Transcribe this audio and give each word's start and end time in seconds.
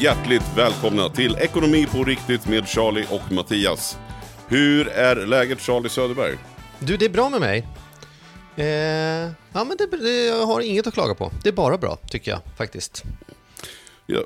Hjärtligt 0.00 0.56
välkomna 0.56 1.08
till 1.08 1.36
Ekonomi 1.36 1.86
på 1.86 2.04
riktigt 2.04 2.46
med 2.46 2.68
Charlie 2.68 3.06
och 3.10 3.32
Mattias. 3.32 3.98
Hur 4.48 4.88
är 4.88 5.26
läget 5.26 5.60
Charlie 5.60 5.88
Söderberg? 5.88 6.38
Du, 6.78 6.96
det 6.96 7.04
är 7.04 7.10
bra 7.10 7.28
med 7.28 7.40
mig. 7.40 7.66
Eh, 8.56 8.66
ja, 9.52 9.64
men 9.64 9.76
det, 9.78 9.96
det, 9.96 10.26
jag 10.26 10.46
har 10.46 10.60
inget 10.60 10.86
att 10.86 10.94
klaga 10.94 11.14
på. 11.14 11.32
Det 11.42 11.48
är 11.48 11.52
bara 11.52 11.78
bra, 11.78 11.96
tycker 11.96 12.30
jag 12.30 12.40
faktiskt. 12.56 13.02
Ja, 14.06 14.20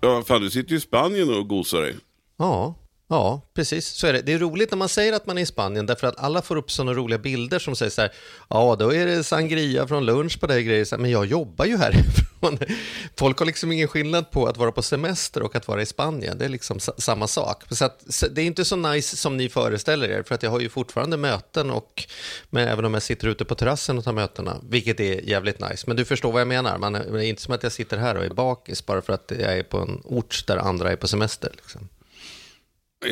ja, 0.00 0.22
fan, 0.22 0.40
du 0.40 0.50
sitter 0.50 0.70
ju 0.70 0.76
i 0.76 0.80
Spanien 0.80 1.34
och 1.34 1.48
gosar 1.48 1.80
dig. 1.80 1.96
Ja, 2.36 2.74
ja, 3.08 3.40
precis. 3.54 3.86
Så 3.86 4.06
är 4.06 4.12
det. 4.12 4.22
Det 4.22 4.32
är 4.32 4.38
roligt 4.38 4.70
när 4.70 4.78
man 4.78 4.88
säger 4.88 5.12
att 5.12 5.26
man 5.26 5.38
är 5.38 5.42
i 5.42 5.46
Spanien, 5.46 5.86
därför 5.86 6.06
att 6.06 6.18
alla 6.18 6.42
får 6.42 6.56
upp 6.56 6.70
sådana 6.70 6.94
roliga 6.94 7.18
bilder 7.18 7.58
som 7.58 7.76
säger 7.76 7.90
så 7.90 8.00
här, 8.00 8.12
ja, 8.48 8.76
då 8.78 8.94
är 8.94 9.06
det 9.06 9.24
sangria 9.24 9.86
från 9.86 10.06
lunch 10.06 10.40
på 10.40 10.46
dig 10.46 10.62
grejer. 10.62 10.84
Så 10.84 10.96
här, 10.96 11.02
Men 11.02 11.10
jag 11.10 11.26
jobbar 11.26 11.64
ju 11.64 11.76
härifrån. 11.76 12.58
Folk 13.18 13.38
har 13.38 13.46
liksom 13.46 13.72
ingen 13.72 13.88
skillnad 13.88 14.30
på 14.30 14.46
att 14.46 14.56
vara 14.56 14.72
på 14.72 14.82
semester 14.82 15.42
och 15.42 15.56
att 15.56 15.68
vara 15.68 15.82
i 15.82 15.86
Spanien. 15.86 16.38
Det 16.38 16.44
är 16.44 16.48
liksom 16.48 16.80
samma 16.80 17.26
sak. 17.26 17.62
Så 17.70 17.84
att, 17.84 18.04
så 18.08 18.28
det 18.28 18.42
är 18.42 18.46
inte 18.46 18.64
så 18.64 18.76
nice 18.76 19.16
som 19.16 19.36
ni 19.36 19.48
föreställer 19.48 20.08
er, 20.08 20.22
för 20.22 20.34
att 20.34 20.42
jag 20.42 20.50
har 20.50 20.60
ju 20.60 20.68
fortfarande 20.68 21.16
möten 21.16 21.70
och, 21.70 22.04
men 22.50 22.68
även 22.68 22.84
om 22.84 22.94
jag 22.94 23.02
sitter 23.02 23.28
ute 23.28 23.44
på 23.44 23.54
terrassen 23.54 23.98
och 23.98 24.04
tar 24.04 24.12
mötena, 24.12 24.60
vilket 24.68 25.00
är 25.00 25.20
jävligt 25.28 25.60
nice. 25.60 25.84
Men 25.86 25.96
du 25.96 26.04
förstår 26.04 26.32
vad 26.32 26.40
jag 26.40 26.48
menar. 26.48 26.78
Man, 26.78 26.92
det 26.92 27.00
är 27.00 27.22
inte 27.22 27.42
som 27.42 27.54
att 27.54 27.62
jag 27.62 27.72
sitter 27.72 27.96
här 27.96 28.16
och 28.16 28.24
är 28.24 28.30
bakis 28.30 28.86
bara 28.86 29.02
för 29.02 29.12
att 29.12 29.32
jag 29.38 29.58
är 29.58 29.62
på 29.62 29.78
en 29.78 30.00
ort 30.04 30.46
där 30.46 30.56
andra 30.56 30.92
är 30.92 30.96
på 30.96 31.08
semester. 31.08 31.50
Liksom. 31.56 31.88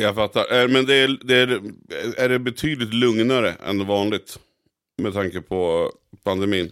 Jag 0.01 0.15
fattar. 0.15 0.63
Eh, 0.63 0.69
Men 0.69 0.87
det 0.87 0.95
är, 0.95 1.19
det 1.25 1.37
är, 1.37 1.61
är 2.17 2.29
det 2.29 2.39
betydligt 2.39 2.95
lugnare 2.95 3.55
än 3.67 3.87
vanligt? 3.87 4.39
Med 5.03 5.13
tanke 5.13 5.41
på 5.41 5.91
pandemin. 6.25 6.71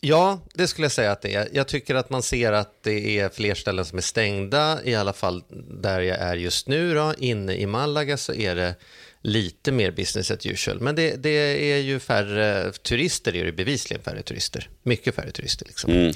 Ja, 0.00 0.40
det 0.54 0.66
skulle 0.66 0.84
jag 0.84 0.92
säga 0.92 1.12
att 1.12 1.22
det 1.22 1.34
är. 1.34 1.48
Jag 1.52 1.68
tycker 1.68 1.94
att 1.94 2.10
man 2.10 2.22
ser 2.22 2.52
att 2.52 2.82
det 2.82 3.18
är 3.18 3.28
fler 3.28 3.54
ställen 3.54 3.84
som 3.84 3.98
är 3.98 4.02
stängda, 4.02 4.78
i 4.84 4.94
alla 4.94 5.12
fall 5.12 5.42
där 5.82 6.00
jag 6.00 6.18
är 6.18 6.36
just 6.36 6.68
nu. 6.68 6.94
Då. 6.94 7.14
Inne 7.18 7.54
i 7.56 7.66
Malaga 7.66 8.16
så 8.16 8.34
är 8.34 8.54
det 8.54 8.74
lite 9.20 9.72
mer 9.72 9.90
business 9.90 10.30
as 10.30 10.46
usual. 10.46 10.80
Men 10.80 10.94
det, 10.94 11.22
det 11.22 11.72
är 11.72 11.78
ju 11.78 11.98
färre 11.98 12.72
turister, 12.72 13.32
det 13.32 13.40
är 13.40 13.44
det 13.44 13.52
bevisligen 13.52 14.02
färre 14.02 14.22
turister. 14.22 14.68
Mycket 14.82 15.14
färre 15.14 15.30
turister. 15.30 15.66
Liksom. 15.66 16.12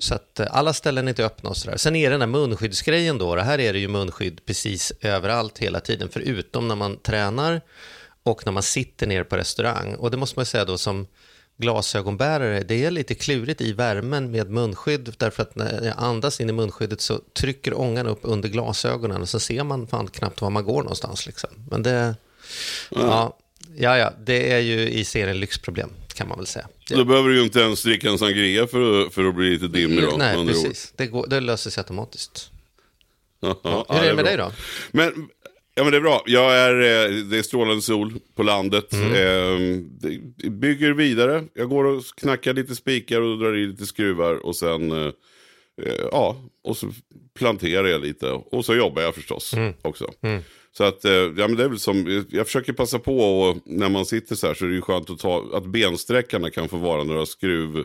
Så 0.00 0.14
att 0.14 0.40
eh, 0.40 0.46
alla 0.50 0.72
ställen 0.72 1.08
är 1.08 1.08
inte 1.08 1.24
öppna 1.24 1.50
och 1.50 1.56
sådär. 1.56 1.76
Sen 1.76 1.96
är 1.96 2.10
det 2.10 2.14
den 2.14 2.20
här 2.20 2.28
munskyddsgrejen 2.28 3.18
då. 3.18 3.34
Det 3.34 3.42
här 3.42 3.60
är 3.60 3.72
det 3.72 3.78
ju 3.78 3.88
munskydd 3.88 4.46
precis 4.46 4.92
överallt 5.00 5.58
hela 5.58 5.80
tiden, 5.80 6.08
förutom 6.12 6.68
när 6.68 6.74
man 6.76 6.96
tränar 6.96 7.60
och 8.22 8.46
när 8.46 8.52
man 8.52 8.62
sitter 8.62 9.06
ner 9.06 9.24
på 9.24 9.36
restaurang. 9.36 9.94
Och 9.94 10.10
det 10.10 10.16
måste 10.16 10.38
man 10.38 10.46
säga 10.46 10.64
då 10.64 10.78
som 10.78 11.06
glasögonbärare, 11.56 12.60
det 12.60 12.84
är 12.84 12.90
lite 12.90 13.14
klurigt 13.14 13.60
i 13.60 13.72
värmen 13.72 14.30
med 14.30 14.50
munskydd 14.50 15.14
därför 15.18 15.42
att 15.42 15.56
när 15.56 15.84
jag 15.84 15.94
andas 15.96 16.40
in 16.40 16.48
i 16.48 16.52
munskyddet 16.52 17.00
så 17.00 17.20
trycker 17.32 17.80
ångan 17.80 18.06
upp 18.06 18.20
under 18.22 18.48
glasögonen 18.48 19.22
och 19.22 19.28
så 19.28 19.40
ser 19.40 19.64
man 19.64 19.86
fan 19.86 20.06
knappt 20.06 20.40
var 20.40 20.50
man 20.50 20.64
går 20.64 20.82
någonstans. 20.82 21.26
Liksom. 21.26 21.50
Men 21.70 21.82
det, 21.82 22.16
ja, 22.90 23.38
ja, 23.76 23.98
ja, 23.98 24.12
det 24.24 24.52
är 24.52 24.58
ju 24.58 24.90
i 24.90 25.04
serien 25.04 25.40
lyxproblem 25.40 25.90
kan 26.14 26.28
man 26.28 26.38
väl 26.38 26.46
säga. 26.46 26.68
Det, 26.88 26.94
Då 26.94 27.04
behöver 27.04 27.28
du 27.28 27.36
ju 27.36 27.42
inte 27.44 27.60
ens 27.60 27.82
dricka 27.82 28.08
en 28.10 28.18
sangria 28.18 28.66
för 28.66 29.06
att, 29.06 29.14
för 29.14 29.24
att 29.24 29.34
bli 29.34 29.50
lite 29.50 29.68
dimmig 29.68 30.04
Nej, 30.18 30.36
ord. 30.38 30.46
precis. 30.46 30.92
Det, 30.96 31.06
går, 31.06 31.26
det 31.26 31.40
löser 31.40 31.70
sig 31.70 31.80
automatiskt. 31.80 32.50
Ja, 33.40 33.60
ja, 33.64 33.86
Hur 33.88 33.96
är 33.98 34.02
det 34.08 34.14
med 34.14 34.16
bra. 34.16 34.24
dig 34.24 34.36
då? 34.36 34.52
Men, 34.90 35.28
ja, 35.74 35.82
men 35.82 35.90
det 35.92 35.96
är 35.98 36.00
bra. 36.00 36.22
Jag 36.26 36.54
är, 36.56 36.74
eh, 36.74 37.10
det 37.24 37.38
är 37.38 37.42
strålande 37.42 37.82
sol 37.82 38.12
på 38.34 38.42
landet. 38.42 38.92
Mm. 38.92 39.12
Eh, 39.12 40.50
bygger 40.50 40.90
vidare. 40.92 41.44
Jag 41.54 41.68
går 41.68 41.84
och 41.84 42.04
knackar 42.16 42.54
lite 42.54 42.74
spikar 42.74 43.20
och 43.20 43.38
drar 43.38 43.56
i 43.56 43.66
lite 43.66 43.86
skruvar. 43.86 44.46
Och 44.46 44.56
sen, 44.56 44.92
eh, 44.92 45.12
eh, 45.82 45.94
ja, 46.12 46.36
och 46.64 46.76
så 46.76 46.92
planterar 47.38 47.86
jag 47.88 48.00
lite. 48.00 48.30
Och 48.30 48.64
så 48.64 48.74
jobbar 48.74 49.02
jag 49.02 49.14
förstås 49.14 49.54
Mm. 49.54 49.72
också. 49.82 50.10
Så 50.76 50.84
att, 50.84 51.04
eh, 51.04 51.12
ja 51.12 51.48
men 51.48 51.56
det 51.56 51.64
är 51.64 51.68
väl 51.68 51.78
som, 51.78 52.24
jag 52.30 52.46
försöker 52.46 52.72
passa 52.72 52.98
på 52.98 53.18
och 53.40 53.56
när 53.64 53.88
man 53.88 54.06
sitter 54.06 54.34
så 54.36 54.46
här 54.46 54.54
så 54.54 54.64
är 54.64 54.68
det 54.68 54.74
ju 54.74 54.80
skönt 54.80 55.10
att 55.10 55.18
ta, 55.18 55.44
att 55.54 55.66
bensträckarna 55.66 56.50
kan 56.50 56.68
få 56.68 56.76
vara 56.76 57.04
några 57.04 57.26
skruv, 57.26 57.76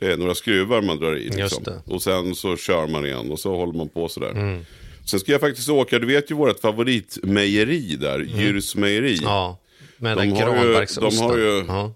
eh, 0.00 0.18
några 0.18 0.34
skruvar 0.34 0.82
man 0.82 0.98
drar 0.98 1.16
i. 1.16 1.28
Liksom. 1.28 1.64
Mm. 1.66 1.78
Och 1.86 2.02
sen 2.02 2.34
så 2.34 2.56
kör 2.56 2.86
man 2.86 3.06
igen 3.06 3.30
och 3.30 3.38
så 3.38 3.56
håller 3.56 3.72
man 3.72 3.88
på 3.88 4.08
sådär. 4.08 4.60
Sen 5.06 5.20
ska 5.20 5.32
jag 5.32 5.40
faktiskt 5.40 5.68
åka, 5.68 5.98
du 5.98 6.06
vet 6.06 6.30
ju 6.30 6.34
vårt 6.34 6.60
favoritmejeri 6.60 7.96
där. 7.96 8.14
Mm. 8.20 8.30
Ja, 9.22 9.58
med 9.96 10.16
De 10.16 10.20
den 10.28 10.32
har 10.36 10.48
ju- 10.56 10.62
granbarksosten. 10.62 11.10
de 11.18 11.24
har 11.24 11.36
ju- 11.38 11.64
Ja. 11.68 11.92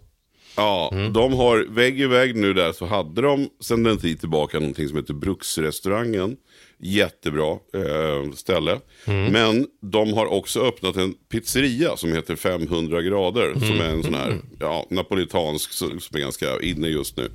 Ja, 0.57 0.91
de 1.15 1.33
har 1.33 1.67
vägg 1.75 2.01
i 2.01 2.07
vägg 2.07 2.37
nu 2.37 2.53
där 2.53 2.73
så 2.73 2.87
hade 2.87 3.23
de 3.23 3.49
sedan 3.61 3.87
en 3.87 3.99
tid 3.99 4.21
tillbaka 4.21 4.59
någonting 4.59 4.89
som 4.89 4.97
heter 4.97 5.15
Bruksrestaurangen. 5.15 6.37
Jättebra 6.79 7.51
eh, 7.53 8.33
ställe. 8.35 8.81
Men 9.05 9.67
de 9.83 10.13
har 10.13 10.27
också 10.27 10.61
öppnat 10.61 10.97
en 10.97 11.15
pizzeria 11.29 11.97
som 11.97 12.13
heter 12.13 12.37
500 12.37 13.03
grader. 13.03 13.55
Som 13.55 13.81
är 13.81 13.91
en 13.91 14.03
sån 14.03 14.15
här 14.15 14.41
ja, 14.59 14.87
napolitansk 14.91 15.73
som 15.73 15.91
är 15.91 16.19
ganska 16.19 16.61
inne 16.61 16.89
just 16.89 17.17
nu. 17.17 17.31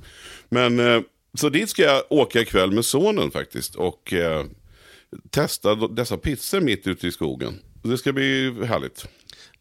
Men 0.48 0.80
eh, 0.80 1.00
så 1.34 1.48
dit 1.48 1.70
ska 1.70 1.82
jag 1.82 2.02
åka 2.10 2.40
ikväll 2.40 2.70
med 2.70 2.84
sonen 2.84 3.30
faktiskt. 3.30 3.74
Och 3.74 4.12
eh, 4.12 4.44
testa 5.30 5.74
dessa 5.74 6.16
pizzor 6.16 6.60
mitt 6.60 6.86
ute 6.86 7.06
i 7.06 7.12
skogen. 7.12 7.58
Det 7.82 7.98
ska 7.98 8.12
bli 8.12 8.54
härligt. 8.66 9.08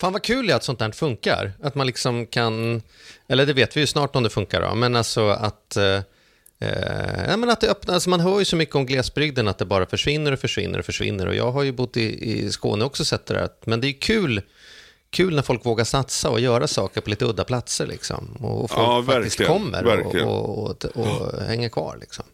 Fan 0.01 0.13
vad 0.13 0.23
kul 0.23 0.49
är 0.49 0.55
att 0.55 0.63
sånt 0.63 0.79
där 0.79 0.91
funkar. 0.91 1.51
Att 1.63 1.75
man 1.75 1.87
liksom 1.87 2.25
kan, 2.25 2.81
eller 3.27 3.45
det 3.45 3.53
vet 3.53 3.77
vi 3.77 3.81
ju 3.81 3.87
snart 3.87 4.15
om 4.15 4.23
det 4.23 4.29
funkar 4.29 4.61
då, 4.61 4.75
men 4.75 4.95
alltså 4.95 5.27
att, 5.27 5.77
eh, 5.77 5.99
eh, 6.59 7.23
ja, 7.29 7.37
men 7.37 7.49
att 7.49 7.61
det 7.61 7.69
öppnar, 7.69 7.93
alltså 7.93 8.09
man 8.09 8.19
hör 8.19 8.39
ju 8.39 8.45
så 8.45 8.55
mycket 8.55 8.75
om 8.75 8.85
glesbygden 8.85 9.47
att 9.47 9.57
det 9.57 9.65
bara 9.65 9.85
försvinner 9.85 10.31
och 10.31 10.39
försvinner 10.39 10.79
och 10.79 10.85
försvinner. 10.85 11.27
Och 11.27 11.35
jag 11.35 11.51
har 11.51 11.63
ju 11.63 11.71
bott 11.71 11.97
i, 11.97 12.31
i 12.31 12.49
Skåne 12.51 12.85
också 12.85 13.05
sett 13.05 13.25
det 13.25 13.33
där. 13.33 13.41
att- 13.43 13.65
Men 13.65 13.81
det 13.81 13.87
är 13.87 13.91
kul, 14.01 14.41
kul 15.09 15.35
när 15.35 15.41
folk 15.41 15.65
vågar 15.65 15.85
satsa 15.85 16.29
och 16.29 16.39
göra 16.39 16.67
saker 16.67 17.01
på 17.01 17.09
lite 17.09 17.25
udda 17.25 17.43
platser 17.43 17.87
liksom. 17.87 18.31
Och 18.39 18.69
folk 18.71 18.81
Ja, 18.81 19.03
faktiskt 19.13 19.37
kommer 19.47 19.83
och, 20.05 20.15
och, 20.25 20.85
och, 20.85 20.85
och 21.31 21.41
hänger 21.41 21.69
kvar 21.69 21.97
liksom. 22.01 22.25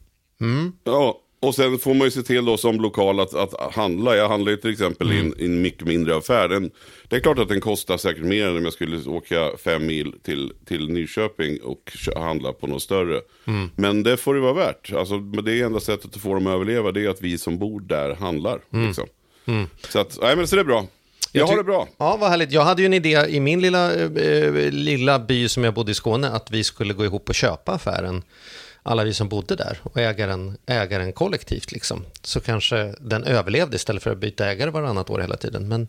Ja, 0.84 1.22
och 1.40 1.56
sen 1.56 1.80
får 1.80 1.94
man 1.94 2.06
ju 2.08 2.12
se 2.12 2.22
till 2.22 2.46
då 2.46 2.58
som 2.58 2.82
lokal 2.82 3.20
att, 3.20 3.34
att 3.34 3.74
handla. 3.76 4.16
Jag 4.16 4.30
handlar 4.30 4.52
ju 4.52 4.58
till 4.58 4.72
exempel 4.72 5.12
i, 5.14 5.20
en, 5.20 5.34
i 5.40 5.46
en 5.46 5.62
mycket 5.62 5.88
mindre 5.88 6.16
affär. 6.18 6.48
Den, 6.48 6.72
det 7.08 7.16
är 7.16 7.20
klart 7.20 7.40
att 7.40 7.50
den 7.50 7.62
kostar 7.62 7.98
säkert 7.98 8.24
mer 8.24 8.48
än 8.48 8.58
om 8.58 8.64
jag 8.64 8.74
skulle 8.74 9.10
åka 9.10 9.52
fem 9.64 9.86
mil 9.86 10.14
till, 10.24 10.52
till 10.66 10.90
Nyköping 10.90 11.62
och 11.62 11.92
handla 12.16 12.54
på 12.54 12.68
något 12.68 12.82
större. 12.82 13.22
Men 13.76 14.04
det 14.04 14.18
får 14.18 14.34
det 14.36 14.40
vara 14.42 14.54
värt. 14.54 14.94
Alltså, 14.94 15.18
det 15.20 15.62
enda 15.62 15.80
sättet 15.80 16.16
att 16.16 16.22
få 16.22 16.34
dem 16.34 16.48
att 16.48 16.54
överleva, 16.54 16.92
det 16.92 17.06
är 17.06 17.10
att 17.10 17.22
vi 17.22 17.38
som 17.38 17.58
bor 17.60 17.80
där 17.80 18.16
handlar. 18.16 18.60
Liksom. 18.70 19.08
Så, 19.90 20.00
att, 20.00 20.18
nej, 20.22 20.36
men 20.36 20.48
så 20.48 20.56
det 20.56 20.62
är 20.62 20.66
bra. 20.66 20.88
Jag, 21.32 21.46
har 21.48 21.54
tyck- 21.54 21.58
det 21.58 21.64
bra. 21.64 21.88
Ja, 21.98 22.18
vad 22.22 22.30
härligt. 22.30 22.52
Jag 22.52 22.62
hade 22.62 22.82
ju 22.82 22.86
en 22.86 22.94
idé 22.94 23.26
i 23.30 23.40
min 23.40 23.62
lilla, 23.62 23.94
eh, 23.96 24.72
lilla 24.72 25.20
by 25.20 25.48
som 25.50 25.64
jag 25.64 25.74
bodde 25.74 25.92
i 25.92 25.96
Skåne 25.96 26.30
att 26.30 26.52
vi 26.52 26.64
skulle 26.64 26.94
gå 26.94 27.06
ihop 27.06 27.30
och 27.30 27.36
köpa 27.36 27.72
affären. 27.72 28.24
Alla 28.88 29.04
vi 29.04 29.14
som 29.14 29.30
bodde 29.30 29.56
där 29.56 29.80
och 29.84 29.98
äga 29.98 30.28
den, 30.28 30.58
äga 30.66 30.98
den 31.00 31.14
kollektivt. 31.14 31.72
Liksom. 31.72 32.06
Så 32.22 32.40
kanske 32.40 32.94
den 33.00 33.24
överlevde 33.24 33.76
istället 33.76 34.04
för 34.04 34.12
att 34.12 34.18
byta 34.18 34.46
ägare 34.46 34.70
varannat 34.70 35.10
år 35.10 35.20
hela 35.20 35.38
tiden. 35.38 35.68
Men, 35.68 35.88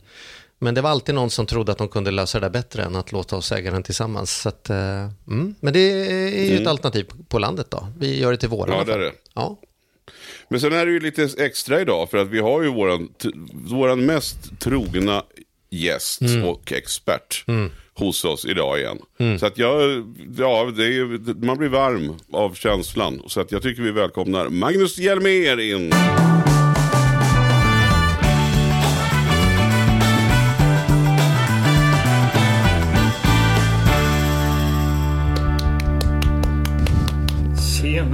men 0.58 0.74
det 0.74 0.80
var 0.80 0.90
alltid 0.90 1.14
någon 1.14 1.30
som 1.30 1.46
trodde 1.46 1.72
att 1.72 1.78
de 1.78 1.88
kunde 1.88 2.10
lösa 2.10 2.40
det 2.40 2.44
där 2.46 2.50
bättre 2.50 2.82
än 2.82 2.96
att 2.96 3.12
låta 3.12 3.36
oss 3.36 3.52
äga 3.52 3.70
den 3.70 3.82
tillsammans. 3.82 4.40
Så 4.40 4.48
att, 4.48 4.70
eh, 4.70 5.10
mm. 5.28 5.54
Men 5.60 5.72
det 5.72 5.80
är 5.80 6.50
ju 6.50 6.56
ett 6.60 6.66
alternativ 6.66 7.06
på 7.28 7.38
landet 7.38 7.66
då. 7.70 7.88
Vi 7.98 8.20
gör 8.20 8.30
det 8.32 8.38
till 8.38 8.48
våran 8.48 8.78
Ja, 8.78 8.84
det 8.84 8.92
är 8.92 8.96
affär. 8.96 9.04
det. 9.04 9.12
Ja. 9.34 9.58
Men 10.48 10.60
sen 10.60 10.72
är 10.72 10.86
det 10.86 10.92
ju 10.92 11.00
lite 11.00 11.28
extra 11.38 11.80
idag 11.80 12.10
för 12.10 12.18
att 12.18 12.28
vi 12.28 12.40
har 12.40 12.62
ju 12.62 12.68
våran, 12.68 13.08
våran 13.52 14.06
mest 14.06 14.60
trogna 14.60 15.22
gäst 15.70 16.20
och 16.44 16.72
expert 16.72 17.44
hos 17.98 18.24
oss 18.24 18.44
idag 18.44 18.78
igen. 18.78 18.98
Så 19.38 19.46
att 19.46 19.58
jag, 19.58 19.80
ja, 20.38 20.72
det 20.76 20.84
är, 20.84 21.44
man 21.46 21.58
blir 21.58 21.68
varm 21.68 22.14
av 22.32 22.54
känslan. 22.54 23.22
Så 23.26 23.40
att 23.40 23.52
jag 23.52 23.62
tycker 23.62 23.82
vi 23.82 23.90
välkomnar 23.90 24.48
Magnus 24.48 24.98
Hjelmér 24.98 25.60
in. 25.60 25.92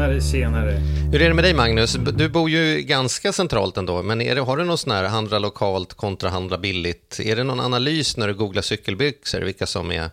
Tjenare, 0.04 0.20
tjenare. 0.20 0.70
Hur 1.12 1.22
är 1.22 1.28
det 1.28 1.34
med 1.34 1.44
dig 1.44 1.54
Magnus? 1.54 1.92
Du 1.92 2.28
bor 2.28 2.50
ju 2.50 2.82
ganska 2.82 3.32
centralt 3.32 3.76
ändå, 3.76 4.02
men 4.02 4.20
är 4.20 4.34
det, 4.34 4.40
har 4.40 4.56
du 4.56 4.64
någon 4.64 4.78
sån 4.78 4.92
här 4.92 5.04
handla 5.04 5.38
lokalt 5.38 5.94
kontra 5.94 6.30
handla 6.30 6.58
billigt? 6.58 7.20
Är 7.20 7.36
det 7.36 7.44
någon 7.44 7.60
analys 7.60 8.16
när 8.16 8.28
du 8.28 8.34
googlar 8.34 8.62
cykelbyxor, 8.62 9.40
vilka 9.40 9.66
som 9.66 9.90
är 9.90 10.10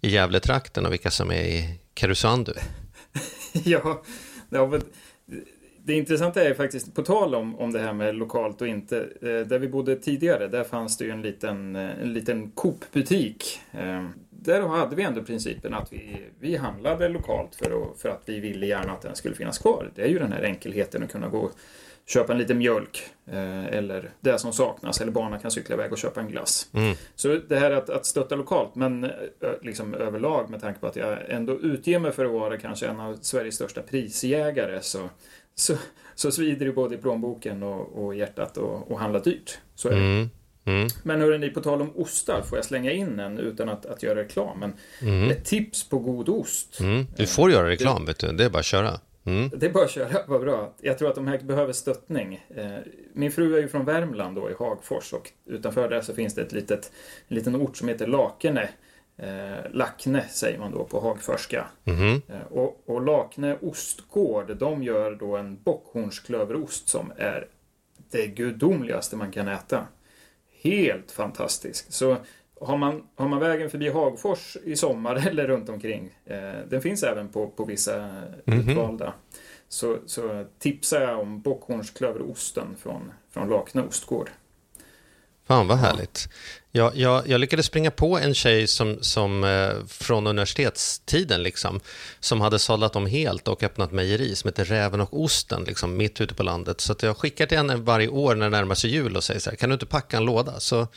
i 0.00 0.08
Gävletrakten 0.08 0.86
och 0.86 0.92
vilka 0.92 1.10
som 1.10 1.30
är 1.30 1.42
i 1.42 1.78
Karesuando? 1.94 2.52
ja, 3.52 4.02
det, 4.50 4.80
det 5.84 5.92
intressanta 5.94 6.44
är 6.44 6.54
faktiskt, 6.54 6.94
på 6.94 7.02
tal 7.02 7.34
om, 7.34 7.58
om 7.58 7.72
det 7.72 7.80
här 7.80 7.92
med 7.92 8.14
lokalt 8.14 8.60
och 8.60 8.68
inte, 8.68 8.98
eh, 8.98 9.48
där 9.48 9.58
vi 9.58 9.68
bodde 9.68 9.96
tidigare, 9.96 10.48
där 10.48 10.64
fanns 10.64 10.96
det 10.96 11.04
ju 11.04 11.10
en 11.10 11.22
liten, 11.22 11.76
eh, 11.76 12.02
en 12.02 12.12
liten 12.12 12.50
Coop-butik. 12.50 13.60
Eh, 13.72 14.06
där 14.42 14.60
hade 14.60 14.96
vi 14.96 15.02
ändå 15.02 15.22
principen 15.22 15.74
att 15.74 15.92
vi, 15.92 16.22
vi 16.40 16.56
handlade 16.56 17.08
lokalt 17.08 17.54
för 17.54 17.70
att, 17.70 18.00
för 18.00 18.08
att 18.08 18.22
vi 18.24 18.40
ville 18.40 18.66
gärna 18.66 18.92
att 18.92 19.02
den 19.02 19.16
skulle 19.16 19.34
finnas 19.34 19.58
kvar. 19.58 19.90
Det 19.94 20.02
är 20.02 20.08
ju 20.08 20.18
den 20.18 20.32
här 20.32 20.42
enkelheten 20.42 21.02
att 21.02 21.12
kunna 21.12 21.28
gå 21.28 21.38
och 21.38 21.52
köpa 22.06 22.32
en 22.32 22.38
liten 22.38 22.58
mjölk 22.58 23.02
eh, 23.26 23.66
eller 23.66 24.10
det 24.20 24.38
som 24.38 24.52
saknas 24.52 25.00
eller 25.00 25.12
barnen 25.12 25.40
kan 25.40 25.50
cykla 25.50 25.74
iväg 25.74 25.92
och 25.92 25.98
köpa 25.98 26.20
en 26.20 26.28
glass. 26.28 26.68
Mm. 26.72 26.96
Så 27.14 27.38
det 27.48 27.58
här 27.58 27.70
att, 27.70 27.90
att 27.90 28.06
stötta 28.06 28.36
lokalt 28.36 28.74
men 28.74 29.04
eh, 29.04 29.10
liksom 29.62 29.94
överlag 29.94 30.50
med 30.50 30.60
tanke 30.60 30.80
på 30.80 30.86
att 30.86 30.96
jag 30.96 31.18
ändå 31.30 31.60
utger 31.60 31.98
mig 31.98 32.12
för 32.12 32.24
att 32.24 32.32
vara 32.32 32.58
kanske 32.58 32.86
en 32.86 33.00
av 33.00 33.18
Sveriges 33.20 33.54
största 33.54 33.82
prisjägare 33.82 34.82
så, 34.82 35.08
så, 35.54 35.74
så 36.14 36.30
svider 36.30 36.66
det 36.66 36.72
både 36.72 36.94
i 36.94 36.98
plånboken 36.98 37.62
och, 37.62 38.04
och 38.04 38.14
hjärtat 38.14 38.56
och, 38.56 38.90
och 38.90 38.98
handla 38.98 39.18
dyrt. 39.18 39.58
Så 39.74 39.88
är 39.88 39.92
det. 39.92 39.98
Mm. 39.98 40.30
Mm. 40.66 40.88
Men 41.02 41.20
hörrni, 41.20 41.50
på 41.50 41.60
tal 41.60 41.82
om 41.82 41.96
ostar, 41.96 42.42
får 42.42 42.58
jag 42.58 42.64
slänga 42.64 42.92
in 42.92 43.20
en 43.20 43.38
utan 43.38 43.68
att, 43.68 43.86
att 43.86 44.02
göra 44.02 44.18
reklam? 44.18 44.58
Men 44.60 44.72
mm. 45.00 45.30
Ett 45.30 45.44
tips 45.44 45.88
på 45.88 45.98
god 45.98 46.28
ost. 46.28 46.80
Mm. 46.80 47.06
Du 47.16 47.26
får 47.26 47.50
göra 47.50 47.68
reklam, 47.68 48.00
det, 48.00 48.06
vet 48.06 48.18
du. 48.18 48.32
det 48.32 48.44
är 48.44 48.50
bara 48.50 48.58
att 48.58 48.64
köra. 48.64 49.00
Mm. 49.24 49.50
Det 49.56 49.66
är 49.66 49.70
bara 49.70 49.84
att 49.84 49.90
köra, 49.90 50.08
vad 50.26 50.40
bra. 50.40 50.74
Jag 50.80 50.98
tror 50.98 51.08
att 51.08 51.14
de 51.14 51.26
här 51.26 51.38
behöver 51.38 51.72
stöttning. 51.72 52.44
Eh, 52.56 52.78
min 53.12 53.32
fru 53.32 53.56
är 53.56 53.60
ju 53.60 53.68
från 53.68 53.84
Värmland 53.84 54.36
då, 54.36 54.50
i 54.50 54.54
Hagfors 54.58 55.12
och 55.12 55.30
utanför 55.46 55.88
där 55.88 56.00
så 56.00 56.14
finns 56.14 56.34
det 56.34 56.42
ett 56.42 56.52
litet, 56.52 56.92
en 57.28 57.34
liten 57.36 57.56
ort 57.56 57.76
som 57.76 57.88
heter 57.88 58.06
Lakene. 58.06 58.68
Eh, 59.18 59.70
Lackne 59.70 60.24
säger 60.30 60.58
man 60.58 60.72
då 60.72 60.84
på 60.84 61.00
hagförska. 61.00 61.66
Mm. 61.84 62.22
Eh, 62.28 62.46
och, 62.50 62.82
och 62.86 63.02
Lakne 63.02 63.56
ostgård, 63.62 64.56
de 64.56 64.82
gör 64.82 65.14
då 65.14 65.36
en 65.36 65.58
bockhornsklöverost 65.64 66.88
som 66.88 67.12
är 67.16 67.46
det 68.10 68.26
gudomligaste 68.26 69.16
man 69.16 69.32
kan 69.32 69.48
äta 69.48 69.86
helt 70.70 71.12
fantastisk. 71.12 71.92
Så 71.92 72.16
har 72.60 72.76
man, 72.76 73.02
har 73.16 73.28
man 73.28 73.40
vägen 73.40 73.70
förbi 73.70 73.88
Hagfors 73.88 74.56
i 74.64 74.76
sommar 74.76 75.14
eller 75.28 75.46
runt 75.46 75.68
omkring, 75.68 76.10
eh, 76.24 76.60
den 76.68 76.82
finns 76.82 77.02
även 77.02 77.28
på, 77.28 77.46
på 77.46 77.64
vissa 77.64 77.96
mm 77.96 78.24
-hmm. 78.44 78.70
utvalda, 78.70 79.12
så, 79.68 79.98
så 80.06 80.44
tipsar 80.58 81.00
jag 81.00 81.20
om 81.20 81.40
bockhornsklöverosten 81.40 82.76
från, 82.76 83.12
från 83.30 83.48
Lakne 83.48 83.82
ostgård. 83.82 84.30
Fan 85.46 85.66
vad 85.66 85.78
härligt. 85.78 86.28
Jag, 86.72 86.96
jag, 86.96 87.28
jag, 87.28 87.40
lyckades 87.40 87.66
springa 87.66 87.90
på 87.90 88.18
en 88.18 88.34
tjej 88.34 88.66
som, 88.66 88.98
som 89.00 89.44
eh, 89.44 89.70
från 89.88 90.26
universitetstiden 90.26 91.42
liksom, 91.42 91.80
som 92.20 92.40
hade 92.40 92.58
sadlat 92.58 92.96
om 92.96 93.06
helt 93.06 93.48
och 93.48 93.62
öppnat 93.62 93.92
mejeri 93.92 94.34
som 94.34 94.48
heter 94.48 94.64
Räven 94.64 95.00
och 95.00 95.22
osten 95.22 95.64
liksom, 95.64 95.96
mitt 95.96 96.20
ute 96.20 96.34
på 96.34 96.42
landet. 96.42 96.80
Så 96.80 96.94
jag 97.00 97.16
skickar 97.16 97.46
till 97.46 97.56
henne 97.56 97.76
varje 97.76 98.08
år 98.08 98.34
när 98.34 98.46
det 98.46 98.56
närmar 98.56 98.74
sig 98.74 98.90
jul 98.90 99.16
och 99.16 99.24
säger 99.24 99.40
så 99.40 99.50
här, 99.50 99.56
kan 99.56 99.68
du 99.68 99.72
inte 99.72 99.86
packa 99.86 100.16
en 100.16 100.24
låda? 100.24 100.60
Så 100.60 100.88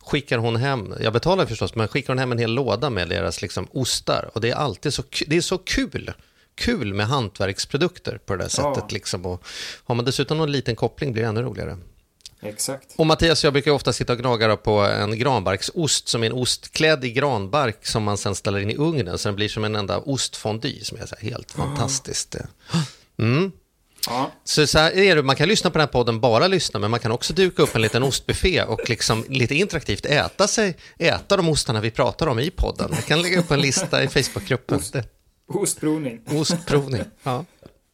skickar 0.00 0.38
hon 0.38 0.56
hem, 0.56 0.94
jag 1.00 1.12
betalar 1.12 1.46
förstås, 1.46 1.74
men 1.74 1.88
skickar 1.88 2.08
hon 2.08 2.18
hem 2.18 2.32
en 2.32 2.38
hel 2.38 2.54
låda 2.54 2.90
med 2.90 3.08
deras 3.08 3.42
liksom, 3.42 3.68
ostar. 3.72 4.30
Och 4.34 4.40
det 4.40 4.50
är 4.50 4.54
alltid 4.54 4.94
så, 4.94 5.02
det 5.26 5.36
är 5.36 5.40
så 5.40 5.58
kul 5.58 6.12
kul 6.54 6.94
med 6.94 7.06
hantverksprodukter 7.06 8.18
på 8.26 8.36
det 8.36 8.42
där 8.44 8.48
sättet. 8.48 8.84
Ja. 8.88 8.88
Liksom. 8.90 9.26
Och 9.26 9.44
har 9.84 9.94
man 9.94 10.04
dessutom 10.04 10.38
någon 10.38 10.52
liten 10.52 10.76
koppling 10.76 11.12
blir 11.12 11.22
det 11.22 11.28
ännu 11.28 11.42
roligare. 11.42 11.76
Exakt. 12.42 12.94
Och 12.96 13.06
Mattias 13.06 13.44
och 13.44 13.46
jag 13.46 13.52
brukar 13.52 13.70
ofta 13.70 13.92
sitta 13.92 14.12
och 14.12 14.18
gnaga 14.18 14.56
på 14.56 14.80
en 14.80 15.18
granbarksost 15.18 16.08
som 16.08 16.22
är 16.22 16.26
en 16.26 16.32
ost 16.32 16.72
klädd 16.72 17.04
i 17.04 17.12
granbark 17.12 17.86
som 17.86 18.02
man 18.02 18.18
sen 18.18 18.34
ställer 18.34 18.58
in 18.58 18.70
i 18.70 18.76
ugnen 18.76 19.18
så 19.18 19.28
den 19.28 19.36
blir 19.36 19.48
som 19.48 19.64
en 19.64 19.76
enda 19.76 19.98
ostfondy 19.98 20.84
som 20.84 20.98
är 20.98 21.06
så 21.06 21.16
helt 21.18 21.56
mm. 21.56 21.68
fantastiskt. 21.68 22.36
Mm. 23.18 23.52
Ja. 24.06 24.32
Så, 24.44 24.66
så 24.66 24.78
här 24.78 24.92
är 24.92 25.16
det, 25.16 25.22
man 25.22 25.36
kan 25.36 25.48
lyssna 25.48 25.70
på 25.70 25.78
den 25.78 25.86
här 25.86 25.92
podden, 25.92 26.20
bara 26.20 26.46
lyssna, 26.46 26.80
men 26.80 26.90
man 26.90 27.00
kan 27.00 27.12
också 27.12 27.32
duka 27.32 27.62
upp 27.62 27.74
en 27.74 27.82
liten 27.82 28.02
ostbuffé 28.02 28.62
och 28.62 28.90
liksom 28.90 29.24
lite 29.28 29.54
interaktivt 29.54 30.06
äta, 30.06 30.48
sig, 30.48 30.76
äta 30.98 31.36
de 31.36 31.48
ostarna 31.48 31.80
vi 31.80 31.90
pratar 31.90 32.26
om 32.26 32.38
i 32.38 32.50
podden. 32.50 32.90
Jag 32.94 33.06
kan 33.06 33.22
lägga 33.22 33.40
upp 33.40 33.50
en 33.50 33.60
lista 33.60 34.02
i 34.02 34.08
Facebookgruppen. 34.08 34.78
Ost, 34.78 34.96
ostprovning. 35.46 36.20
Ostprovning, 36.26 37.04
ja 37.22 37.44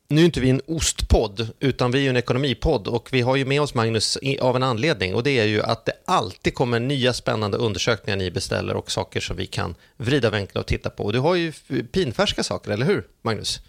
nu 0.08 0.20
är 0.20 0.24
inte 0.24 0.40
vi 0.40 0.50
en 0.50 0.60
ostpodd, 0.66 1.48
utan 1.60 1.90
vi 1.90 2.06
är 2.06 2.10
en 2.10 2.16
ekonomipodd 2.16 2.88
och 2.88 3.08
vi 3.12 3.20
har 3.20 3.36
ju 3.36 3.44
med 3.44 3.60
oss 3.60 3.74
Magnus 3.74 4.18
av 4.40 4.56
en 4.56 4.62
anledning 4.62 5.14
och 5.14 5.22
det 5.22 5.38
är 5.38 5.44
ju 5.44 5.62
att 5.62 5.84
det 5.84 5.92
alltid 6.04 6.54
kommer 6.54 6.80
nya 6.80 7.12
spännande 7.12 7.56
undersökningar 7.56 8.16
ni 8.16 8.30
beställer 8.30 8.76
och 8.76 8.90
saker 8.90 9.20
som 9.20 9.36
vi 9.36 9.46
kan 9.46 9.74
vrida 9.96 10.30
vinkla 10.30 10.60
och 10.60 10.66
titta 10.66 10.90
på. 10.90 11.04
Och 11.04 11.12
du 11.12 11.18
har 11.18 11.34
ju 11.34 11.52
pinfärska 11.92 12.42
saker, 12.42 12.70
eller 12.70 12.86
hur 12.86 13.06
Magnus? 13.22 13.60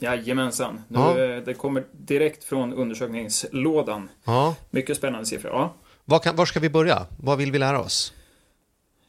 Jajamensan. 0.00 0.80
Nu, 0.88 0.98
ja. 0.98 1.18
Eh, 1.18 1.42
det 1.42 1.54
kommer 1.54 1.84
direkt 1.92 2.44
från 2.44 2.72
undersökningslådan. 2.72 4.08
Ja. 4.24 4.54
Mycket 4.70 4.96
spännande 4.96 5.26
siffror. 5.26 5.52
Ja. 5.52 5.74
Var, 6.04 6.18
kan, 6.18 6.36
var 6.36 6.46
ska 6.46 6.60
vi 6.60 6.70
börja? 6.70 7.06
Vad 7.16 7.38
vill 7.38 7.52
vi 7.52 7.58
lära 7.58 7.80
oss? 7.80 8.12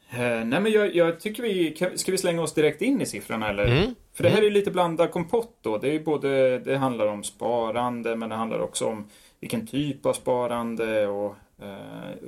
Eh, 0.10 0.46
nej 0.46 0.60
men 0.60 0.72
jag, 0.72 0.96
jag, 0.96 1.20
tycker 1.20 1.44
vi, 1.44 1.76
ska 1.96 2.12
vi 2.12 2.18
slänga 2.18 2.42
oss 2.42 2.54
direkt 2.54 2.82
in 2.82 3.02
i 3.02 3.06
siffrorna 3.06 3.50
eller? 3.50 3.66
Mm. 3.66 3.96
För 4.14 4.24
det 4.24 4.30
här 4.30 4.38
mm. 4.38 4.48
är 4.48 4.52
lite 4.52 4.72
blandad 4.72 5.12
kompott 5.12 5.58
då. 5.62 5.78
Det, 5.78 5.96
är 5.96 6.00
både, 6.00 6.60
det 6.60 6.78
handlar 6.78 7.08
om 7.08 7.24
sparande 7.24 8.16
men 8.16 8.30
det 8.30 8.36
handlar 8.36 8.60
också 8.60 8.86
om 8.86 9.10
vilken 9.40 9.68
typ 9.68 10.06
av 10.06 10.14
sparande 10.14 11.08
och 11.08 11.36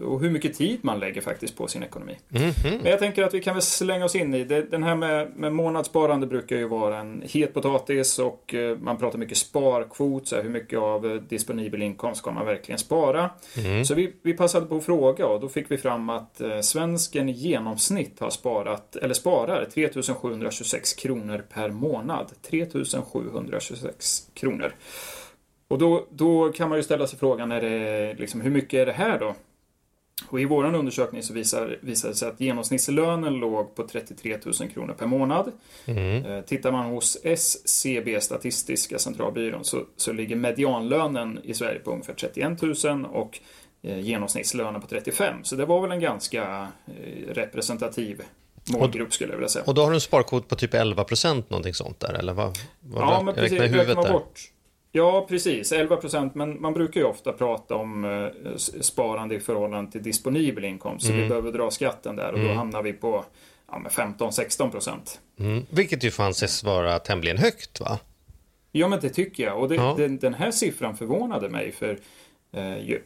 och 0.03 0.21
hur 0.21 0.29
mycket 0.29 0.57
tid 0.57 0.79
man 0.81 0.99
lägger 0.99 1.21
faktiskt 1.21 1.57
på 1.57 1.67
sin 1.67 1.83
ekonomi. 1.83 2.17
Mm 2.35 2.51
-hmm. 2.51 2.77
Men 2.81 2.91
jag 2.91 2.99
tänker 2.99 3.23
att 3.23 3.33
vi 3.33 3.41
kan 3.41 3.55
väl 3.55 3.61
slänga 3.61 4.05
oss 4.05 4.15
in 4.15 4.33
i 4.33 4.43
det. 4.43 4.61
Den 4.71 4.83
här 4.83 4.95
med, 4.95 5.31
med 5.35 5.53
månadssparande 5.53 6.27
brukar 6.27 6.55
ju 6.55 6.67
vara 6.67 6.97
en 6.97 7.23
het 7.25 7.53
potatis 7.53 8.19
och 8.19 8.53
eh, 8.53 8.77
man 8.77 8.97
pratar 8.97 9.19
mycket 9.19 9.37
sparkvot, 9.37 10.27
så 10.27 10.35
här, 10.35 10.43
hur 10.43 10.49
mycket 10.49 10.79
av 10.79 11.05
eh, 11.05 11.13
disponibel 11.13 11.81
inkomst 11.81 12.21
ska 12.21 12.31
man 12.31 12.45
verkligen 12.45 12.79
spara? 12.79 13.29
Mm. 13.57 13.85
Så 13.85 13.93
vi, 13.93 14.13
vi 14.21 14.33
passade 14.33 14.65
på 14.65 14.77
att 14.77 14.85
fråga 14.85 15.27
och 15.27 15.39
då 15.39 15.49
fick 15.49 15.71
vi 15.71 15.77
fram 15.77 16.09
att 16.09 16.41
svensken 16.61 17.29
i 17.29 17.31
genomsnitt 17.31 18.19
har 18.19 18.29
sparat, 18.29 18.95
eller 18.95 19.13
sparar 19.13 19.65
3726 19.65 20.93
kronor 20.93 21.45
per 21.53 21.69
månad. 21.69 22.31
3726 22.41 24.27
kronor. 24.33 24.73
Och 25.69 25.77
då, 25.77 26.07
då 26.09 26.51
kan 26.51 26.69
man 26.69 26.77
ju 26.77 26.83
ställa 26.83 27.07
sig 27.07 27.19
frågan, 27.19 27.51
är 27.51 27.61
det, 27.61 28.13
liksom, 28.13 28.41
hur 28.41 28.51
mycket 28.51 28.79
är 28.79 28.85
det 28.85 28.91
här 28.91 29.19
då? 29.19 29.35
Och 30.27 30.41
I 30.41 30.45
vår 30.45 30.75
undersökning 30.75 31.23
så 31.23 31.33
visar, 31.33 31.77
visar 31.81 32.09
det 32.09 32.15
sig 32.15 32.29
att 32.29 32.41
genomsnittslönen 32.41 33.33
låg 33.33 33.75
på 33.75 33.87
33 33.87 34.37
000 34.45 34.53
kronor 34.53 34.93
per 34.93 35.05
månad. 35.05 35.51
Mm. 35.85 36.25
Eh, 36.25 36.41
tittar 36.41 36.71
man 36.71 36.85
hos 36.85 37.17
SCB, 37.23 38.21
Statistiska 38.21 38.99
centralbyrån, 38.99 39.65
så, 39.65 39.85
så 39.97 40.11
ligger 40.13 40.35
medianlönen 40.35 41.39
i 41.43 41.53
Sverige 41.53 41.79
på 41.79 41.91
ungefär 41.91 42.13
31 42.13 42.61
000 42.61 43.05
och 43.05 43.39
eh, 43.81 43.99
genomsnittslönen 43.99 44.81
på 44.81 44.87
35 44.87 45.43
Så 45.43 45.55
det 45.55 45.65
var 45.65 45.81
väl 45.81 45.91
en 45.91 45.99
ganska 45.99 46.67
eh, 46.87 47.33
representativ 47.33 48.21
målgrupp 48.71 49.13
skulle 49.13 49.29
jag 49.29 49.37
vilja 49.37 49.49
säga. 49.49 49.65
Och 49.65 49.73
då 49.73 49.81
har 49.81 49.89
du 49.89 49.95
en 49.95 50.01
sparkvot 50.01 50.47
på 50.47 50.55
typ 50.55 50.73
11 50.73 51.03
procent, 51.03 51.49
någonting 51.49 51.73
sånt 51.73 51.99
där, 51.99 52.13
eller 52.13 52.33
vad? 52.33 52.57
vad 52.81 53.03
ja, 53.03 53.21
men 53.25 53.35
precis. 53.35 53.59
Räknar 53.59 53.95
man 53.95 54.11
bort 54.11 54.39
Ja, 54.91 55.25
precis. 55.29 55.71
11 55.71 55.95
procent. 55.95 56.35
Men 56.35 56.61
man 56.61 56.73
brukar 56.73 57.01
ju 57.01 57.07
ofta 57.07 57.33
prata 57.33 57.75
om 57.75 58.05
eh, 58.05 58.55
sparande 58.81 59.35
i 59.35 59.39
förhållande 59.39 59.91
till 59.91 60.03
disponibel 60.03 60.65
inkomst. 60.65 61.05
Så 61.05 61.11
mm. 61.11 61.23
vi 61.23 61.29
behöver 61.29 61.51
dra 61.51 61.71
skatten 61.71 62.15
där 62.15 62.31
och 62.31 62.39
mm. 62.39 62.47
då 62.47 62.53
hamnar 62.53 62.83
vi 62.83 62.93
på 62.93 63.25
ja, 63.71 63.81
15-16 63.89 64.71
procent. 64.71 65.19
Mm. 65.39 65.65
Vilket 65.69 66.03
ju 66.03 66.11
får 66.11 66.23
anses 66.23 66.63
vara 66.63 66.99
tämligen 66.99 67.37
högt, 67.37 67.79
va? 67.79 67.99
Ja, 68.71 68.87
men 68.87 68.99
det 68.99 69.09
tycker 69.09 69.43
jag. 69.43 69.59
Och 69.59 69.69
det, 69.69 69.75
ja. 69.75 69.95
den, 69.97 70.17
den, 70.17 70.33
här 70.33 70.51
siffran 70.51 70.97
förvånade 70.97 71.49
mig. 71.49 71.71
för 71.71 71.99
eh, 72.51 72.97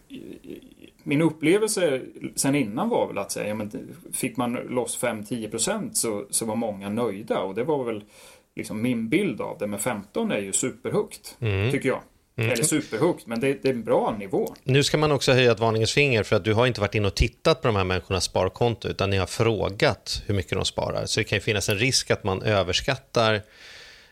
Min 1.04 1.22
upplevelse 1.22 2.02
sen 2.36 2.56
innan 2.56 2.90
var 2.90 3.08
väl 3.08 3.18
att 3.18 3.32
säga, 3.32 3.48
ja, 3.48 3.56
men 3.56 3.96
fick 4.14 4.38
man 4.38 4.54
loss 4.54 5.02
5-10 5.02 5.50
procent 5.50 5.98
så, 5.98 6.26
så 6.30 6.46
var 6.46 6.56
många 6.56 6.90
nöjda. 6.90 7.40
Och 7.40 7.56
det 7.56 7.64
var 7.64 7.84
väl 7.84 8.04
liksom 8.56 8.82
min 8.82 9.10
bild 9.10 9.42
av 9.42 9.58
det. 9.58 9.68
Men 9.68 9.80
15 9.80 10.32
är 10.32 10.40
ju 10.40 10.54
superhögt, 10.54 11.38
mm. 11.42 11.72
tycker 11.72 11.90
jag. 11.90 12.02
Mm. 12.36 12.52
Eller 12.52 12.64
superhögt, 12.64 13.28
men 13.28 13.40
det, 13.40 13.54
det, 13.64 13.70
är 13.70 13.74
en 13.74 13.84
bra 13.84 14.16
nivå. 14.20 14.56
Nu 14.64 14.84
ska 14.84 14.98
man 14.98 15.12
också 15.12 15.32
höja 15.32 15.52
ett 15.52 15.60
varningens 15.60 15.94
finger 15.94 16.24
för 16.24 16.36
att 16.36 16.44
du 16.44 16.54
har 16.54 16.68
inte 16.68 16.82
varit 16.82 16.96
in 16.96 17.06
och 17.06 17.16
tittat 17.16 17.62
på 17.62 17.68
de 17.68 17.76
här 17.76 17.84
människornas 17.84 18.24
sparkonto 18.24 18.88
utan 18.88 19.10
ni 19.10 19.18
har 19.18 19.26
frågat 19.26 20.24
hur 20.26 20.34
mycket 20.36 20.52
de 20.52 20.66
sparar. 20.66 21.06
Så 21.06 21.20
det 21.20 21.24
kan 21.24 21.36
ju 21.36 21.42
finnas 21.42 21.70
en 21.70 21.78
risk 21.78 22.12
att 22.12 22.24
man 22.24 22.42
överskattar 22.42 23.42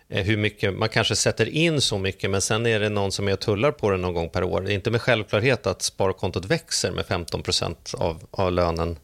eh, 0.09 0.23
hur 0.23 0.37
mycket, 0.37 0.73
man 0.73 0.89
kanske 0.89 1.15
sätter 1.15 1.49
in 1.49 1.81
så 1.81 1.97
mycket 1.97 2.29
men 2.29 2.41
sen 2.41 2.65
är 2.65 2.79
det 2.79 2.89
någon 2.89 3.11
som 3.11 3.27
är 3.27 3.33
och 3.33 3.39
tullar 3.39 3.71
på 3.71 3.91
det 3.91 3.97
någon 3.97 4.13
gång 4.13 4.29
per 4.29 4.43
år. 4.43 4.61
Det 4.61 4.71
är 4.71 4.75
inte 4.75 4.91
med 4.91 5.01
självklarhet 5.01 5.67
att 5.67 5.81
sparkontot 5.81 6.45
växer 6.45 6.91
med 6.91 7.05
15 7.05 7.43
av, 7.97 8.23
av 8.31 8.51
lönen 8.51 8.97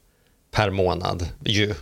per 0.51 0.69
månad 0.69 1.27
ju. 1.45 1.73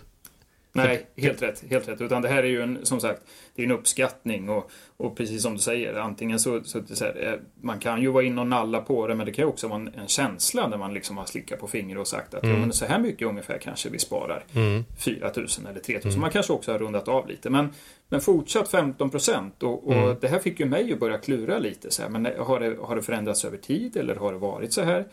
Nej, 0.76 1.06
helt 1.16 1.42
rätt. 1.42 1.64
Helt 1.70 1.88
rätt. 1.88 2.00
Utan 2.00 2.22
det 2.22 2.28
här 2.28 2.42
är 2.42 2.46
ju 2.46 2.62
en, 2.62 2.78
som 2.82 3.00
sagt, 3.00 3.22
det 3.54 3.62
är 3.62 3.66
en 3.66 3.72
uppskattning 3.72 4.48
och, 4.48 4.70
och 4.96 5.16
precis 5.16 5.42
som 5.42 5.52
du 5.52 5.58
säger, 5.58 5.94
antingen 5.94 6.38
så, 6.38 6.64
så, 6.64 6.82
så 6.86 7.04
här, 7.04 7.32
eh, 7.32 7.40
man 7.60 7.78
kan 7.78 8.02
ju 8.02 8.08
vara 8.08 8.24
in 8.24 8.38
och 8.38 8.46
nalla 8.46 8.80
på 8.80 9.06
det, 9.06 9.14
men 9.14 9.26
det 9.26 9.32
kan 9.32 9.42
ju 9.42 9.48
också 9.48 9.68
vara 9.68 9.80
en, 9.80 9.94
en 9.94 10.08
känsla 10.08 10.68
när 10.68 10.76
man 10.76 10.94
liksom 10.94 11.16
har 11.16 11.24
slickat 11.24 11.60
på 11.60 11.66
fingret 11.66 12.00
och 12.00 12.08
sagt 12.08 12.34
att 12.34 12.42
mm. 12.42 12.54
ja, 12.54 12.60
men 12.60 12.72
så 12.72 12.86
här 12.86 12.98
mycket 12.98 13.28
ungefär 13.28 13.58
kanske 13.58 13.88
vi 13.88 13.98
sparar. 13.98 14.44
Mm. 14.54 14.84
4 14.98 15.32
000 15.36 15.46
eller 15.70 15.80
3 15.80 15.94
000. 15.94 16.06
Mm. 16.06 16.20
Man 16.20 16.30
kanske 16.30 16.52
också 16.52 16.72
har 16.72 16.78
rundat 16.78 17.08
av 17.08 17.28
lite. 17.28 17.50
Men, 17.50 17.68
men 18.08 18.20
fortsatt 18.20 18.68
15 18.68 19.10
procent 19.10 19.62
och, 19.62 19.86
och 19.86 19.94
mm. 19.94 20.16
det 20.20 20.28
här 20.28 20.38
fick 20.38 20.60
ju 20.60 20.66
mig 20.66 20.92
att 20.92 21.00
börja 21.00 21.18
klura 21.18 21.58
lite. 21.58 21.90
Så 21.90 22.02
här, 22.02 22.08
men 22.08 22.28
har 22.38 22.60
det, 22.60 22.76
har 22.82 22.96
det 22.96 23.02
förändrats 23.02 23.44
över 23.44 23.56
tid 23.56 23.96
eller 23.96 24.14
har 24.16 24.32
det 24.32 24.38
varit 24.38 24.72
så 24.72 24.82
här? 24.82 25.04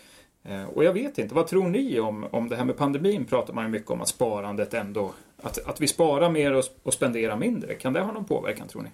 Eh, 0.45 0.65
och 0.65 0.83
jag 0.83 0.93
vet 0.93 1.17
inte, 1.17 1.35
vad 1.35 1.47
tror 1.47 1.69
ni 1.69 1.99
om, 1.99 2.27
om 2.31 2.49
det 2.49 2.55
här 2.55 2.65
med 2.65 2.77
pandemin? 2.77 3.25
pratar 3.25 3.53
man 3.53 3.65
ju 3.65 3.69
mycket 3.69 3.91
om 3.91 4.01
att 4.01 4.07
sparandet 4.07 4.73
ändå, 4.73 5.13
att, 5.41 5.67
att 5.67 5.81
vi 5.81 5.87
sparar 5.87 6.29
mer 6.29 6.53
och, 6.53 6.63
och 6.83 6.93
spenderar 6.93 7.37
mindre. 7.37 7.73
Kan 7.73 7.93
det 7.93 8.01
ha 8.01 8.11
någon 8.11 8.25
påverkan 8.25 8.67
tror 8.67 8.81
ni? 8.81 8.89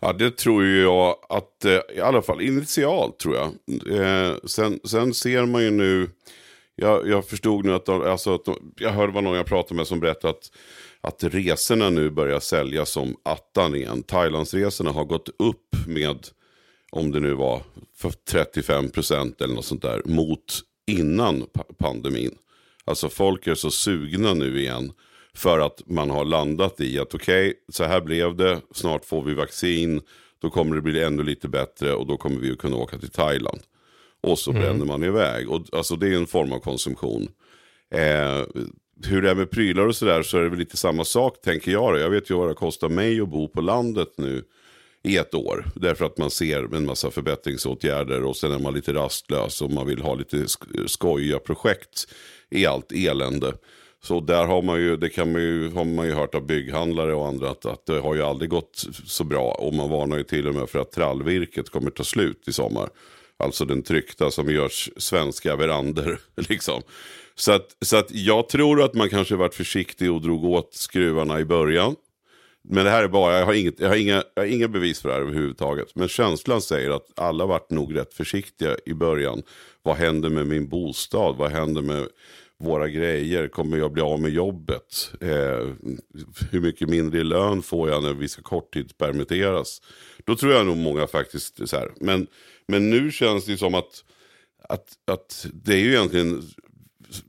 Ja, 0.00 0.12
det 0.12 0.36
tror 0.36 0.64
jag 0.66 1.16
att, 1.28 1.64
eh, 1.64 1.96
i 1.96 2.00
alla 2.00 2.22
fall 2.22 2.40
initialt 2.40 3.18
tror 3.18 3.36
jag. 3.36 3.46
Eh, 4.00 4.36
sen, 4.44 4.80
sen 4.84 5.14
ser 5.14 5.46
man 5.46 5.62
ju 5.62 5.70
nu, 5.70 6.10
jag, 6.74 7.08
jag 7.08 7.26
förstod 7.26 7.64
nu 7.64 7.74
att, 7.74 7.86
de, 7.86 8.02
alltså 8.02 8.34
att 8.34 8.44
de, 8.44 8.72
jag 8.76 8.90
hörde 8.90 9.12
vad 9.12 9.24
någon 9.24 9.36
jag 9.36 9.46
pratade 9.46 9.74
med 9.74 9.86
som 9.86 10.00
berättade 10.00 10.30
att, 10.30 10.50
att 11.00 11.24
resorna 11.24 11.90
nu 11.90 12.10
börjar 12.10 12.40
säljas 12.40 12.90
som 12.90 13.16
attan 13.22 13.74
igen. 13.74 14.02
Thailandsresorna 14.02 14.90
har 14.90 15.04
gått 15.04 15.28
upp 15.38 15.76
med 15.86 16.26
om 16.92 17.12
det 17.12 17.20
nu 17.20 17.34
var 17.34 17.62
för 17.96 18.10
35 18.10 18.90
procent 18.90 19.40
eller 19.40 19.54
något 19.54 19.64
sånt 19.64 19.82
där, 19.82 20.02
mot 20.04 20.60
innan 20.86 21.46
pandemin. 21.78 22.38
Alltså 22.84 23.08
folk 23.08 23.46
är 23.46 23.54
så 23.54 23.70
sugna 23.70 24.34
nu 24.34 24.60
igen 24.60 24.92
för 25.34 25.58
att 25.58 25.82
man 25.86 26.10
har 26.10 26.24
landat 26.24 26.80
i 26.80 26.98
att 26.98 27.14
okej, 27.14 27.48
okay, 27.48 27.54
så 27.68 27.84
här 27.84 28.00
blev 28.00 28.36
det, 28.36 28.60
snart 28.74 29.04
får 29.04 29.22
vi 29.22 29.34
vaccin, 29.34 30.00
då 30.38 30.50
kommer 30.50 30.76
det 30.76 30.82
bli 30.82 31.02
ännu 31.02 31.22
lite 31.22 31.48
bättre 31.48 31.94
och 31.94 32.06
då 32.06 32.16
kommer 32.16 32.40
vi 32.40 32.52
att 32.52 32.58
kunna 32.58 32.76
åka 32.76 32.98
till 32.98 33.10
Thailand. 33.10 33.60
Och 34.20 34.38
så 34.38 34.50
mm. 34.50 34.62
bränner 34.62 34.84
man 34.84 35.04
iväg. 35.04 35.50
Och, 35.50 35.62
alltså 35.72 35.96
det 35.96 36.08
är 36.08 36.16
en 36.16 36.26
form 36.26 36.52
av 36.52 36.58
konsumtion. 36.58 37.28
Eh, 37.90 38.42
hur 39.06 39.22
det 39.22 39.30
är 39.30 39.34
med 39.34 39.50
prylar 39.50 39.86
och 39.86 39.96
sådär 39.96 40.22
så 40.22 40.38
är 40.38 40.42
det 40.42 40.48
väl 40.48 40.58
lite 40.58 40.76
samma 40.76 41.04
sak 41.04 41.40
tänker 41.40 41.72
jag. 41.72 41.98
Jag 41.98 42.10
vet 42.10 42.30
ju 42.30 42.34
vad 42.34 42.48
det 42.48 42.54
kostar 42.54 42.88
mig 42.88 43.20
att 43.20 43.28
bo 43.28 43.48
på 43.48 43.60
landet 43.60 44.08
nu 44.16 44.44
i 45.06 45.16
ett 45.16 45.34
år. 45.34 45.64
Därför 45.74 46.04
att 46.04 46.18
man 46.18 46.30
ser 46.30 46.74
en 46.74 46.86
massa 46.86 47.10
förbättringsåtgärder 47.10 48.24
och 48.24 48.36
sen 48.36 48.52
är 48.52 48.58
man 48.58 48.74
lite 48.74 48.94
rastlös 48.94 49.62
och 49.62 49.70
man 49.70 49.86
vill 49.86 50.02
ha 50.02 50.14
lite 50.14 50.46
skojiga 50.86 51.38
projekt 51.38 52.06
i 52.50 52.66
allt 52.66 52.92
elände. 52.92 53.52
Så 54.02 54.20
där 54.20 54.44
har 54.44 54.62
man 54.62 54.80
ju, 54.80 54.96
det 54.96 55.08
kan 55.08 55.32
man 55.32 55.42
ju, 55.42 55.70
har 55.70 55.84
man 55.84 56.06
ju 56.06 56.12
hört 56.12 56.34
av 56.34 56.46
bygghandlare 56.46 57.14
och 57.14 57.26
andra 57.26 57.50
att, 57.50 57.66
att 57.66 57.86
det 57.86 58.00
har 58.00 58.14
ju 58.14 58.22
aldrig 58.22 58.50
gått 58.50 58.86
så 59.06 59.24
bra. 59.24 59.50
Och 59.50 59.74
man 59.74 59.90
varnar 59.90 60.16
ju 60.16 60.24
till 60.24 60.48
och 60.48 60.54
med 60.54 60.68
för 60.68 60.78
att 60.78 60.92
trallvirket 60.92 61.70
kommer 61.70 61.90
ta 61.90 62.04
slut 62.04 62.48
i 62.48 62.52
sommar. 62.52 62.88
Alltså 63.36 63.64
den 63.64 63.82
tryckta 63.82 64.30
som 64.30 64.50
görs 64.50 64.90
svenska 64.96 65.56
verander. 65.56 66.18
Liksom. 66.36 66.82
Så, 67.34 67.52
att, 67.52 67.76
så 67.80 67.96
att 67.96 68.10
jag 68.10 68.48
tror 68.48 68.82
att 68.82 68.94
man 68.94 69.08
kanske 69.08 69.36
varit 69.36 69.54
försiktig 69.54 70.12
och 70.12 70.20
drog 70.20 70.44
åt 70.44 70.74
skruvarna 70.74 71.40
i 71.40 71.44
början. 71.44 71.96
Men 72.68 72.84
det 72.84 72.90
här 72.90 73.04
är 73.04 73.08
bara, 73.08 73.38
jag 73.38 73.46
har, 73.46 73.54
inget, 73.54 73.80
jag, 73.80 73.88
har 73.88 73.96
inga, 73.96 74.24
jag 74.34 74.42
har 74.42 74.46
inga 74.46 74.68
bevis 74.68 75.00
för 75.00 75.08
det 75.08 75.14
här 75.14 75.22
överhuvudtaget. 75.22 75.94
Men 75.94 76.08
känslan 76.08 76.60
säger 76.60 76.90
att 76.90 77.06
alla 77.16 77.46
varit 77.46 77.70
nog 77.70 77.96
rätt 77.96 78.14
försiktiga 78.14 78.76
i 78.86 78.94
början. 78.94 79.42
Vad 79.82 79.96
händer 79.96 80.28
med 80.28 80.46
min 80.46 80.68
bostad? 80.68 81.36
Vad 81.36 81.50
händer 81.50 81.82
med 81.82 82.08
våra 82.58 82.88
grejer? 82.88 83.48
Kommer 83.48 83.76
jag 83.76 83.92
bli 83.92 84.02
av 84.02 84.20
med 84.20 84.30
jobbet? 84.30 85.10
Eh, 85.20 85.68
hur 86.50 86.60
mycket 86.60 86.88
mindre 86.88 87.20
i 87.20 87.24
lön 87.24 87.62
får 87.62 87.90
jag 87.90 88.02
när 88.02 88.14
vi 88.14 88.28
ska 88.28 88.42
korttidspermitteras? 88.42 89.82
Då 90.24 90.36
tror 90.36 90.52
jag 90.52 90.66
nog 90.66 90.76
många 90.76 91.06
faktiskt 91.06 91.68
så 91.68 91.76
här. 91.76 91.92
Men, 92.00 92.26
men 92.68 92.90
nu 92.90 93.12
känns 93.12 93.44
det 93.44 93.56
som 93.56 93.74
att, 93.74 94.04
att, 94.68 94.88
att 95.06 95.46
det 95.52 95.74
är 95.74 95.78
ju 95.78 95.92
egentligen 95.92 96.42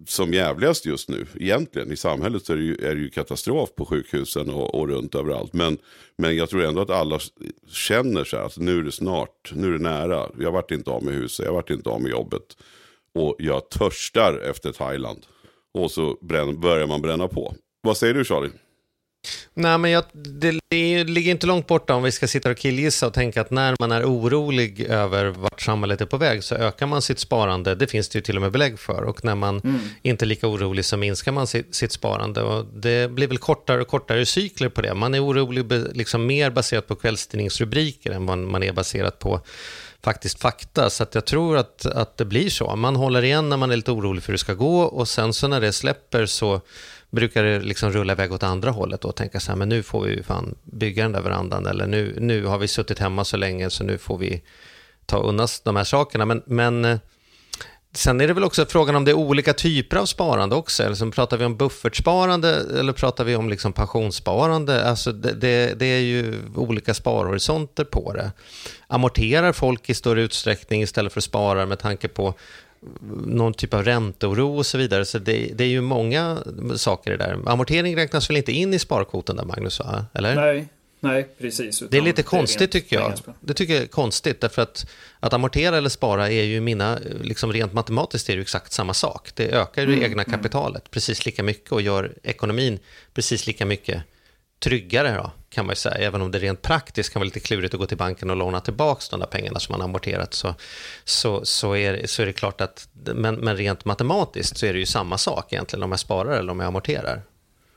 som 0.07 0.33
jävligast 0.33 0.85
just 0.85 1.09
nu. 1.09 1.25
Egentligen 1.35 1.91
i 1.91 1.97
samhället 1.97 2.45
så 2.45 2.53
är 2.53 2.57
det 2.57 2.63
ju, 2.63 2.75
är 2.75 2.95
det 2.95 3.01
ju 3.01 3.09
katastrof 3.09 3.69
på 3.75 3.85
sjukhusen 3.85 4.49
och, 4.49 4.75
och, 4.75 4.87
runt 4.87 5.15
överallt. 5.15 5.53
Men, 5.53 5.77
men 6.17 6.35
jag 6.35 6.49
tror 6.49 6.63
ändå 6.63 6.81
att 6.81 6.89
alla 6.89 7.19
känner 7.67 8.23
så 8.23 8.37
här 8.37 8.43
att 8.43 8.57
nu 8.57 8.79
är 8.79 8.83
det 8.83 8.91
snart, 8.91 9.51
nu 9.53 9.67
är 9.67 9.71
det 9.71 9.83
nära. 9.83 10.29
Jag 10.39 10.51
vart 10.51 10.71
inte 10.71 10.91
av 10.91 11.03
med 11.03 11.13
huset, 11.13 11.45
jag 11.45 11.53
vart 11.53 11.69
inte 11.69 11.89
av 11.89 12.01
med 12.01 12.11
jobbet. 12.11 12.57
Och 13.13 13.35
jag 13.39 13.69
törstar 13.69 14.39
efter 14.49 14.71
Thailand. 14.71 15.25
Och 15.73 15.91
så 15.91 16.17
brän, 16.21 16.59
börjar 16.59 16.87
man 16.87 17.01
bränna 17.01 17.27
på. 17.27 17.55
Vad 17.81 17.97
säger 17.97 18.13
du 18.13 18.25
Charlie? 18.25 18.51
Nej, 19.53 19.77
men 19.77 19.91
jag, 19.91 20.03
det, 20.11 20.59
det, 20.69 21.03
ligger 21.03 21.31
inte 21.31 21.47
långt 21.47 21.67
borta 21.67 21.95
om 21.95 22.03
vi 22.03 22.11
ska 22.11 22.27
sitta 22.27 22.51
och 22.51 22.57
killgissa 22.57 23.07
och 23.07 23.13
tänka 23.13 23.41
att 23.41 23.51
när 23.51 23.75
man 23.79 23.91
är 23.91 24.05
orolig 24.05 24.81
över 24.81 25.25
vart 25.25 25.61
samhället 25.61 26.01
är 26.01 26.05
på 26.05 26.17
väg 26.17 26.43
så 26.43 26.55
ökar 26.55 26.87
man 26.87 27.01
sitt 27.01 27.19
sparande. 27.19 27.75
Det 27.75 27.87
finns 27.87 28.09
det 28.09 28.17
ju 28.17 28.21
till 28.21 28.35
och 28.35 28.41
med 28.41 28.51
belägg 28.51 28.79
för. 28.79 29.03
Och 29.03 29.25
när 29.25 29.35
man 29.35 29.61
mm. 29.63 29.79
inte 30.01 30.25
är 30.25 30.27
lika 30.27 30.47
orolig 30.47 30.85
så 30.85 30.97
minskar 30.97 31.31
man 31.31 31.47
sitt, 31.47 31.75
sitt, 31.75 31.91
sparande. 31.91 32.41
Och 32.41 32.65
det 32.65 33.11
blir 33.11 33.27
väl 33.27 33.37
kortare 33.37 33.81
och 33.81 33.87
kortare 33.87 34.25
cykler 34.25 34.69
på 34.69 34.81
det. 34.81 34.93
Man 34.93 35.13
är 35.13 35.25
orolig 35.25 35.71
liksom 35.93 36.25
mer 36.25 36.49
baserat 36.49 36.87
på 36.87 36.95
kvällstidningsrubriker 36.95 38.11
än 38.11 38.25
vad 38.25 38.37
man 38.37 38.63
är 38.63 38.73
baserat 38.73 39.19
på 39.19 39.41
faktiskt 40.03 40.39
fakta. 40.39 40.89
Så 40.89 41.05
jag 41.11 41.25
tror 41.25 41.57
att, 41.57 41.85
att 41.85 42.17
det 42.17 42.25
blir 42.25 42.49
så. 42.49 42.75
Man 42.75 42.95
håller 42.95 43.23
igen 43.23 43.49
när 43.49 43.57
man 43.57 43.71
är 43.71 43.75
lite 43.75 43.91
orolig 43.91 44.23
för 44.23 44.27
hur 44.27 44.33
det 44.33 44.39
ska 44.39 44.53
gå 44.53 44.81
och 44.81 45.07
sen 45.07 45.33
så 45.33 45.47
när 45.47 45.61
det 45.61 45.73
släpper 45.73 46.25
så 46.25 46.61
brukar 47.11 47.43
det 47.43 47.59
liksom 47.59 47.91
rulla 47.91 48.13
iväg 48.13 48.31
åt 48.31 48.43
andra 48.43 48.71
hållet 48.71 49.05
och 49.05 49.15
tänka 49.15 49.39
så 49.39 49.51
här, 49.51 49.57
men 49.57 49.69
nu 49.69 49.83
får 49.83 50.03
vi 50.03 50.15
ju 50.15 50.23
fan 50.23 50.55
bygga 50.63 51.03
den 51.03 51.11
där 51.11 51.21
verandan 51.21 51.65
eller 51.65 51.87
nu, 51.87 52.17
nu 52.19 52.45
har 52.45 52.57
vi 52.57 52.67
suttit 52.67 52.99
hemma 52.99 53.25
så 53.25 53.37
länge 53.37 53.69
så 53.69 53.83
nu 53.83 53.97
får 53.97 54.17
vi 54.17 54.41
ta 55.05 55.17
undan 55.17 55.47
de 55.63 55.75
här 55.75 55.83
sakerna. 55.83 56.25
Men, 56.25 56.43
men 56.45 56.85
eh, 56.85 56.97
sen 57.93 58.21
är 58.21 58.27
det 58.27 58.33
väl 58.33 58.43
också 58.43 58.65
frågan 58.65 58.95
om 58.95 59.05
det 59.05 59.11
är 59.11 59.15
olika 59.15 59.53
typer 59.53 59.97
av 59.97 60.05
sparande 60.05 60.55
också. 60.55 60.83
Eller 60.83 60.95
så 60.95 61.11
pratar 61.11 61.37
vi 61.37 61.45
om 61.45 61.57
buffertsparande 61.57 62.65
eller 62.79 62.93
pratar 62.93 63.23
vi 63.23 63.35
om 63.35 63.49
liksom 63.49 63.73
pensionssparande? 63.73 64.89
Alltså 64.89 65.11
det, 65.11 65.33
det, 65.33 65.79
det 65.79 65.85
är 65.85 65.99
ju 65.99 66.41
olika 66.55 66.93
sparhorisonter 66.93 67.83
på 67.83 68.13
det. 68.13 68.31
Amorterar 68.87 69.51
folk 69.53 69.89
i 69.89 69.93
större 69.93 70.21
utsträckning 70.21 70.81
istället 70.81 71.13
för 71.13 71.19
att 71.19 71.23
spara 71.23 71.65
med 71.65 71.79
tanke 71.79 72.07
på 72.07 72.33
någon 73.25 73.53
typ 73.53 73.73
av 73.73 73.83
ränteoro 73.83 74.57
och 74.57 74.65
så 74.65 74.77
vidare. 74.77 75.05
Så 75.05 75.19
det, 75.19 75.51
det, 75.55 75.63
är 75.63 75.67
ju 75.67 75.81
många 75.81 76.37
saker 76.75 77.11
det 77.11 77.17
där. 77.17 77.39
Amortering 77.45 77.95
räknas 77.95 78.29
väl 78.29 78.37
inte 78.37 78.51
in 78.51 78.73
i 78.73 78.79
sparkvoten 78.79 79.35
där, 79.35 79.45
Magnus? 79.45 79.79
Va? 79.79 80.05
Eller? 80.13 80.35
Nej, 80.35 80.67
nej, 80.99 81.27
precis. 81.37 81.83
Det 81.89 81.97
är 81.97 82.01
lite 82.01 82.23
konstigt 82.23 82.71
tycker 82.71 82.95
jag. 82.95 83.13
Det 83.39 83.53
tycker 83.53 83.73
jag 83.73 83.83
är 83.83 83.87
konstigt, 83.87 84.41
därför 84.41 84.61
att 84.61 84.85
att 85.19 85.33
amortera 85.33 85.77
eller 85.77 85.89
spara 85.89 86.29
är 86.29 86.43
ju 86.43 86.61
mina, 86.61 86.99
liksom 87.21 87.53
rent 87.53 87.73
matematiskt 87.73 88.29
är 88.29 88.35
det 88.35 88.41
exakt 88.41 88.71
samma 88.71 88.93
sak. 88.93 89.29
Det 89.35 89.51
ökar 89.51 89.81
ju 89.81 89.87
mm, 89.87 89.99
det 89.99 90.05
egna 90.05 90.23
mm. 90.23 90.33
kapitalet 90.37 90.81
mm. 90.81 90.89
precis 90.91 91.25
lika 91.25 91.43
mycket 91.43 91.71
och 91.71 91.81
gör 91.81 92.13
ekonomin 92.23 92.79
precis 93.13 93.47
lika 93.47 93.65
mycket 93.65 94.03
tryggare 94.59 95.15
då, 95.15 95.31
kan 95.49 95.65
man 95.65 95.71
ju 95.71 95.75
säga. 95.75 95.95
Även 95.95 96.21
om 96.21 96.31
det 96.31 96.39
rent 96.39 96.61
praktiskt 96.61 97.13
kan 97.13 97.19
vara 97.19 97.25
lite 97.25 97.39
klurigt 97.39 97.73
att 97.73 97.79
gå 97.79 97.85
till 97.85 97.97
banken 97.97 98.29
och 98.29 98.35
låna 98.35 98.59
tillbaka 98.59 99.01
de 99.11 99.19
där 99.19 99.27
pengarna 99.27 99.59
som 99.59 99.73
man 99.73 99.81
amorterat 99.81 100.33
så, 100.33 100.55
så, 101.03 101.45
så, 101.45 101.75
är, 101.75 102.07
så 102.07 102.21
är 102.21 102.25
det 102.25 102.33
klart 102.33 102.61
att, 102.61 102.89
men, 102.93 103.35
men 103.35 103.57
rent 103.57 103.85
matematiskt 103.85 104.57
så 104.57 104.65
är 104.65 104.73
det 104.73 104.79
ju 104.79 104.85
samma 104.85 105.17
sak 105.17 105.53
egentligen 105.53 105.83
om 105.83 105.91
jag 105.91 105.99
sparar 105.99 106.31
eller 106.31 106.51
om 106.51 106.59
jag 106.59 106.67
amorterar. 106.67 107.21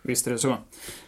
Visst 0.03 0.27
är 0.27 0.31
det 0.31 0.39
så. 0.39 0.57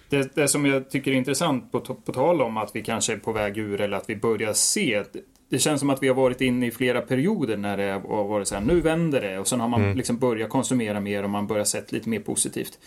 Det, 0.09 0.35
det 0.35 0.49
som 0.49 0.67
jag 0.67 0.91
tycker 0.91 1.11
är 1.11 1.15
intressant 1.15 1.73
på, 1.73 1.81
på 1.81 2.13
tal 2.13 2.43
om 2.43 2.57
att 2.57 2.71
vi 2.75 2.83
kanske 2.83 3.13
är 3.13 3.17
på 3.17 3.33
väg 3.33 3.59
ur 3.59 3.81
eller 3.81 3.97
att 3.97 4.09
vi 4.09 4.17
börjar 4.17 4.53
se 4.53 5.05
det 5.53 5.59
känns 5.59 5.81
som 5.81 5.91
att 5.91 6.03
vi 6.03 6.09
har 6.09 6.15
varit 6.15 6.41
inne 6.41 6.67
i 6.67 6.71
flera 6.71 7.01
perioder 7.01 7.57
när 7.57 7.77
det 7.77 7.93
har 7.93 8.25
varit 8.25 8.49
så 8.49 8.55
här, 8.55 8.63
nu 8.63 8.81
vänder 8.81 9.21
det 9.21 9.39
och 9.39 9.49
sen 9.49 9.61
har 9.61 9.69
man 9.69 9.83
mm. 9.83 9.97
liksom 9.97 10.19
börjat 10.19 10.51
konsumera 10.51 11.01
mer 11.01 11.23
och 11.23 11.31
man 11.31 11.47
börjar 11.47 11.65
sett 11.65 11.93
lite 11.93 12.09
mer 12.09 12.21
positivt. 12.21 12.79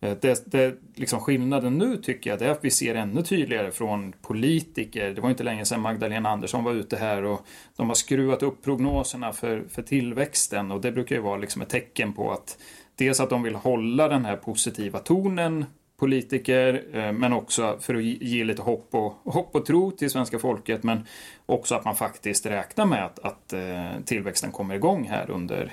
Eh, 0.00 0.16
det, 0.20 0.42
det, 0.52 0.74
liksom 0.94 1.20
skillnaden 1.20 1.78
nu 1.78 1.96
tycker 1.96 2.30
jag 2.30 2.42
är 2.42 2.50
att 2.50 2.64
vi 2.64 2.70
ser 2.70 2.94
ännu 2.94 3.22
tydligare 3.22 3.70
från 3.70 4.12
politiker. 4.12 5.10
Det 5.10 5.20
var 5.20 5.30
inte 5.30 5.44
länge 5.44 5.64
sedan 5.64 5.80
Magdalena 5.80 6.28
Andersson 6.28 6.64
var 6.64 6.72
ute 6.72 6.96
här 6.96 7.22
och 7.22 7.46
de 7.76 7.88
har 7.88 7.94
skruvat 7.94 8.42
upp 8.42 8.62
prognoserna 8.62 9.32
för, 9.32 9.64
för 9.68 9.82
tillväxten 9.82 10.70
och 10.70 10.80
det 10.80 10.92
brukar 10.92 11.16
ju 11.16 11.22
vara 11.22 11.36
liksom 11.36 11.62
ett 11.62 11.68
tecken 11.68 12.12
på 12.12 12.32
att 12.32 12.58
dels 12.94 13.20
att 13.20 13.30
de 13.30 13.42
vill 13.42 13.54
hålla 13.54 14.08
den 14.08 14.24
här 14.24 14.36
positiva 14.36 14.98
tonen 14.98 15.64
politiker, 15.96 16.84
eh, 16.92 17.12
men 17.12 17.32
också 17.32 17.76
för 17.80 17.94
att 17.94 18.02
ge 18.02 18.44
lite 18.44 18.62
hopp 18.62 18.94
och, 18.94 19.12
hopp 19.24 19.54
och 19.54 19.66
tro 19.66 19.90
till 19.90 20.10
svenska 20.10 20.38
folket, 20.38 20.82
men 20.82 21.06
också 21.46 21.74
att 21.74 21.84
man 21.84 21.96
faktiskt 21.96 22.46
räknar 22.46 22.86
med 22.86 23.04
att, 23.04 23.18
att 23.18 23.52
eh, 23.52 23.90
tillväxten 24.04 24.52
kommer 24.52 24.74
igång 24.74 25.08
här 25.08 25.30
under, 25.30 25.72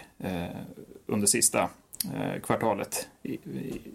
under 1.06 1.28
sista 1.28 1.70
kvartalet 2.44 3.08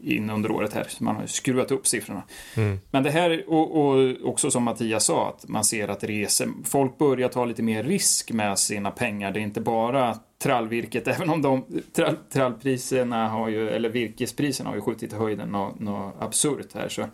in 0.03 0.31
under 0.31 0.51
året 0.51 0.73
här. 0.73 0.87
Man 0.99 1.17
har 1.17 1.27
skruvat 1.27 1.71
upp 1.71 1.87
siffrorna. 1.87 2.23
Mm. 2.57 2.81
Men 2.91 3.03
det 3.03 3.11
här, 3.11 3.45
och, 3.47 3.77
och, 3.77 4.17
också 4.25 4.51
som 4.51 4.63
Mattias 4.63 5.05
sa, 5.05 5.29
att 5.29 5.49
man 5.49 5.65
ser 5.65 5.89
att 5.89 6.05
resor, 6.05 6.49
folk 6.65 6.99
börjar 6.99 7.29
ta 7.29 7.45
lite 7.45 7.63
mer 7.63 7.83
risk 7.83 8.33
med 8.33 8.59
sina 8.59 8.91
pengar. 8.91 9.33
Det 9.33 9.41
är 9.41 9.43
inte 9.43 9.61
bara 9.61 10.19
trallvirket, 10.39 11.09
även 11.17 11.31
om 11.31 11.43
de 11.43 11.65
trall, 11.93 12.17
trallpriserna 12.33 13.29
har 13.29 13.49
ju, 13.49 13.71
eller 13.71 13.89
virkespriserna 13.89 14.71
har 14.71 14.77
ju 14.77 14.83
skjutit 14.83 15.13
i 15.13 15.17
höjden 15.17 15.49
något, 15.49 15.81
något 15.81 16.15
absurt 16.19 16.75
här. 16.75 16.89
Så 16.89 17.05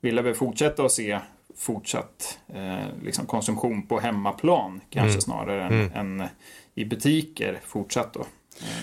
vill 0.00 0.20
vi 0.20 0.34
fortsätta 0.34 0.84
att 0.84 0.92
se 0.92 1.20
fortsatt 1.56 2.38
eh, 2.54 3.02
liksom 3.02 3.26
konsumtion 3.26 3.86
på 3.86 4.00
hemmaplan 4.00 4.80
kanske 4.90 5.10
mm. 5.10 5.20
snarare 5.20 5.64
än, 5.64 5.72
mm. 5.72 6.20
än, 6.20 6.28
i 6.74 6.84
butiker 6.84 7.60
fortsatt 7.64 8.12
då. 8.14 8.26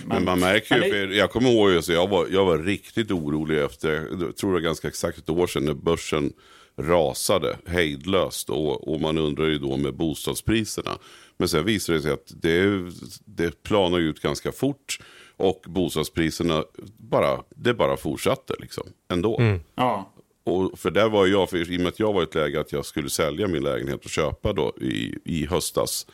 Men, 0.06 0.16
men, 0.16 0.24
man 0.26 0.40
märker 0.40 0.84
ju, 0.84 1.08
det... 1.08 1.16
jag 1.16 1.32
kommer 1.32 1.50
ihåg 1.50 1.78
att 1.78 1.88
jag 1.88 2.08
var, 2.08 2.28
jag 2.32 2.46
var 2.46 2.58
riktigt 2.58 3.12
orolig 3.12 3.62
efter, 3.64 4.08
jag 4.22 4.38
tror 4.38 4.50
det 4.50 4.54
var 4.54 4.60
ganska 4.60 4.88
exakt 4.88 5.18
ett 5.18 5.30
år 5.30 5.48
sedan 5.48 5.66
när 5.66 5.74
börsen 5.74 6.34
rasade 6.80 7.58
hejdlöst 7.66 8.50
och, 8.50 8.94
och 8.94 9.02
man 9.02 9.18
undrar 9.18 9.46
ju 9.46 9.60
då 9.60 9.78
med 9.78 9.94
bostadspriserna. 9.94 10.98
Men 11.38 11.50
sen 11.50 11.66
visade 11.66 11.98
det 11.98 12.02
sig 12.02 12.12
att 12.12 12.34
det, 12.42 12.92
det 13.26 13.64
planar 13.64 14.00
ut 14.00 14.22
ganska 14.22 14.52
fort 14.52 15.00
och 15.38 15.64
bostadspriserna 15.68 16.64
bara, 16.98 17.44
det 17.56 17.74
bara 17.74 17.98
fortsatte 17.98 18.54
liksom 18.60 18.88
ändå. 19.10 19.40
Mm. 19.40 19.60
Ja. 19.76 20.14
Och 20.44 20.80
för 20.80 20.92
där 20.92 21.10
var 21.10 21.26
jag, 21.26 21.50
för, 21.50 21.72
i 21.72 21.78
och 21.78 21.82
med 21.82 21.88
att 21.88 22.00
jag 22.00 22.14
var 22.14 22.22
i 22.22 22.24
ett 22.24 22.36
läge 22.36 22.60
att 22.60 22.72
jag 22.72 22.86
skulle 22.86 23.10
sälja 23.10 23.48
min 23.48 23.64
lägenhet 23.64 24.06
och 24.06 24.12
köpa 24.12 24.54
då 24.54 24.74
i, 24.82 25.16
i 25.26 25.46
höstas 25.46 26.08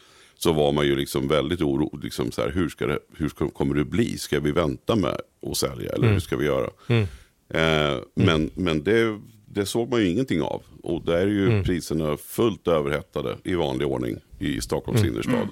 så 0.43 0.53
var 0.53 0.71
man 0.71 0.85
ju 0.85 0.95
liksom 0.95 1.27
väldigt 1.27 1.61
orolig. 1.61 2.03
Liksom 2.03 2.31
så 2.31 2.41
här, 2.41 2.49
hur, 2.49 2.69
ska 2.69 2.87
det, 2.87 2.99
hur 3.17 3.29
ska, 3.29 3.49
kommer 3.49 3.75
det 3.75 3.85
bli? 3.85 4.17
Ska 4.17 4.39
vi 4.39 4.51
vänta 4.51 4.95
med 4.95 5.17
att 5.51 5.57
sälja 5.57 5.89
eller 5.89 6.03
mm. 6.03 6.13
hur 6.13 6.19
ska 6.19 6.37
vi 6.37 6.45
göra? 6.45 6.69
Mm. 6.87 7.03
Eh, 7.49 8.01
men 8.13 8.51
men 8.53 8.83
det, 8.83 9.19
det 9.45 9.65
såg 9.65 9.89
man 9.89 10.01
ju 10.01 10.09
ingenting 10.09 10.41
av. 10.41 10.63
Och 10.81 11.05
där 11.05 11.17
är 11.17 11.27
ju 11.27 11.45
mm. 11.47 11.63
priserna 11.63 12.17
fullt 12.17 12.67
överhettade 12.67 13.37
i 13.43 13.55
vanlig 13.55 13.87
ordning 13.87 14.19
i 14.39 14.61
Stockholms 14.61 15.01
mm. 15.01 15.13
innerstad. 15.13 15.35
Mm. 15.35 15.49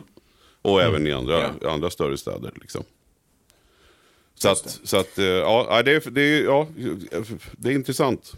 Och 0.62 0.81
även 0.81 1.07
i 1.07 1.12
andra, 1.12 1.53
ja. 1.62 1.71
andra 1.71 1.89
större 1.89 2.17
städer. 2.17 2.51
Liksom. 2.62 2.83
Så 4.36 4.50
att, 4.50 4.79
så 4.83 4.98
att 4.98 5.17
eh, 5.17 5.25
ja, 5.25 5.81
det, 5.86 5.91
är, 5.91 6.12
det, 6.12 6.21
är, 6.21 6.43
ja, 6.43 6.67
det 7.51 7.69
är 7.69 7.74
intressant. 7.74 8.33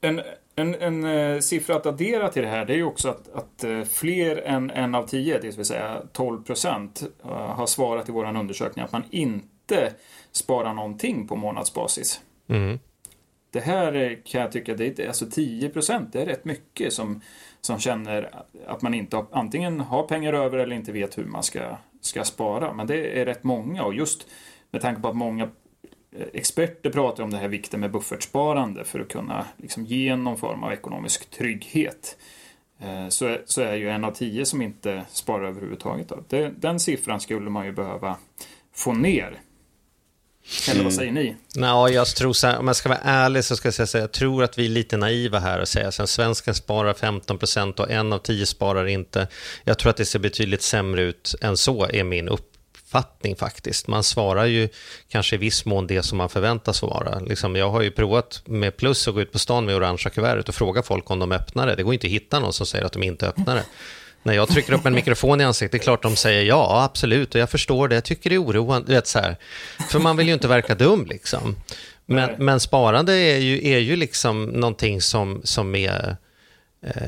En, 0.00 0.20
en, 0.56 0.74
en 0.74 1.04
uh, 1.04 1.40
siffra 1.40 1.76
att 1.76 1.86
addera 1.86 2.28
till 2.28 2.42
det 2.42 2.48
här 2.48 2.64
det 2.64 2.72
är 2.72 2.76
ju 2.76 2.84
också 2.84 3.08
att, 3.08 3.34
att 3.34 3.64
uh, 3.64 3.84
fler 3.84 4.36
än 4.36 4.70
en 4.70 4.94
av 4.94 5.06
tio, 5.06 5.38
det 5.38 5.56
vill 5.56 5.64
säga 5.64 6.02
12 6.12 6.42
procent, 6.42 7.02
uh, 7.24 7.30
har 7.30 7.66
svarat 7.66 8.08
i 8.08 8.12
vår 8.12 8.36
undersökning 8.36 8.84
att 8.84 8.92
man 8.92 9.04
inte 9.10 9.92
sparar 10.32 10.74
någonting 10.74 11.28
på 11.28 11.36
månadsbasis. 11.36 12.20
Mm. 12.48 12.78
Det 13.50 13.60
här 13.60 14.20
kan 14.24 14.40
jag 14.40 14.52
tycka, 14.52 14.74
det 14.74 14.98
är, 14.98 15.06
alltså 15.06 15.26
10 15.30 15.68
procent, 15.68 16.12
det 16.12 16.22
är 16.22 16.26
rätt 16.26 16.44
mycket 16.44 16.92
som, 16.92 17.20
som 17.60 17.78
känner 17.78 18.30
att 18.66 18.82
man 18.82 18.94
inte 18.94 19.16
har, 19.16 19.26
antingen 19.30 19.80
har 19.80 20.02
pengar 20.02 20.32
över 20.32 20.58
eller 20.58 20.76
inte 20.76 20.92
vet 20.92 21.18
hur 21.18 21.24
man 21.24 21.42
ska, 21.42 21.76
ska 22.00 22.24
spara. 22.24 22.72
Men 22.72 22.86
det 22.86 23.20
är 23.20 23.24
rätt 23.24 23.44
många 23.44 23.84
och 23.84 23.94
just 23.94 24.26
med 24.70 24.82
tanke 24.82 25.02
på 25.02 25.08
att 25.08 25.16
många 25.16 25.48
experter 26.32 26.90
pratar 26.90 27.24
om 27.24 27.30
det 27.30 27.38
här 27.38 27.48
vikten 27.48 27.80
med 27.80 27.90
buffertsparande 27.90 28.84
för 28.84 29.00
att 29.00 29.08
kunna 29.08 29.46
liksom 29.56 29.84
ge 29.84 30.16
någon 30.16 30.36
form 30.36 30.62
av 30.62 30.72
ekonomisk 30.72 31.30
trygghet. 31.30 32.16
Eh, 32.80 33.08
så 33.08 33.26
är, 33.26 33.42
så 33.46 33.60
är 33.60 33.74
ju 33.74 33.90
en 33.90 34.04
av 34.04 34.12
tio 34.12 34.46
som 34.46 34.62
inte 34.62 35.04
sparar 35.12 35.48
överhuvudtaget. 35.48 36.12
Det, 36.28 36.48
den 36.48 36.80
siffran 36.80 37.20
skulle 37.20 37.50
man 37.50 37.66
ju 37.66 37.72
behöva 37.72 38.16
få 38.74 38.92
ner. 38.92 39.40
Eller 40.70 40.84
vad 40.84 40.92
säger 40.92 41.12
ni? 41.12 41.36
Mm. 41.56 41.92
jag 41.92 42.06
tror 42.06 42.32
så 42.32 42.46
här, 42.46 42.58
om 42.58 42.66
jag 42.66 42.76
ska 42.76 42.88
vara 42.88 42.98
ärlig 42.98 43.44
så 43.44 43.56
ska 43.56 43.66
jag 43.66 43.74
säga 43.74 43.86
så 43.86 43.98
jag 43.98 44.12
tror 44.12 44.44
att 44.44 44.58
vi 44.58 44.64
är 44.64 44.68
lite 44.68 44.96
naiva 44.96 45.38
här 45.38 45.60
och 45.60 45.68
säga 45.68 45.88
att 45.88 46.08
svensken 46.08 46.54
sparar 46.54 46.94
15 46.94 47.38
procent 47.38 47.80
och 47.80 47.90
en 47.90 48.12
av 48.12 48.18
tio 48.18 48.46
sparar 48.46 48.86
inte. 48.86 49.28
Jag 49.64 49.78
tror 49.78 49.90
att 49.90 49.96
det 49.96 50.04
ser 50.04 50.18
betydligt 50.18 50.62
sämre 50.62 51.02
ut 51.02 51.34
än 51.40 51.56
så, 51.56 51.86
är 51.90 52.04
min 52.04 52.28
upp, 52.28 52.55
uppfattning 52.86 53.36
faktiskt. 53.36 53.88
Man 53.88 54.02
svarar 54.02 54.46
ju 54.46 54.68
kanske 55.08 55.36
i 55.36 55.38
viss 55.38 55.64
mån 55.64 55.86
det 55.86 56.02
som 56.02 56.18
man 56.18 56.28
förväntas 56.28 56.76
svara. 56.76 57.18
Liksom, 57.20 57.56
jag 57.56 57.70
har 57.70 57.82
ju 57.82 57.90
provat 57.90 58.42
med 58.44 58.76
plus 58.76 59.08
att 59.08 59.14
gå 59.14 59.20
ut 59.20 59.32
på 59.32 59.38
stan 59.38 59.64
med 59.64 59.76
orangea 59.76 60.10
kuvertet 60.10 60.48
och 60.48 60.54
fråga 60.54 60.82
folk 60.82 61.10
om 61.10 61.18
de 61.18 61.32
öppnar 61.32 61.66
det. 61.66 61.74
Det 61.74 61.82
går 61.82 61.94
inte 61.94 62.06
att 62.06 62.12
hitta 62.12 62.40
någon 62.40 62.52
som 62.52 62.66
säger 62.66 62.84
att 62.84 62.92
de 62.92 63.02
inte 63.02 63.28
öppnar 63.28 63.54
det. 63.54 63.64
När 64.22 64.34
jag 64.34 64.48
trycker 64.48 64.72
upp 64.72 64.86
en 64.86 64.94
mikrofon 64.94 65.40
i 65.40 65.44
ansiktet, 65.44 65.72
det 65.72 65.78
är 65.78 65.82
klart 65.82 66.02
de 66.02 66.16
säger 66.16 66.44
ja, 66.44 66.84
absolut, 66.84 67.34
och 67.34 67.40
jag 67.40 67.50
förstår 67.50 67.88
det, 67.88 67.94
jag 67.94 68.04
tycker 68.04 68.30
det 68.30 68.36
är 68.36 68.42
oroande, 68.42 68.92
vet, 68.92 69.06
så 69.06 69.18
här. 69.18 69.36
för 69.90 69.98
man 69.98 70.16
vill 70.16 70.26
ju 70.26 70.34
inte 70.34 70.48
verka 70.48 70.74
dum 70.74 71.06
liksom. 71.06 71.56
Men, 72.06 72.30
men 72.38 72.60
sparande 72.60 73.12
är 73.12 73.38
ju, 73.38 73.68
är 73.68 73.78
ju 73.78 73.96
liksom 73.96 74.44
någonting 74.44 75.00
som, 75.00 75.40
som 75.44 75.74
är 75.74 76.16
eh, 76.86 77.06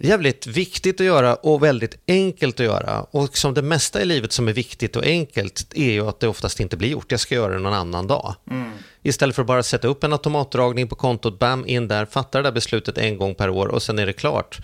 jävligt 0.00 0.46
viktigt 0.46 1.00
att 1.00 1.06
göra 1.06 1.34
och 1.34 1.62
väldigt 1.62 1.98
enkelt 2.08 2.60
att 2.60 2.66
göra. 2.66 3.00
Och 3.10 3.36
som 3.36 3.54
det 3.54 3.62
mesta 3.62 4.02
i 4.02 4.04
livet 4.04 4.32
som 4.32 4.48
är 4.48 4.52
viktigt 4.52 4.96
och 4.96 5.04
enkelt 5.04 5.72
är 5.74 5.90
ju 5.90 6.08
att 6.08 6.20
det 6.20 6.28
oftast 6.28 6.60
inte 6.60 6.76
blir 6.76 6.88
gjort. 6.88 7.10
Jag 7.10 7.20
ska 7.20 7.34
göra 7.34 7.52
det 7.52 7.58
någon 7.58 7.74
annan 7.74 8.06
dag. 8.06 8.34
Mm. 8.50 8.70
Istället 9.02 9.34
för 9.34 9.42
att 9.42 9.46
bara 9.46 9.62
sätta 9.62 9.88
upp 9.88 10.04
en 10.04 10.12
automatdragning 10.12 10.88
på 10.88 10.94
kontot, 10.94 11.38
bam, 11.38 11.66
in 11.66 11.88
där, 11.88 12.06
fatta 12.06 12.38
det 12.38 12.44
där 12.44 12.52
beslutet 12.52 12.98
en 12.98 13.18
gång 13.18 13.34
per 13.34 13.50
år 13.50 13.66
och 13.68 13.82
sen 13.82 13.98
är 13.98 14.06
det 14.06 14.12
klart. 14.12 14.58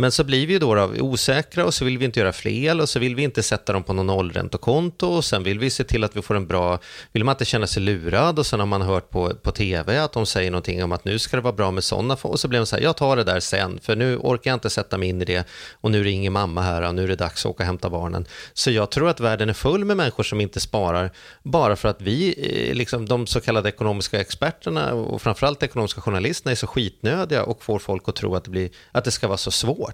Men 0.00 0.12
så 0.12 0.24
blir 0.24 0.46
vi 0.46 0.52
ju 0.52 0.58
då, 0.58 0.74
då 0.74 0.84
osäkra 1.00 1.64
och 1.64 1.74
så 1.74 1.84
vill 1.84 1.98
vi 1.98 2.04
inte 2.04 2.20
göra 2.20 2.32
fel 2.32 2.80
och 2.80 2.88
så 2.88 2.98
vill 2.98 3.14
vi 3.14 3.22
inte 3.22 3.42
sätta 3.42 3.72
dem 3.72 3.82
på 3.82 3.92
någon 3.92 4.06
nollräntekonto 4.06 5.06
och 5.06 5.24
sen 5.24 5.42
vill 5.42 5.58
vi 5.58 5.70
se 5.70 5.84
till 5.84 6.04
att 6.04 6.16
vi 6.16 6.22
får 6.22 6.34
en 6.34 6.46
bra, 6.46 6.78
vill 7.12 7.24
man 7.24 7.32
inte 7.32 7.44
känna 7.44 7.66
sig 7.66 7.82
lurad 7.82 8.38
och 8.38 8.46
sen 8.46 8.60
har 8.60 8.66
man 8.66 8.82
hört 8.82 9.10
på, 9.10 9.34
på 9.34 9.50
tv 9.50 9.98
att 9.98 10.12
de 10.12 10.26
säger 10.26 10.50
någonting 10.50 10.84
om 10.84 10.92
att 10.92 11.04
nu 11.04 11.18
ska 11.18 11.36
det 11.36 11.42
vara 11.42 11.52
bra 11.52 11.70
med 11.70 11.84
sådana 11.84 12.16
och 12.22 12.40
så 12.40 12.48
blir 12.48 12.58
man 12.58 12.66
så 12.66 12.76
här, 12.76 12.82
jag 12.82 12.96
tar 12.96 13.16
det 13.16 13.24
där 13.24 13.40
sen 13.40 13.78
för 13.82 13.96
nu 13.96 14.16
orkar 14.16 14.50
jag 14.50 14.56
inte 14.56 14.70
sätta 14.70 14.98
mig 14.98 15.08
in 15.08 15.22
i 15.22 15.24
det 15.24 15.48
och 15.72 15.90
nu 15.90 16.04
ringer 16.04 16.30
mamma 16.30 16.62
här 16.62 16.82
och 16.82 16.94
nu 16.94 17.04
är 17.04 17.08
det 17.08 17.16
dags 17.16 17.46
att 17.46 17.50
åka 17.50 17.62
och 17.62 17.66
hämta 17.66 17.90
barnen. 17.90 18.26
Så 18.52 18.70
jag 18.70 18.90
tror 18.90 19.08
att 19.08 19.20
världen 19.20 19.48
är 19.48 19.54
full 19.54 19.84
med 19.84 19.96
människor 19.96 20.22
som 20.22 20.40
inte 20.40 20.60
sparar 20.60 21.10
bara 21.42 21.76
för 21.76 21.88
att 21.88 22.02
vi, 22.02 22.34
eh, 22.68 22.74
liksom 22.74 23.08
de 23.08 23.26
så 23.26 23.40
kallade 23.40 23.68
ekonomiska 23.68 24.20
experterna 24.20 24.94
och 24.94 25.22
framförallt 25.22 25.62
ekonomiska 25.62 26.00
journalisterna 26.00 26.52
är 26.52 26.56
så 26.56 26.66
skitnödiga 26.66 27.42
och 27.42 27.62
får 27.62 27.78
folk 27.78 28.08
att 28.08 28.16
tro 28.16 28.34
att 28.34 28.44
det, 28.44 28.50
blir, 28.50 28.70
att 28.92 29.04
det 29.04 29.10
ska 29.10 29.28
vara 29.28 29.38
så 29.38 29.50
svårt. 29.50 29.87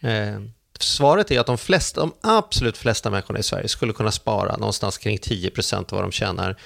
Eh, 0.00 0.40
svaret 0.78 1.30
är 1.30 1.40
att 1.40 1.46
de, 1.46 1.58
flesta, 1.58 2.00
de 2.00 2.12
absolut 2.20 2.76
flesta 2.76 3.10
människorna 3.10 3.38
i 3.38 3.42
Sverige 3.42 3.68
skulle 3.68 3.92
kunna 3.92 4.10
spara 4.10 4.56
någonstans 4.56 4.98
kring 4.98 5.18
10% 5.18 5.76
av 5.76 5.84
vad 5.90 6.04
de 6.04 6.12
tjänar 6.12 6.56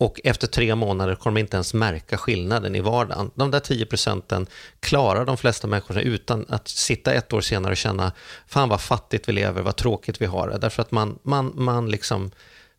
och 0.00 0.20
efter 0.24 0.46
tre 0.46 0.74
månader 0.74 1.14
kommer 1.14 1.34
de 1.34 1.40
inte 1.40 1.56
ens 1.56 1.74
märka 1.74 2.18
skillnaden 2.18 2.74
i 2.76 2.80
vardagen. 2.80 3.30
De 3.34 3.50
där 3.50 3.60
10 3.60 3.86
procenten 3.86 4.46
klarar 4.80 5.24
de 5.24 5.36
flesta 5.36 5.66
människorna 5.66 6.00
utan 6.00 6.46
att 6.48 6.68
sitta 6.68 7.12
ett 7.12 7.32
år 7.32 7.40
senare 7.40 7.72
och 7.72 7.76
känna 7.76 8.12
fan 8.46 8.68
vad 8.68 8.80
fattigt 8.80 9.28
vi 9.28 9.32
lever, 9.32 9.62
vad 9.62 9.76
tråkigt 9.76 10.20
vi 10.20 10.26
har 10.26 10.48
det. 10.48 10.58
Därför 10.58 10.82
att 10.82 10.90
man, 10.90 11.18
man, 11.22 11.52
man 11.54 11.90
liksom 11.90 12.30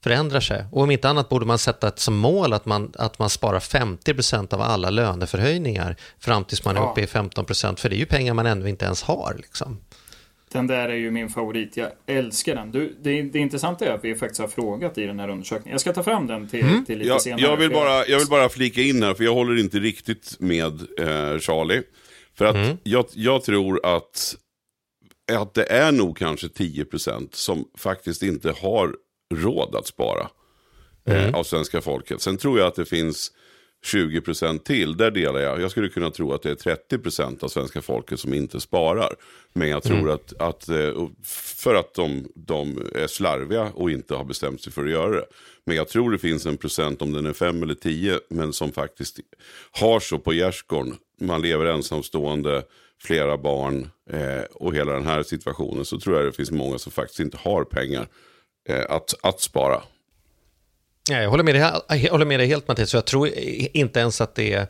förändrar 0.04 0.40
sig. 0.40 0.66
Och 0.72 0.82
om 0.82 0.92
inte 0.92 1.10
annat 1.10 1.30
borde 1.30 1.46
man 1.46 1.58
sätta 1.58 1.88
ett 1.88 2.00
som 2.00 2.18
mål 2.18 2.54
att 2.54 2.66
man, 2.66 2.94
att 2.96 3.20
man 3.20 3.30
sparar 3.30 3.60
50% 3.60 4.54
av 4.54 4.62
alla 4.62 4.90
löneförhöjningar 4.90 5.96
fram 6.20 6.44
tills 6.44 6.66
man 6.66 6.78
är 6.78 6.92
uppe 6.92 7.02
i 7.02 7.06
15% 7.06 7.76
för 7.76 7.90
det 7.90 7.96
är 7.96 7.98
ju 7.98 8.06
pengar 8.06 8.34
man 8.34 8.46
ännu 8.46 8.70
inte 8.70 8.86
ens 8.86 9.04
har. 9.04 9.36
Liksom. 9.38 9.78
Den 10.52 10.68
där 10.68 10.90
är 10.90 10.96
ju 10.96 11.12
min 11.12 11.30
favorit. 11.30 11.78
Jag 11.78 11.90
älskar 12.06 12.56
den. 12.56 12.72
Du, 12.72 12.96
det, 13.02 13.22
det 13.22 13.40
intressanta 13.40 13.86
är 13.86 13.92
att 13.92 14.04
vi 14.04 14.16
faktiskt 14.16 14.42
har 14.42 14.48
frågat 14.48 14.98
i 14.98 15.06
den 15.06 15.20
här 15.20 15.30
undersökningen. 15.30 15.72
Jag 15.72 15.82
ska 15.82 15.94
ta 15.94 16.04
fram 16.04 16.28
den 16.28 16.48
till, 16.48 16.62
mm. 16.62 16.86
till 16.86 16.98
lite 16.98 17.10
jag, 17.10 17.22
senare. 17.22 17.42
Jag 17.42 17.58
vill, 17.58 17.70
bara, 17.70 18.06
jag 18.06 18.20
vill 18.20 18.28
bara 18.28 18.50
flika 18.50 18.82
in 18.82 19.04
här, 19.04 19.14
för 19.14 19.24
jag 19.24 19.34
håller 19.34 19.60
inte 19.60 19.80
riktigt 19.80 20.36
med 20.40 20.74
eh, 21.00 21.40
Charlie. 21.40 21.84
För 22.36 22.46
att 22.46 22.56
mm. 22.56 22.78
jag, 22.84 23.06
jag 23.14 23.44
tror 23.44 23.86
att, 23.86 24.36
att 25.32 25.54
det 25.54 25.72
är 25.72 25.92
nog 25.92 26.18
kanske 26.18 26.48
10% 26.48 27.28
som 27.32 27.66
faktiskt 27.78 28.24
inte 28.24 28.52
har 28.62 28.96
råd 29.32 29.76
att 29.76 29.88
spara 29.88 30.30
eh, 31.06 31.24
mm. 31.24 31.36
av 31.36 31.44
svenska 31.44 31.82
folket. 31.82 32.22
Sen 32.22 32.38
tror 32.38 32.60
jag 32.60 32.68
att 32.68 32.76
det 32.76 32.86
finns 32.86 33.32
20% 33.86 34.60
till, 34.60 34.98
där 34.98 35.12
delar 35.12 35.40
jag. 35.40 35.62
Jag 35.62 35.72
skulle 35.72 35.90
kunna 35.90 36.12
tro 36.12 36.34
att 36.34 36.42
det 36.42 36.66
är 36.66 36.76
30% 37.00 37.44
av 37.44 37.48
svenska 37.48 37.82
folket 37.82 38.20
som 38.20 38.34
inte 38.34 38.60
sparar. 38.60 39.16
Men 39.54 39.70
jag 39.70 39.84
tror 39.84 40.00
mm. 40.00 40.14
att, 40.14 40.42
att, 40.42 40.70
eh, 40.70 41.08
för 41.62 41.76
att 41.76 41.94
de, 41.94 42.28
de 42.36 42.92
är 42.96 43.08
slarviga 43.08 43.72
och 43.76 43.92
inte 43.92 44.16
har 44.16 44.24
bestämt 44.24 44.62
sig 44.62 44.74
för 44.74 44.86
att 44.86 44.92
göra 44.92 45.10
det. 45.10 45.26
Men 45.66 45.76
jag 45.76 45.88
tror 45.88 46.12
det 46.12 46.18
finns 46.18 46.46
en 46.46 46.58
procent, 46.58 47.02
om 47.02 47.14
den 47.14 47.26
är 47.26 47.34
5 47.34 47.64
eller 47.64 47.76
10, 47.76 48.20
men 48.30 48.54
som 48.54 48.72
faktiskt 48.72 49.20
har 49.72 50.00
så 50.00 50.20
på 50.20 50.34
gärdsgården. 50.34 50.98
Man 51.20 51.42
lever 51.42 51.66
ensamstående, 51.66 52.64
flera 53.02 53.38
barn 53.38 53.90
eh, 54.10 54.44
och 54.54 54.76
hela 54.76 54.94
den 54.94 55.06
här 55.06 55.24
situationen. 55.24 55.86
Så 55.86 56.00
tror 56.00 56.16
jag 56.16 56.26
det 56.26 56.32
finns 56.32 56.52
många 56.52 56.78
som 56.78 56.92
faktiskt 56.92 57.20
inte 57.20 57.38
har 57.38 57.64
pengar 57.64 58.02
eh, 58.02 58.08
Eh, 58.70 58.86
att, 58.90 59.14
att 59.24 59.42
spara. 59.42 59.82
Jag, 61.10 61.30
håller 61.30 61.44
med 61.44 61.56
dig, 61.56 62.02
jag 62.04 62.12
håller 62.12 62.26
med 62.26 62.40
dig 62.40 62.48
helt 62.48 62.68
Mattias, 62.68 62.94
jag 62.94 63.06
tror 63.06 63.30
inte 63.74 64.00
ens 64.00 64.22
att 64.22 64.36
det 64.36 64.54
är 64.54 64.68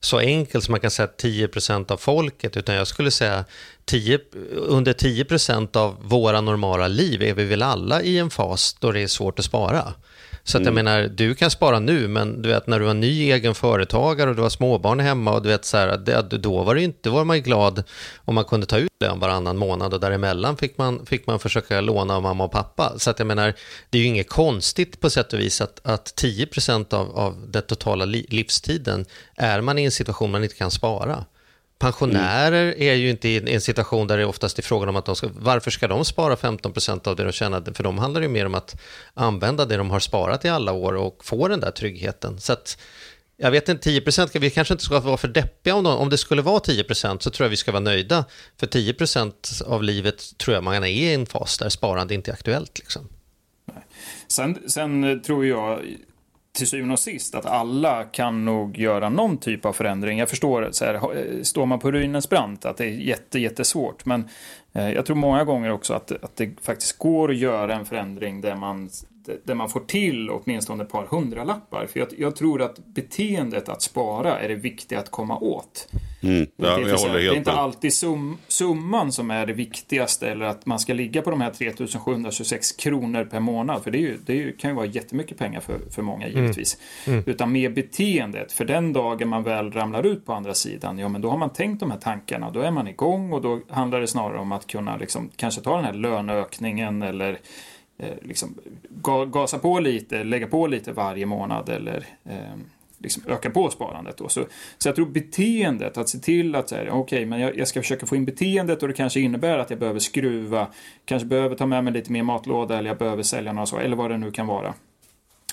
så 0.00 0.18
enkelt 0.18 0.64
som 0.64 0.72
man 0.72 0.80
kan 0.80 0.90
säga 0.90 1.08
10% 1.22 1.92
av 1.92 1.96
folket, 1.96 2.56
utan 2.56 2.74
jag 2.74 2.86
skulle 2.86 3.10
säga 3.10 3.44
10, 3.84 4.18
under 4.52 4.92
10% 4.92 5.76
av 5.76 5.96
våra 6.00 6.40
normala 6.40 6.88
liv 6.88 7.22
är 7.22 7.34
vi 7.34 7.44
väl 7.44 7.62
alla 7.62 8.02
i 8.02 8.18
en 8.18 8.30
fas 8.30 8.76
då 8.80 8.92
det 8.92 9.00
är 9.00 9.06
svårt 9.06 9.38
att 9.38 9.44
spara. 9.44 9.94
Så 10.44 10.58
att 10.58 10.64
jag 10.64 10.74
menar, 10.74 11.02
du 11.02 11.34
kan 11.34 11.50
spara 11.50 11.78
nu, 11.78 12.08
men 12.08 12.42
du 12.42 12.48
vet 12.48 12.66
när 12.66 12.78
du 12.78 12.84
var 12.84 12.94
ny 12.94 13.32
egen 13.32 13.54
företagare 13.54 14.30
och 14.30 14.36
du 14.36 14.42
har 14.42 14.48
småbarn 14.48 15.00
hemma 15.00 15.32
och 15.32 15.42
du 15.42 15.48
vet 15.48 15.64
så 15.64 15.76
här, 15.76 15.96
det, 15.96 16.22
då 16.22 16.62
var 16.62 16.74
det 16.74 16.82
inte, 16.82 17.10
var 17.10 17.24
man 17.24 17.36
ju 17.36 17.42
glad 17.42 17.82
om 18.24 18.34
man 18.34 18.44
kunde 18.44 18.66
ta 18.66 18.78
ut 18.78 18.90
lön 19.00 19.20
varannan 19.20 19.56
månad 19.56 19.94
och 19.94 20.00
däremellan 20.00 20.56
fick 20.56 20.78
man, 20.78 21.06
fick 21.06 21.26
man 21.26 21.38
försöka 21.38 21.80
låna 21.80 22.16
av 22.16 22.22
mamma 22.22 22.44
och 22.44 22.52
pappa. 22.52 22.98
Så 22.98 23.10
att 23.10 23.18
jag 23.18 23.26
menar, 23.26 23.54
det 23.90 23.98
är 23.98 24.02
ju 24.02 24.08
inget 24.08 24.28
konstigt 24.28 25.00
på 25.00 25.10
sätt 25.10 25.32
och 25.32 25.40
vis 25.40 25.60
att, 25.60 25.80
att 25.82 26.22
10% 26.22 26.94
av, 26.94 27.18
av 27.18 27.44
den 27.48 27.62
totala 27.62 28.04
li, 28.04 28.26
livstiden 28.28 29.04
är 29.36 29.60
man 29.60 29.78
i 29.78 29.84
en 29.84 29.90
situation 29.90 30.30
man 30.30 30.42
inte 30.42 30.56
kan 30.56 30.70
spara. 30.70 31.24
Pensionärer 31.80 32.72
mm. 32.72 32.82
är 32.82 32.94
ju 32.94 33.10
inte 33.10 33.28
i 33.28 33.54
en 33.54 33.60
situation 33.60 34.06
där 34.06 34.18
det 34.18 34.24
oftast 34.24 34.58
är 34.58 34.62
frågan 34.62 34.88
om 34.88 34.96
att 34.96 35.04
de 35.04 35.16
ska, 35.16 35.28
varför 35.32 35.70
ska 35.70 35.88
de 35.88 36.04
spara 36.04 36.34
15% 36.34 37.08
av 37.08 37.16
det 37.16 37.24
de 37.24 37.32
tjänar? 37.32 37.74
För 37.74 37.84
de 37.84 37.98
handlar 37.98 38.20
ju 38.20 38.28
mer 38.28 38.46
om 38.46 38.54
att 38.54 38.80
använda 39.14 39.64
det 39.64 39.76
de 39.76 39.90
har 39.90 40.00
sparat 40.00 40.44
i 40.44 40.48
alla 40.48 40.72
år 40.72 40.92
och 40.92 41.24
få 41.24 41.48
den 41.48 41.60
där 41.60 41.70
tryggheten. 41.70 42.40
Så 42.40 42.52
att, 42.52 42.78
jag 43.36 43.50
vet 43.50 43.68
inte, 43.68 43.90
10% 43.90 44.38
vi 44.38 44.50
kanske 44.50 44.74
inte 44.74 44.84
ska 44.84 45.00
vara 45.00 45.16
för 45.16 45.28
deppiga 45.28 45.74
om, 45.74 45.84
de, 45.84 45.98
om 45.98 46.08
det 46.08 46.18
skulle 46.18 46.42
vara 46.42 46.58
10% 46.58 47.18
så 47.18 47.30
tror 47.30 47.44
jag 47.44 47.50
vi 47.50 47.56
ska 47.56 47.72
vara 47.72 47.80
nöjda. 47.80 48.24
För 48.56 48.66
10% 48.66 49.62
av 49.62 49.82
livet 49.82 50.38
tror 50.38 50.54
jag 50.54 50.64
man 50.64 50.74
är 50.74 50.86
i 50.86 51.14
en 51.14 51.26
fas 51.26 51.58
där 51.58 51.68
sparande 51.68 52.14
inte 52.14 52.30
är 52.30 52.32
aktuellt. 52.32 52.78
Liksom. 52.78 53.08
Sen, 54.28 54.58
sen 54.66 55.22
tror 55.22 55.46
jag 55.46 55.80
till 56.52 56.66
syvende 56.66 56.92
och 56.92 56.98
sist 56.98 57.34
att 57.34 57.46
alla 57.46 58.04
kan 58.04 58.44
nog 58.44 58.78
göra 58.78 59.08
någon 59.08 59.38
typ 59.38 59.64
av 59.64 59.72
förändring. 59.72 60.18
Jag 60.18 60.28
förstår, 60.28 60.68
så 60.72 60.84
här, 60.84 60.94
eh, 60.94 61.42
står 61.42 61.66
man 61.66 61.78
på 61.78 61.90
ruinens 61.90 62.28
brant, 62.28 62.64
att 62.64 62.76
det 62.76 62.84
är 62.84 62.88
jätte, 62.88 63.38
jättesvårt. 63.38 64.04
Men 64.04 64.28
jag 64.72 65.06
tror 65.06 65.16
många 65.16 65.44
gånger 65.44 65.72
också 65.72 65.94
att, 65.94 66.12
att 66.12 66.36
det 66.36 66.60
faktiskt 66.62 66.98
går 66.98 67.30
att 67.30 67.36
göra 67.36 67.74
en 67.74 67.86
förändring 67.86 68.40
där 68.40 68.56
man 68.56 68.90
där 69.44 69.54
man 69.54 69.68
får 69.68 69.80
till 69.80 70.30
åtminstone 70.30 70.82
ett 70.82 70.90
par 70.90 71.06
hundralappar. 71.06 71.86
För 71.86 72.00
jag, 72.00 72.08
jag 72.18 72.36
tror 72.36 72.62
att 72.62 72.78
beteendet 72.86 73.68
att 73.68 73.82
spara 73.82 74.38
är 74.38 74.48
det 74.48 74.54
viktiga 74.54 74.98
att 74.98 75.10
komma 75.10 75.38
åt. 75.38 75.88
Mm. 76.22 76.46
Ja, 76.56 76.76
det, 76.76 76.90
är 76.90 76.92
inte, 76.92 77.12
det 77.12 77.26
är 77.26 77.36
inte 77.36 77.52
alltid 77.52 77.94
sum, 77.94 78.38
summan 78.48 79.12
som 79.12 79.30
är 79.30 79.46
det 79.46 79.52
viktigaste 79.52 80.30
eller 80.30 80.44
att 80.44 80.66
man 80.66 80.78
ska 80.78 80.94
ligga 80.94 81.22
på 81.22 81.30
de 81.30 81.40
här 81.40 81.50
3726 81.50 82.72
kronor 82.72 83.24
per 83.24 83.40
månad. 83.40 83.82
För 83.82 83.90
det, 83.90 83.98
är 83.98 84.00
ju, 84.00 84.18
det 84.26 84.34
ju, 84.34 84.52
kan 84.52 84.70
ju 84.70 84.76
vara 84.76 84.86
jättemycket 84.86 85.38
pengar 85.38 85.60
för, 85.60 85.78
för 85.90 86.02
många 86.02 86.26
mm. 86.26 86.42
givetvis. 86.42 86.78
Mm. 87.06 87.18
Mm. 87.18 87.30
Utan 87.30 87.52
mer 87.52 87.70
beteendet. 87.70 88.52
För 88.52 88.64
den 88.64 88.92
dagen 88.92 89.28
man 89.28 89.42
väl 89.42 89.72
ramlar 89.72 90.06
ut 90.06 90.26
på 90.26 90.32
andra 90.32 90.54
sidan, 90.54 90.98
ja 90.98 91.08
men 91.08 91.20
då 91.20 91.30
har 91.30 91.38
man 91.38 91.50
tänkt 91.50 91.80
de 91.80 91.90
här 91.90 91.98
tankarna. 91.98 92.50
Då 92.50 92.60
är 92.60 92.70
man 92.70 92.88
igång 92.88 93.32
och 93.32 93.42
då 93.42 93.60
handlar 93.68 94.00
det 94.00 94.06
snarare 94.06 94.38
om 94.38 94.52
att 94.52 94.59
att 94.60 94.66
kunna 94.66 94.96
liksom, 94.96 95.30
kanske 95.36 95.60
ta 95.60 95.76
den 95.76 95.84
här 95.84 95.92
löneökningen 95.92 97.02
eller 97.02 97.38
eh, 97.98 98.14
liksom, 98.22 98.54
ga, 98.88 99.24
gasa 99.24 99.58
på 99.58 99.80
lite, 99.80 100.24
lägga 100.24 100.46
på 100.46 100.66
lite 100.66 100.92
varje 100.92 101.26
månad 101.26 101.68
eller 101.68 102.06
eh, 102.24 102.56
liksom 102.98 103.22
öka 103.26 103.50
på 103.50 103.70
sparandet. 103.70 104.16
Då. 104.16 104.28
Så, 104.28 104.44
så 104.78 104.88
jag 104.88 104.96
tror 104.96 105.06
beteendet, 105.06 105.98
att 105.98 106.08
se 106.08 106.18
till 106.18 106.54
att 106.54 106.72
okej, 106.72 106.90
okay, 106.90 107.26
men 107.26 107.40
jag, 107.40 107.58
jag, 107.58 107.68
ska 107.68 107.80
försöka 107.80 108.06
få 108.06 108.16
in 108.16 108.24
beteendet 108.24 108.82
och 108.82 108.88
det 108.88 108.94
kanske 108.94 109.20
innebär 109.20 109.58
att 109.58 109.70
jag 109.70 109.78
behöver 109.78 110.00
skruva, 110.00 110.66
kanske 111.04 111.26
behöver 111.26 111.56
ta 111.56 111.66
med 111.66 111.84
mig 111.84 111.92
lite 111.92 112.12
mer 112.12 112.22
matlåda 112.22 112.78
eller 112.78 112.90
jag 112.90 112.98
behöver 112.98 113.22
sälja 113.22 113.52
några 113.52 113.66
så, 113.66 113.78
eller 113.78 113.96
vad 113.96 114.10
det 114.10 114.18
nu 114.18 114.30
kan 114.30 114.46
vara. 114.46 114.74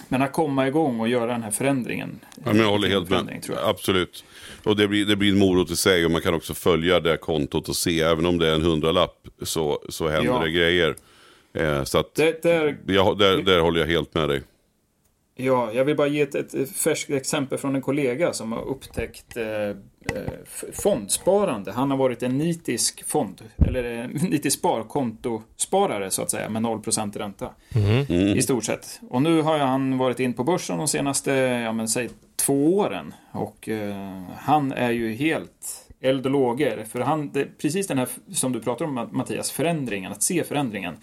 Men 0.08 0.22
att 0.22 0.34
komma 0.34 0.68
igång 0.68 1.00
och 1.00 1.08
göra 1.08 1.32
den 1.32 1.44
här 1.44 1.52
förändringen. 1.52 2.20
Ja, 2.36 2.42
men 2.46 2.58
jag 2.58 2.70
håller 2.70 2.88
helt 2.88 3.10
med. 3.10 3.44
Absolut. 3.64 4.24
Och 4.64 4.76
det 4.76 4.88
blir, 4.88 5.06
det 5.06 5.16
blir 5.16 5.32
en 5.32 5.40
morot 5.40 5.72
i 5.72 5.76
sig 5.76 6.06
och 6.06 6.12
man 6.12 6.22
kan 6.22 6.34
också 6.34 6.54
följa 6.54 7.00
det 7.00 7.18
kontot 7.18 7.70
och 7.70 7.76
se, 7.76 8.02
även 8.02 8.26
om 8.26 8.38
det 8.38 8.48
är 8.48 8.56
en 8.56 8.62
hundralapp 8.62 9.28
så, 9.42 9.84
så 9.90 10.08
händer 10.08 10.34
ja. 10.34 10.40
det 10.40 10.52
grejer. 10.52 10.96
Eh, 11.54 11.84
så 11.84 11.98
att, 12.00 12.16
det, 12.16 12.42
där, 12.44 12.78
jag, 12.86 13.18
där, 13.18 13.38
där 13.38 13.60
håller 13.60 13.80
jag 13.80 13.88
helt 13.88 14.14
med 14.14 14.30
dig. 14.30 14.42
Ja, 15.36 15.74
jag 15.74 15.86
vill 15.86 15.96
bara 15.96 16.08
ge 16.08 16.22
ett, 16.22 16.36
ett 16.36 16.72
färskt 16.72 17.10
exempel 17.10 17.58
från 17.58 17.76
en 17.76 17.82
kollega 17.82 18.34
som 18.34 18.52
har 18.52 18.68
upptäckt 18.68 19.38
eh, 19.38 19.44
fondsparande. 20.74 21.72
Han 21.72 21.92
har 21.92 21.98
varit 21.98 22.24
en 22.24 22.38
nitisk 22.38 23.04
fond, 23.06 23.42
eller 23.58 24.00
eh, 24.00 24.08
nitisk 24.30 24.60
sparkontosparare 24.60 26.12
så 26.12 26.22
att 26.22 26.32
säga, 26.32 26.50
med 26.50 26.62
0% 26.62 27.18
ränta. 27.18 27.50
Mm. 27.76 28.38
I 28.38 28.42
stort 28.42 28.64
sett. 28.64 29.00
Och 29.10 29.22
nu 29.22 29.42
har 29.42 29.60
han 29.60 29.98
varit 29.98 30.20
in 30.20 30.34
på 30.34 30.44
börsen 30.44 30.78
de 30.78 30.88
senaste, 30.88 31.32
ja 31.32 31.74
men 31.74 31.88
säg 31.88 32.10
två 32.36 32.78
åren. 32.78 33.14
Och 33.32 33.70
eh, 33.70 34.22
han 34.38 34.72
är 34.72 34.92
ju 34.92 35.14
helt 35.14 35.88
eld 36.00 36.26
och 36.26 36.32
lågor. 36.32 36.84
För 36.92 37.00
han, 37.00 37.30
det, 37.34 37.58
precis 37.58 37.88
den 37.88 37.98
här 37.98 38.08
som 38.34 38.52
du 38.52 38.60
pratar 38.60 38.86
om 38.86 39.10
Mattias, 39.12 39.52
förändringen, 39.52 40.12
att 40.12 40.24
se 40.24 40.44
förändringen. 40.44 40.98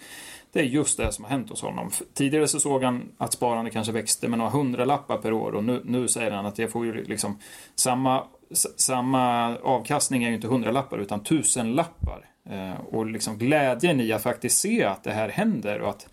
Det 0.55 0.59
är 0.59 0.63
just 0.63 0.97
det 0.97 1.11
som 1.11 1.23
har 1.23 1.31
hänt 1.31 1.49
hos 1.49 1.61
honom. 1.61 1.91
Tidigare 2.13 2.47
så 2.47 2.59
såg 2.59 2.83
han 2.83 3.11
att 3.17 3.33
sparande 3.33 3.71
kanske 3.71 3.93
växte 3.93 4.27
med 4.27 4.37
några 4.37 4.51
hundralappar 4.51 5.17
per 5.17 5.33
år 5.33 5.51
och 5.51 5.63
nu, 5.63 5.81
nu 5.85 6.07
säger 6.07 6.31
han 6.31 6.45
att 6.45 6.57
jag 6.57 6.71
får 6.71 6.85
ju 6.85 7.03
liksom 7.03 7.39
samma, 7.75 8.23
samma 8.77 9.57
avkastning 9.57 10.23
är 10.23 10.29
ju 10.29 10.35
inte 10.35 10.47
hundralappar 10.47 10.97
utan 10.97 11.23
tusenlappar. 11.23 12.29
Eh, 12.49 12.79
och 12.91 13.05
liksom 13.05 13.37
glädjen 13.37 14.01
i 14.01 14.11
att 14.11 14.23
faktiskt 14.23 14.59
se 14.59 14.83
att 14.83 15.03
det 15.03 15.11
här 15.11 15.29
händer 15.29 15.79
och 15.79 15.89
att, 15.89 16.07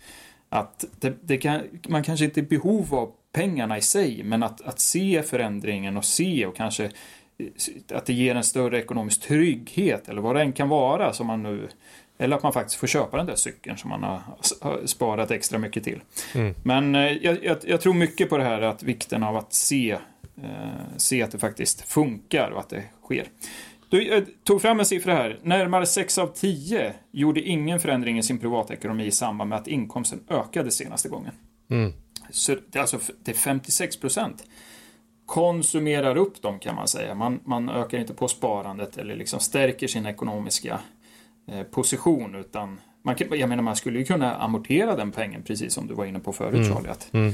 att 0.49 0.85
det, 0.99 1.13
det 1.21 1.37
kan, 1.37 1.61
man 1.87 2.03
kanske 2.03 2.25
inte 2.25 2.39
är 2.39 2.43
i 2.43 2.47
behov 2.47 2.95
av 2.95 3.11
pengarna 3.31 3.77
i 3.77 3.81
sig 3.81 4.23
men 4.23 4.43
att, 4.43 4.61
att 4.61 4.79
se 4.79 5.23
förändringen 5.23 5.97
och 5.97 6.05
se 6.05 6.45
och 6.45 6.55
kanske 6.55 6.91
att 7.93 8.05
det 8.05 8.13
ger 8.13 8.35
en 8.35 8.43
större 8.43 8.79
ekonomisk 8.79 9.21
trygghet 9.21 10.09
eller 10.09 10.21
vad 10.21 10.35
det 10.35 10.41
än 10.41 10.53
kan 10.53 10.69
vara 10.69 11.13
som 11.13 11.27
man 11.27 11.43
nu 11.43 11.67
eller 12.17 12.35
att 12.35 12.43
man 12.43 12.53
faktiskt 12.53 12.79
får 12.79 12.87
köpa 12.87 13.17
den 13.17 13.25
där 13.25 13.35
cykeln 13.35 13.77
som 13.77 13.89
man 13.89 14.03
har 14.03 14.85
sparat 14.85 15.31
extra 15.31 15.59
mycket 15.59 15.83
till. 15.83 16.01
Mm. 16.35 16.55
Men 16.63 16.95
eh, 16.95 17.01
jag, 17.01 17.43
jag, 17.43 17.57
jag, 17.63 17.81
tror 17.81 17.93
mycket 17.93 18.29
på 18.29 18.37
det 18.37 18.43
här 18.43 18.61
att 18.61 18.83
vikten 18.83 19.23
av 19.23 19.37
att 19.37 19.53
se, 19.53 19.91
eh, 19.91 19.97
se 20.97 21.23
att 21.23 21.31
det 21.31 21.39
faktiskt 21.39 21.81
funkar 21.81 22.51
och 22.51 22.59
att 22.59 22.69
det 22.69 22.83
sker. 23.03 23.27
Du 23.89 24.25
tog 24.43 24.61
fram 24.61 24.79
en 24.79 24.85
siffra 24.85 25.13
här. 25.13 25.39
Närmare 25.43 25.85
6 25.85 26.17
av 26.17 26.27
10 26.27 26.93
gjorde 27.11 27.41
ingen 27.41 27.79
förändring 27.79 28.17
i 28.17 28.23
sin 28.23 28.39
privatekonomi 28.39 29.05
i 29.05 29.11
samband 29.11 29.49
med 29.49 29.59
att 29.59 29.67
inkomsten 29.67 30.19
ökade 30.29 30.71
senaste 30.71 31.09
gången. 31.09 31.33
Mm. 31.69 31.93
Så 32.29 32.55
det 32.71 32.77
är 32.77 32.81
alltså 32.81 32.99
det 33.23 33.31
är 33.31 33.35
56 33.35 33.97
procent 33.97 34.43
konsumerar 35.25 36.17
upp 36.17 36.41
dem 36.41 36.59
kan 36.59 36.75
man 36.75 36.87
säga. 36.87 37.15
Man, 37.15 37.39
man 37.45 37.69
ökar 37.69 37.97
inte 37.97 38.13
på 38.13 38.27
sparandet 38.27 38.97
eller 38.97 39.15
liksom 39.15 39.39
stärker 39.39 39.87
sin 39.87 40.05
ekonomiska 40.05 40.79
Eh, 41.47 41.63
position 41.63 42.35
utan 42.35 42.79
man, 43.01 43.15
jag 43.19 43.49
menar 43.49 43.63
man 43.63 43.75
skulle 43.75 43.99
ju 43.99 44.05
kunna 44.05 44.35
amortera 44.35 44.95
den 44.95 45.11
pengen 45.11 45.43
precis 45.43 45.73
som 45.73 45.87
du 45.87 45.93
var 45.93 46.05
inne 46.05 46.19
på 46.19 46.33
förut 46.33 46.53
mm. 46.53 46.73
Charlie. 46.73 46.89
Att, 46.89 47.13
mm. 47.13 47.33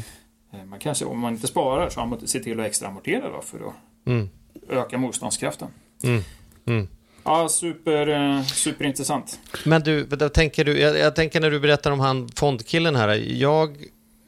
Eh, 0.53 0.65
man 0.65 0.79
kanske, 0.79 1.05
om 1.05 1.19
man 1.19 1.33
inte 1.33 1.47
sparar 1.47 1.89
så 1.89 2.19
se 2.25 2.39
till 2.39 2.59
att 2.59 2.65
extra 2.65 2.87
amortera 2.87 3.29
då 3.29 3.41
för 3.41 3.57
att 3.57 4.07
mm. 4.07 4.29
öka 4.69 4.97
motståndskraften. 4.97 5.67
Mm. 6.03 6.23
Mm. 6.65 6.87
Ja, 7.23 7.49
super, 7.49 8.07
eh, 8.07 8.43
superintressant. 8.43 9.39
Men 9.63 9.81
du, 9.81 10.05
tänker 10.33 10.65
du 10.65 10.79
jag, 10.79 10.97
jag, 10.97 11.15
tänker 11.15 11.39
när 11.39 11.51
du 11.51 11.59
berättar 11.59 11.91
om 11.91 11.99
han 11.99 12.29
fondkillen 12.35 12.95
här. 12.95 13.07
Jag, 13.27 13.69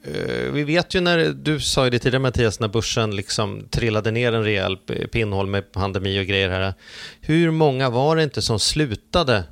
eh, 0.04 0.52
vi 0.52 0.64
vet 0.64 0.94
ju 0.94 1.00
när, 1.00 1.28
du 1.28 1.60
sa 1.60 1.84
ju 1.84 1.90
det 1.90 1.98
tidigare 1.98 2.22
Mattias, 2.22 2.60
när 2.60 2.68
börsen 2.68 3.16
liksom 3.16 3.68
trillade 3.70 4.10
ner 4.10 4.32
en 4.32 4.44
rejäl 4.44 4.76
pinnhål 5.12 5.46
med 5.46 5.72
pandemi 5.72 6.20
och 6.20 6.26
grejer 6.26 6.50
här. 6.50 6.74
Hur 7.20 7.50
många 7.50 7.90
var 7.90 8.16
det 8.16 8.22
inte 8.22 8.42
som 8.42 8.58
slutade 8.58 9.44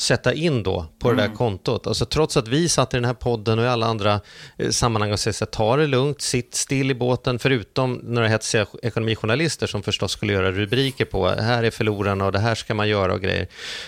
sätta 0.00 0.34
in 0.34 0.62
då 0.62 0.86
på 0.98 1.08
mm. 1.08 1.16
det 1.16 1.22
där 1.22 1.26
mm. 1.26 1.36
kontot. 1.36 1.86
Alltså 1.86 2.04
trots 2.04 2.36
att 2.36 2.48
vi 2.48 2.68
satt 2.68 2.94
i 2.94 2.96
den 2.96 3.04
här 3.04 3.14
podden 3.14 3.58
och 3.58 3.64
i 3.64 3.68
alla 3.68 3.86
andra 3.86 4.20
eh, 4.58 4.70
sammanhang 4.70 5.12
och 5.12 5.20
säger 5.20 5.46
ta 5.46 5.76
det 5.76 5.86
lugnt, 5.86 6.20
sitt 6.20 6.54
still 6.54 6.90
i 6.90 6.94
båten, 6.94 7.38
förutom 7.38 7.94
några 7.94 8.28
hetsiga 8.28 8.66
ekonomijournalister 8.82 9.66
som 9.66 9.82
förstås 9.82 10.12
skulle 10.12 10.32
göra 10.32 10.52
rubriker 10.52 11.04
på 11.04 11.28
här 11.28 11.62
är 11.62 11.70
förlorarna 11.70 12.26
och 12.26 12.32
det 12.32 12.38
här 12.38 12.54
ska 12.54 12.74
man 12.74 12.88
göra 12.88 13.14
och 13.14 13.20
grejer. 13.20 13.46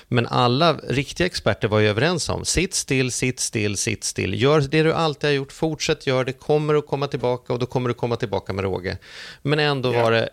Men 0.08 0.26
alla 0.26 0.72
riktiga 0.72 1.26
experter 1.26 1.68
var 1.68 1.78
ju 1.78 1.88
överens 1.88 2.28
om 2.28 2.44
sitt 2.44 2.74
still, 2.74 3.12
sitt 3.12 3.40
still, 3.40 3.76
sitt 3.76 4.04
still. 4.04 4.42
Gör 4.42 4.60
det 4.60 4.82
du 4.82 4.92
alltid 4.92 5.30
har 5.30 5.34
gjort, 5.34 5.52
fortsätt 5.52 6.06
gör 6.06 6.24
det, 6.24 6.32
kommer 6.32 6.74
att 6.74 6.86
komma 6.86 7.06
tillbaka 7.06 7.52
och 7.52 7.58
då 7.58 7.66
kommer 7.66 7.88
du 7.88 7.94
komma 7.94 8.16
tillbaka 8.16 8.52
med 8.52 8.64
råge. 8.64 8.98
Men 9.42 9.58
ändå 9.58 9.92
yeah. 9.92 10.04
var 10.04 10.12
det 10.12 10.28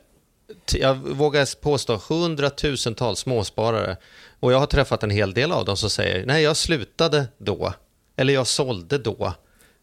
jag 0.74 0.96
vågar 0.96 1.62
påstå 1.62 2.02
hundratusentals 2.10 3.20
småsparare 3.20 3.98
och 4.40 4.54
jag 4.54 4.60
har 4.60 4.66
träffat 4.66 5.04
en 5.04 5.10
hel 5.10 5.34
del 5.34 5.52
av 5.52 5.66
dem 5.66 5.78
som 5.78 5.90
säger 5.90 6.26
nej 6.26 6.44
jag 6.44 6.58
slutade 6.58 7.28
då 7.38 7.74
eller 8.16 8.34
jag 8.34 8.48
sålde 8.48 8.98
då 8.98 9.34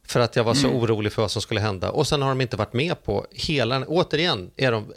för 0.06 0.20
att 0.20 0.36
jag 0.36 0.44
var 0.44 0.54
så 0.54 0.66
mm. 0.66 0.80
orolig 0.80 1.12
för 1.12 1.22
vad 1.22 1.30
som 1.30 1.42
skulle 1.42 1.60
hända 1.60 1.90
och 1.90 2.06
sen 2.06 2.22
har 2.22 2.28
de 2.28 2.40
inte 2.40 2.56
varit 2.56 2.72
med 2.72 3.02
på 3.04 3.26
hela, 3.30 3.84
återigen, 3.86 4.50
är 4.56 4.72
de, 4.72 4.92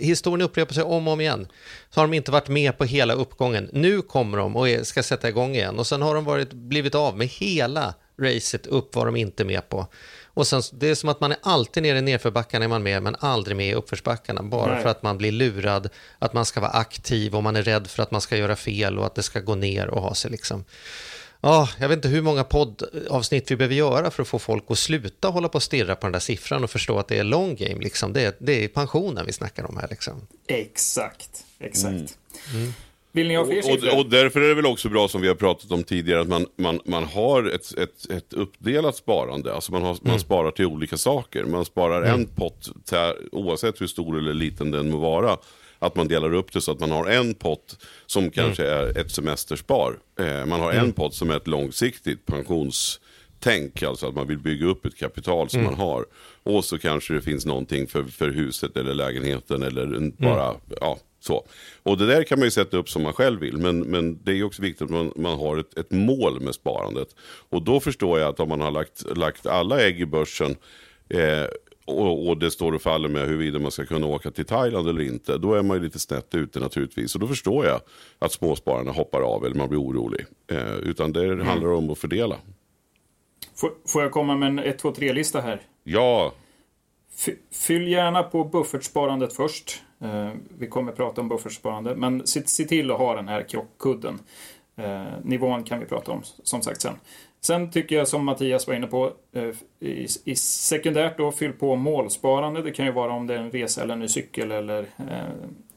historien 0.00 0.42
upprepar 0.42 0.74
sig 0.74 0.82
om 0.82 1.06
och 1.08 1.12
om 1.12 1.20
igen, 1.20 1.48
så 1.90 2.00
har 2.00 2.06
de 2.06 2.14
inte 2.14 2.30
varit 2.30 2.48
med 2.48 2.78
på 2.78 2.84
hela 2.84 3.14
uppgången. 3.14 3.70
Nu 3.72 4.02
kommer 4.02 4.38
de 4.38 4.56
och 4.56 4.86
ska 4.86 5.02
sätta 5.02 5.28
igång 5.28 5.54
igen 5.54 5.78
och 5.78 5.86
sen 5.86 6.02
har 6.02 6.14
de 6.14 6.24
varit, 6.24 6.52
blivit 6.52 6.94
av 6.94 7.16
med 7.16 7.26
hela 7.26 7.94
racet 8.20 8.66
upp 8.66 8.94
vad 8.94 9.06
de 9.06 9.16
inte 9.16 9.44
med 9.44 9.68
på. 9.68 9.86
Och 10.38 10.46
sen, 10.46 10.62
det 10.72 10.88
är 10.88 10.94
som 10.94 11.08
att 11.08 11.20
man 11.20 11.32
är 11.32 11.38
alltid 11.42 11.82
nere 11.82 11.98
i 11.98 12.02
nedförbackarna 12.02 12.64
är 12.64 12.68
man 12.68 12.82
med, 12.82 13.02
men 13.02 13.16
aldrig 13.20 13.56
med 13.56 13.68
i 13.68 13.74
uppförsbackarna. 13.74 14.42
Bara 14.42 14.74
Nej. 14.74 14.82
för 14.82 14.90
att 14.90 15.02
man 15.02 15.18
blir 15.18 15.32
lurad, 15.32 15.88
att 16.18 16.32
man 16.32 16.44
ska 16.44 16.60
vara 16.60 16.70
aktiv 16.70 17.34
och 17.34 17.42
man 17.42 17.56
är 17.56 17.62
rädd 17.62 17.86
för 17.86 18.02
att 18.02 18.10
man 18.10 18.20
ska 18.20 18.36
göra 18.36 18.56
fel 18.56 18.98
och 18.98 19.06
att 19.06 19.14
det 19.14 19.22
ska 19.22 19.40
gå 19.40 19.54
ner 19.54 19.88
och 19.88 20.02
ha 20.02 20.14
sig 20.14 20.30
liksom. 20.30 20.64
Ja, 21.40 21.68
jag 21.78 21.88
vet 21.88 21.96
inte 21.96 22.08
hur 22.08 22.22
många 22.22 22.44
poddavsnitt 22.44 23.50
vi 23.50 23.56
behöver 23.56 23.74
göra 23.74 24.10
för 24.10 24.22
att 24.22 24.28
få 24.28 24.38
folk 24.38 24.64
att 24.68 24.78
sluta 24.78 25.28
hålla 25.28 25.48
på 25.48 25.56
och 25.56 25.62
stirra 25.62 25.96
på 25.96 26.06
den 26.06 26.12
där 26.12 26.20
siffran 26.20 26.64
och 26.64 26.70
förstå 26.70 26.98
att 26.98 27.08
det 27.08 27.18
är 27.18 27.24
long 27.24 27.56
game. 27.56 27.80
Liksom. 27.80 28.12
Det, 28.12 28.22
är, 28.22 28.34
det 28.38 28.64
är 28.64 28.68
pensionen 28.68 29.26
vi 29.26 29.32
snackar 29.32 29.64
om 29.64 29.76
här. 29.76 29.88
Liksom. 29.90 30.26
Exakt, 30.46 31.44
exakt. 31.58 31.88
Mm. 31.88 32.06
Mm. 32.54 32.74
Vill 33.18 33.28
ni 33.28 33.36
ha 33.36 33.46
fler 33.46 33.72
och, 33.72 33.92
och, 33.92 33.98
och 33.98 34.10
därför 34.10 34.40
är 34.40 34.48
det 34.48 34.54
väl 34.54 34.66
också 34.66 34.88
bra 34.88 35.08
som 35.08 35.20
vi 35.20 35.28
har 35.28 35.34
pratat 35.34 35.70
om 35.72 35.84
tidigare 35.84 36.20
att 36.20 36.28
man, 36.28 36.46
man, 36.56 36.80
man 36.84 37.04
har 37.04 37.44
ett, 37.54 37.78
ett, 37.78 38.10
ett 38.10 38.32
uppdelat 38.32 38.96
sparande. 38.96 39.54
Alltså 39.54 39.72
man, 39.72 39.82
har, 39.82 39.88
Mm. 39.90 40.00
man 40.02 40.20
sparar 40.20 40.50
till 40.50 40.66
olika 40.66 40.96
saker. 40.96 41.44
Man 41.44 41.64
sparar 41.64 42.02
en 42.02 42.26
pott 42.26 42.62
till, 42.84 43.28
oavsett 43.32 43.80
hur 43.80 43.86
stor 43.86 44.18
eller 44.18 44.34
liten 44.34 44.70
den 44.70 44.90
må 44.90 44.98
vara. 44.98 45.36
Att 45.78 45.96
man 45.96 46.08
delar 46.08 46.34
upp 46.34 46.52
det 46.52 46.60
så 46.60 46.72
att 46.72 46.80
man 46.80 46.90
har 46.90 47.06
en 47.06 47.34
pott 47.34 47.76
som 48.06 48.30
kanske 48.30 48.66
Mm. 48.72 48.86
är 48.88 48.98
ett 49.00 49.10
semesterspar. 49.10 49.98
Eh, 50.20 50.46
man 50.46 50.60
har 50.60 50.72
en 50.72 50.92
pott 50.92 51.14
som 51.14 51.30
är 51.30 51.36
ett 51.36 51.46
långsiktigt 51.46 52.26
pensionstänk. 53.40 53.82
Alltså 53.82 54.06
att 54.08 54.14
man 54.14 54.26
vill 54.26 54.38
bygga 54.38 54.66
upp 54.66 54.86
ett 54.86 54.96
kapital 54.98 55.48
som 55.48 55.60
Mm. 55.60 55.70
man 55.72 55.80
har. 55.80 56.04
Och 56.42 56.64
så 56.64 56.78
kanske 56.78 57.14
det 57.14 57.20
finns 57.22 57.46
någonting 57.46 57.86
för, 57.86 58.02
för 58.02 58.30
huset 58.30 58.76
eller 58.76 58.94
lägenheten 58.94 59.62
eller 59.62 59.82
en, 59.96 60.12
bara, 60.18 60.54
ja, 60.80 60.98
så. 61.20 61.46
Och 61.82 61.98
det 61.98 62.06
där 62.06 62.22
kan 62.22 62.38
man 62.38 62.46
ju 62.46 62.50
sätta 62.50 62.76
upp 62.76 62.88
som 62.88 63.02
man 63.02 63.12
själv 63.12 63.40
vill. 63.40 63.56
Men, 63.56 63.80
men 63.80 64.18
det 64.24 64.30
är 64.30 64.36
ju 64.36 64.44
också 64.44 64.62
viktigt 64.62 64.82
att 64.82 64.90
man, 64.90 65.12
man 65.16 65.38
har 65.38 65.56
ett, 65.56 65.78
ett 65.78 65.90
mål 65.90 66.40
med 66.40 66.54
sparandet. 66.54 67.08
Och 67.50 67.62
då 67.62 67.80
förstår 67.80 68.18
jag 68.20 68.28
att 68.28 68.40
om 68.40 68.48
man 68.48 68.60
har 68.60 68.70
lagt, 68.70 69.16
lagt 69.16 69.46
alla 69.46 69.80
ägg 69.80 70.00
i 70.00 70.06
börsen 70.06 70.56
eh, 71.08 71.44
och, 71.84 72.28
och 72.28 72.38
det 72.38 72.50
står 72.50 72.72
och 72.72 72.82
faller 72.82 73.08
med 73.08 73.28
huruvida 73.28 73.58
man 73.58 73.70
ska 73.70 73.84
kunna 73.84 74.06
åka 74.06 74.30
till 74.30 74.44
Thailand 74.44 74.88
eller 74.88 75.00
inte. 75.02 75.38
Då 75.38 75.54
är 75.54 75.62
man 75.62 75.76
ju 75.76 75.82
lite 75.82 75.98
snett 75.98 76.34
ute 76.34 76.60
naturligtvis. 76.60 77.14
Och 77.14 77.20
då 77.20 77.26
förstår 77.28 77.66
jag 77.66 77.80
att 78.18 78.32
småspararna 78.32 78.92
hoppar 78.92 79.20
av 79.20 79.44
eller 79.46 79.56
man 79.56 79.68
blir 79.68 79.80
orolig. 79.80 80.26
Eh, 80.50 80.74
utan 80.74 81.12
det 81.12 81.44
handlar 81.44 81.68
om 81.72 81.90
att 81.90 81.98
fördela. 81.98 82.36
Får, 83.60 83.72
får 83.86 84.02
jag 84.02 84.12
komma 84.12 84.36
med 84.36 84.48
en 84.48 84.58
1, 84.58 84.78
2, 84.78 84.90
3-lista 84.92 85.40
här? 85.40 85.60
Ja, 85.84 86.32
Fy- 87.16 87.36
Fyll 87.50 87.88
gärna 87.88 88.22
på 88.22 88.44
buffertsparandet 88.44 89.32
först. 89.32 89.82
Eh, 90.00 90.30
vi 90.58 90.66
kommer 90.66 90.92
prata 90.92 91.20
om 91.20 91.28
buffertsparande, 91.28 91.94
men 91.96 92.26
se, 92.26 92.46
se 92.46 92.64
till 92.64 92.90
att 92.90 92.98
ha 92.98 93.14
den 93.16 93.28
här 93.28 93.42
krockkudden. 93.42 94.18
Eh, 94.76 95.02
nivån 95.24 95.64
kan 95.64 95.80
vi 95.80 95.86
prata 95.86 96.12
om 96.12 96.22
som 96.42 96.62
sagt 96.62 96.80
sen. 96.82 96.94
Sen 97.40 97.70
tycker 97.70 97.96
jag 97.96 98.08
som 98.08 98.24
Mattias 98.24 98.66
var 98.66 98.74
inne 98.74 98.86
på, 98.86 99.12
eh, 99.32 99.50
i, 99.80 100.06
i 100.24 100.36
sekundärt 100.36 101.18
då, 101.18 101.32
fyll 101.32 101.52
på 101.52 101.76
målsparande. 101.76 102.62
Det 102.62 102.70
kan 102.70 102.86
ju 102.86 102.92
vara 102.92 103.12
om 103.12 103.26
det 103.26 103.34
är 103.34 103.38
en 103.38 103.50
resa 103.50 103.82
eller 103.82 103.94
en 103.94 104.00
ny 104.00 104.08
cykel 104.08 104.52
eller... 104.52 104.78
Eh, 104.98 105.32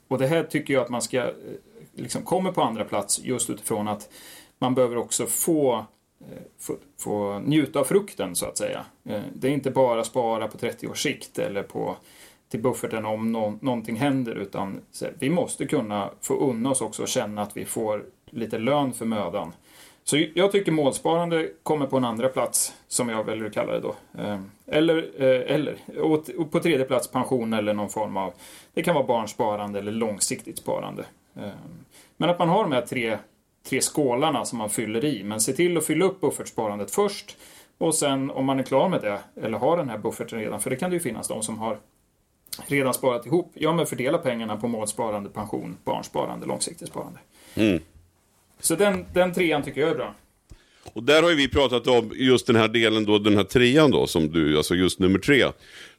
och 0.08 0.18
det 0.18 0.28
här 0.28 0.44
tycker 0.44 0.74
jag 0.74 0.84
att 0.84 0.90
man 0.90 1.02
ska, 1.02 1.18
eh, 1.18 1.34
liksom 1.96 2.22
kommer 2.22 2.52
på 2.52 2.62
andra 2.62 2.84
plats 2.86 3.20
just 3.24 3.50
utifrån 3.50 3.88
att 3.88 4.10
man 4.60 4.76
behöver 4.76 4.98
också 4.98 5.26
få 5.26 5.86
Eh, 6.32 6.42
få, 6.60 6.76
få 7.00 7.40
njuta 7.40 7.80
av 7.80 7.84
frukten 7.84 8.36
så 8.36 8.46
att 8.46 8.58
säga. 8.58 8.86
Eh, 9.06 9.22
det 9.34 9.48
är 9.48 9.52
inte 9.52 9.72
bara 9.72 10.04
spara 10.04 10.48
på 10.48 10.58
30 10.58 10.88
års 10.88 11.04
sikt 11.04 11.40
eller 11.40 11.64
på 11.64 11.96
till 12.50 12.62
bufferten 12.62 13.06
om 13.06 13.32
no, 13.32 13.60
någonting 13.62 13.96
händer 13.96 14.36
utan 14.36 14.82
så, 14.92 15.06
vi 15.20 15.30
måste 15.30 15.66
kunna 15.66 16.10
få 16.22 16.34
unna 16.34 16.70
oss 16.70 16.82
också 16.82 17.02
och 17.02 17.08
känna 17.08 17.42
att 17.42 17.58
vi 17.58 17.66
får 17.66 18.06
lite 18.26 18.58
lön 18.58 18.94
för 18.94 19.06
mödan. 19.06 19.54
Så 20.04 20.24
jag 20.34 20.52
tycker 20.52 20.72
målsparande 20.72 21.50
kommer 21.64 21.86
på 21.86 21.98
en 21.98 22.06
andra 22.06 22.30
plats 22.30 22.74
som 22.88 23.10
jag 23.10 23.24
väljer 23.24 23.46
att 23.46 23.54
kalla 23.54 23.74
det 23.74 23.80
då. 23.80 23.96
Ehm, 24.18 24.52
eller, 24.68 24.98
eh, 25.18 25.56
eller 25.56 25.78
och 26.00 26.52
på 26.52 26.60
tredje 26.60 26.86
plats 26.86 27.08
pension 27.12 27.54
eller 27.54 27.74
någon 27.74 27.90
form 27.90 28.18
av 28.18 28.34
det 28.74 28.84
kan 28.84 28.96
vara 28.96 29.06
barnsparande 29.06 29.80
eller 29.80 29.92
långsiktigt 29.92 30.58
sparande. 30.58 31.06
Ehm, 31.36 31.86
men 32.18 32.30
att 32.30 32.40
man 32.40 32.50
har 32.50 32.64
de 32.64 32.72
här 32.72 32.82
tre 32.82 33.18
tre 33.70 33.82
skålarna 33.82 34.46
som 34.46 34.58
man 34.58 34.70
fyller 34.70 35.06
i. 35.06 35.24
Men 35.24 35.42
se 35.42 35.54
till 35.54 35.78
att 35.78 35.86
fylla 35.86 36.06
upp 36.06 36.22
buffertsparandet 36.22 36.92
först. 36.92 37.38
Och 37.78 37.96
sen 37.96 38.32
om 38.32 38.46
man 38.46 38.60
är 38.60 38.64
klar 38.64 38.90
med 38.90 39.02
det, 39.02 39.20
eller 39.42 39.58
har 39.58 39.78
den 39.78 39.90
här 39.90 39.98
bufferten 39.98 40.40
redan, 40.40 40.60
för 40.62 40.70
det 40.70 40.76
kan 40.76 40.90
det 40.90 40.94
ju 40.94 41.00
finnas 41.00 41.28
de 41.28 41.44
som 41.44 41.60
har 41.60 41.78
redan 42.68 42.94
sparat 42.94 43.26
ihop. 43.26 43.52
Ja, 43.54 43.74
men 43.74 43.86
fördela 43.86 44.18
pengarna 44.18 44.58
på 44.58 44.68
målsparande, 44.68 45.30
pension, 45.30 45.78
barnsparande, 45.84 46.46
långsiktigt 46.46 46.88
sparande. 46.88 47.20
Så 48.60 48.76
den, 48.76 49.06
den 49.14 49.34
trean 49.34 49.64
tycker 49.64 49.82
jag 49.82 49.90
är 49.90 49.96
bra. 49.96 50.16
Och 50.94 51.04
där 51.04 51.24
har 51.24 51.30
ju 51.30 51.36
vi 51.36 51.48
pratat 51.48 51.88
om 51.88 52.12
just 52.16 52.48
den 52.48 52.56
här 52.56 52.68
delen 52.68 53.06
då, 53.06 53.20
den 53.20 53.38
här 53.38 53.44
trean 53.44 53.92
då, 53.92 54.08
som 54.08 54.32
du, 54.32 54.58
alltså 54.58 54.76
just 54.76 55.00
nummer 55.00 55.20
tre. 55.20 55.46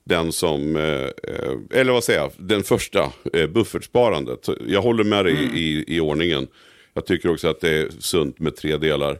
Den 0.04 0.32
som, 0.32 0.76
eh, 0.76 0.82
eh, 0.82 1.80
eller 1.80 1.92
vad 1.92 2.04
säger 2.04 2.20
jag, 2.20 2.30
den 2.36 2.62
första, 2.62 3.12
eh, 3.32 3.46
buffertsparandet. 3.46 4.48
Jag 4.66 4.82
håller 4.82 5.04
med 5.04 5.24
dig 5.24 5.34
i, 5.54 5.96
i 5.96 6.00
ordningen. 6.00 6.48
Jag 6.94 7.06
tycker 7.06 7.30
också 7.30 7.48
att 7.48 7.60
det 7.60 7.70
är 7.70 7.88
sunt 7.98 8.38
med 8.38 8.56
tre 8.56 8.76
delar. 8.76 9.18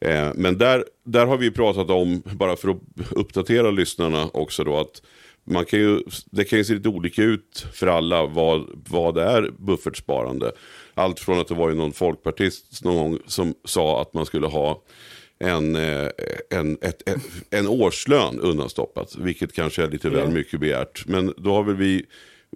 Eh, 0.00 0.30
men 0.34 0.58
där, 0.58 0.84
där 1.04 1.26
har 1.26 1.36
vi 1.36 1.50
pratat 1.50 1.90
om, 1.90 2.22
bara 2.24 2.56
för 2.56 2.68
att 2.68 2.80
uppdatera 3.10 3.70
lyssnarna 3.70 4.28
också 4.32 4.64
då, 4.64 4.80
att 4.80 5.02
man 5.44 5.64
kan 5.64 5.78
ju, 5.78 6.02
det 6.30 6.44
kan 6.44 6.58
ju 6.58 6.64
se 6.64 6.74
lite 6.74 6.88
olika 6.88 7.22
ut 7.22 7.66
för 7.72 7.86
alla 7.86 8.26
vad, 8.26 8.66
vad 8.88 9.18
är 9.18 9.50
buffertsparande. 9.58 10.52
Allt 10.94 11.20
från 11.20 11.40
att 11.40 11.48
det 11.48 11.54
var 11.54 11.68
ju 11.68 11.74
någon 11.74 11.92
folkpartist 11.92 12.84
någon 12.84 12.96
gång 12.96 13.18
som 13.26 13.54
sa 13.64 14.02
att 14.02 14.14
man 14.14 14.26
skulle 14.26 14.46
ha 14.46 14.82
en, 15.38 15.76
eh, 15.76 16.08
en, 16.50 16.78
ett, 16.80 17.08
ett, 17.08 17.22
en 17.50 17.68
årslön 17.68 18.40
undanstoppat. 18.40 19.16
Vilket 19.18 19.52
kanske 19.52 19.82
är 19.82 19.90
lite 19.90 20.10
väl 20.10 20.30
mycket 20.30 20.60
begärt. 20.60 21.06
Men 21.06 21.34
då 21.36 21.54
har 21.54 21.62
väl 21.62 21.76
vi, 21.76 22.06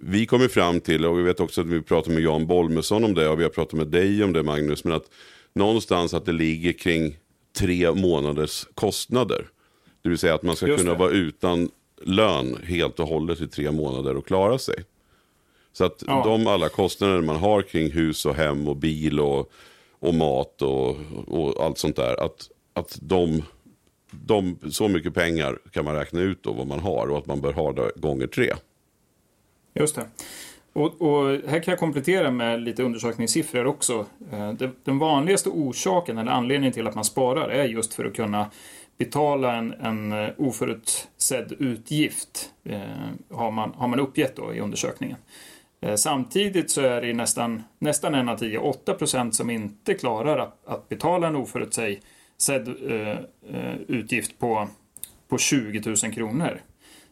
vi 0.01 0.25
kommit 0.25 0.51
fram 0.51 0.79
till, 0.79 1.05
och 1.05 1.19
vi 1.19 1.23
vet 1.23 1.39
också 1.39 1.61
att 1.61 1.67
vi 1.67 1.81
pratar 1.81 2.11
med 2.11 2.23
Jan 2.23 2.47
Bolmesson 2.47 3.03
om 3.03 3.13
det 3.13 3.29
och 3.29 3.39
vi 3.39 3.43
har 3.43 3.49
pratat 3.49 3.73
med 3.73 3.87
dig 3.87 4.23
om 4.23 4.33
det 4.33 4.43
Magnus. 4.43 4.83
Men 4.83 4.93
att 4.93 5.05
någonstans 5.53 6.13
att 6.13 6.25
det 6.25 6.31
ligger 6.31 6.73
kring 6.73 7.17
tre 7.57 7.91
månaders 7.91 8.65
kostnader. 8.73 9.47
Det 10.01 10.09
vill 10.09 10.17
säga 10.17 10.33
att 10.35 10.43
man 10.43 10.55
ska 10.55 10.67
Just 10.67 10.79
kunna 10.79 10.93
det. 10.93 10.99
vara 10.99 11.11
utan 11.11 11.69
lön 12.01 12.57
helt 12.63 12.99
och 12.99 13.07
hållet 13.07 13.41
i 13.41 13.47
tre 13.47 13.71
månader 13.71 14.17
och 14.17 14.27
klara 14.27 14.57
sig. 14.57 14.75
Så 15.73 15.85
att 15.85 16.03
Ja. 16.07 16.23
de 16.25 16.47
alla 16.47 16.69
kostnader 16.69 17.21
man 17.21 17.35
har 17.35 17.61
kring 17.61 17.91
hus 17.91 18.25
och 18.25 18.35
hem 18.35 18.67
och 18.67 18.75
bil 18.77 19.19
och, 19.19 19.51
och 19.99 20.13
mat 20.13 20.61
och, 20.61 20.97
och 21.27 21.63
allt 21.65 21.77
sånt 21.77 21.95
där. 21.95 22.23
Att, 22.25 22.49
att 22.73 22.97
de, 23.01 23.43
de, 24.11 24.57
så 24.71 24.87
mycket 24.87 25.13
pengar 25.13 25.59
kan 25.71 25.85
man 25.85 25.95
räkna 25.95 26.21
ut 26.21 26.43
då 26.43 26.53
vad 26.53 26.67
man 26.67 26.79
har 26.79 27.07
och 27.07 27.17
att 27.17 27.25
man 27.25 27.41
bör 27.41 27.53
ha 27.53 27.71
det 27.73 27.91
gånger 27.95 28.27
tre. 28.27 28.53
Just 29.79 29.95
det. 29.95 30.05
Och, 30.73 31.01
och 31.01 31.27
här 31.47 31.59
kan 31.59 31.71
jag 31.71 31.79
komplettera 31.79 32.31
med 32.31 32.61
lite 32.61 32.83
undersökningssiffror 32.83 33.65
också. 33.67 34.05
Eh, 34.31 34.53
det- 34.53 34.71
Den 34.83 34.99
vanligaste 34.99 35.49
orsaken 35.49 36.17
eller 36.17 36.31
anledningen 36.31 36.73
till 36.73 36.87
att 36.87 36.95
man 36.95 37.03
sparar 37.05 37.49
är 37.49 37.65
just 37.65 37.93
för 37.93 38.05
att 38.05 38.15
kunna 38.15 38.51
betala 38.97 39.55
en, 39.55 39.73
en 39.73 40.11
eh, 40.11 40.29
oförutsedd 40.37 41.51
utgift. 41.59 42.49
eh, 42.63 42.79
Har 43.31 43.51
man, 43.51 43.73
har 43.75 43.87
man 43.87 43.99
uppgett 43.99 44.35
då 44.35 44.53
i 44.53 44.59
undersökningen. 44.59 45.17
Eh, 45.81 45.95
Samtidigt 45.95 46.71
så 46.71 46.81
är 46.81 47.01
det 47.01 47.13
nästan, 47.13 47.63
nästan 47.79 48.15
en 48.15 48.29
av 48.29 48.37
tio, 48.37 48.57
8 48.59 48.93
procent 48.93 49.35
som 49.35 49.49
inte 49.49 49.93
klarar 49.93 50.37
att, 50.37 50.67
att 50.67 50.89
betala 50.89 51.27
en 51.27 51.35
oförutsedd 51.35 52.67
eh, 52.89 53.09
eh, 53.53 53.75
utgift 53.87 54.39
på, 54.39 54.67
på 55.27 55.37
20 55.37 55.81
000 56.03 56.13
kronor. 56.13 56.61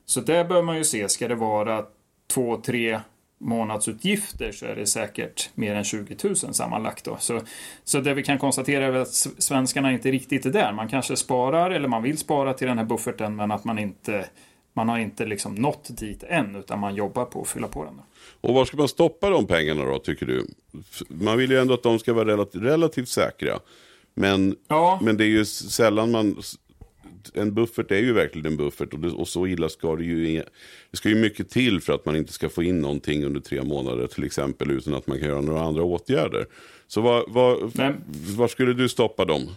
Så 0.05 0.21
där 0.21 0.43
bör 0.45 0.61
man 0.61 0.77
ju 0.77 0.83
se, 0.83 1.09
ska 1.09 1.27
det 1.27 1.35
vara 1.35 1.85
två, 2.27 2.61
tre 2.65 2.99
månadsutgifter 3.37 4.51
så 4.51 4.65
är 4.65 4.75
det 4.75 4.85
säkert 4.85 5.49
mer 5.55 5.75
än 5.75 5.83
20 5.83 6.15
000 6.23 6.35
sammanlagt. 6.35 7.05
Då. 7.05 7.17
Så, 7.19 7.41
så 7.83 7.99
det 7.99 8.13
vi 8.13 8.23
kan 8.23 8.37
konstatera 8.39 8.85
är 8.85 8.91
att 8.93 9.13
svenskarna 9.37 9.91
inte 9.91 10.11
riktigt 10.11 10.45
är 10.45 10.49
där. 10.49 10.73
Man 10.73 10.87
kanske 10.87 11.15
sparar 11.15 11.71
eller 11.71 11.87
man 11.87 12.03
vill 12.03 12.17
spara 12.17 12.53
till 12.53 12.67
den 12.67 12.77
här 12.77 12.85
bufferten 12.85 13.35
men 13.35 13.51
att 13.51 13.63
man 13.63 13.79
inte 13.79 14.25
man 14.73 14.89
har 14.89 14.99
inte 14.99 15.25
liksom 15.25 15.55
nått 15.55 15.97
dit 15.97 16.23
än 16.23 16.55
utan 16.55 16.79
man 16.79 16.95
jobbar 16.95 17.25
på 17.25 17.41
att 17.41 17.47
fylla 17.47 17.67
på 17.67 17.83
den. 17.83 17.93
Då. 17.97 18.03
Och 18.49 18.55
var 18.55 18.65
ska 18.65 18.77
man 18.77 18.87
stoppa 18.87 19.29
de 19.29 19.47
pengarna 19.47 19.85
då 19.85 19.99
tycker 19.99 20.25
du? 20.25 20.47
Man 21.07 21.37
vill 21.37 21.51
ju 21.51 21.59
ändå 21.59 21.73
att 21.73 21.83
de 21.83 21.99
ska 21.99 22.13
vara 22.13 22.27
relativt, 22.27 22.61
relativt 22.63 23.09
säkra. 23.09 23.59
Men, 24.13 24.55
Ja. 24.67 24.99
men 25.01 25.17
det 25.17 25.23
är 25.23 25.27
ju 25.27 25.45
sällan 25.45 26.11
man... 26.11 26.41
En 27.33 27.53
buffert 27.53 27.91
är 27.91 27.99
ju 27.99 28.13
verkligen 28.13 28.45
en 28.45 28.57
buffert 28.57 28.93
och, 28.93 28.99
det, 28.99 29.07
och 29.07 29.27
så 29.27 29.47
illa 29.47 29.69
ska 29.69 29.95
det 29.95 30.03
ju... 30.03 30.43
Det 30.91 30.97
ska 30.97 31.09
ju 31.09 31.15
mycket 31.15 31.49
till 31.49 31.81
för 31.81 31.93
att 31.93 32.05
man 32.05 32.15
inte 32.15 32.33
ska 32.33 32.49
få 32.49 32.63
in 32.63 32.81
någonting 32.81 33.25
under 33.25 33.41
tre 33.41 33.63
månader 33.63 34.07
till 34.07 34.23
exempel 34.23 34.71
utan 34.71 34.93
att 34.93 35.07
man 35.07 35.19
kan 35.19 35.27
göra 35.27 35.41
några 35.41 35.61
andra 35.61 35.83
åtgärder. 35.83 36.45
Så 36.87 37.01
var, 37.01 37.25
var, 37.27 37.71
Nej. 37.73 37.93
var 38.37 38.47
skulle 38.47 38.73
du 38.73 38.89
stoppa 38.89 39.25
dem? 39.25 39.49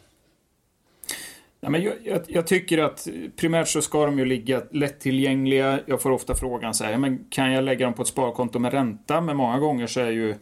Ja, 1.61 1.71
men 1.71 1.83
jag, 1.83 1.95
jag, 2.05 2.23
jag 2.27 2.47
tycker 2.47 2.79
att 2.79 3.09
primärt 3.37 3.69
så 3.69 3.83
ska 3.83 4.07
de 4.07 4.19
ju 4.19 4.25
ligga 4.25 4.63
lättillgängliga. 4.71 5.81
Jag 5.87 6.03
får 6.03 6.11
ofta 6.11 6.35
frågan 6.35 6.75
så 6.75 6.85
här, 6.85 6.99
men 6.99 7.25
kan 7.31 7.53
jag 7.53 7.65
lägga 7.65 7.87
dem 7.87 7.95
på 7.95 8.03
ett 8.03 8.09
sparkonto 8.09 8.59
med 8.59 8.73
ränta? 8.73 9.21
Men 9.21 9.37
många 9.37 9.59
gånger 9.59 9.87
så 9.87 10.01
är 10.01 10.11
ju 10.11 10.35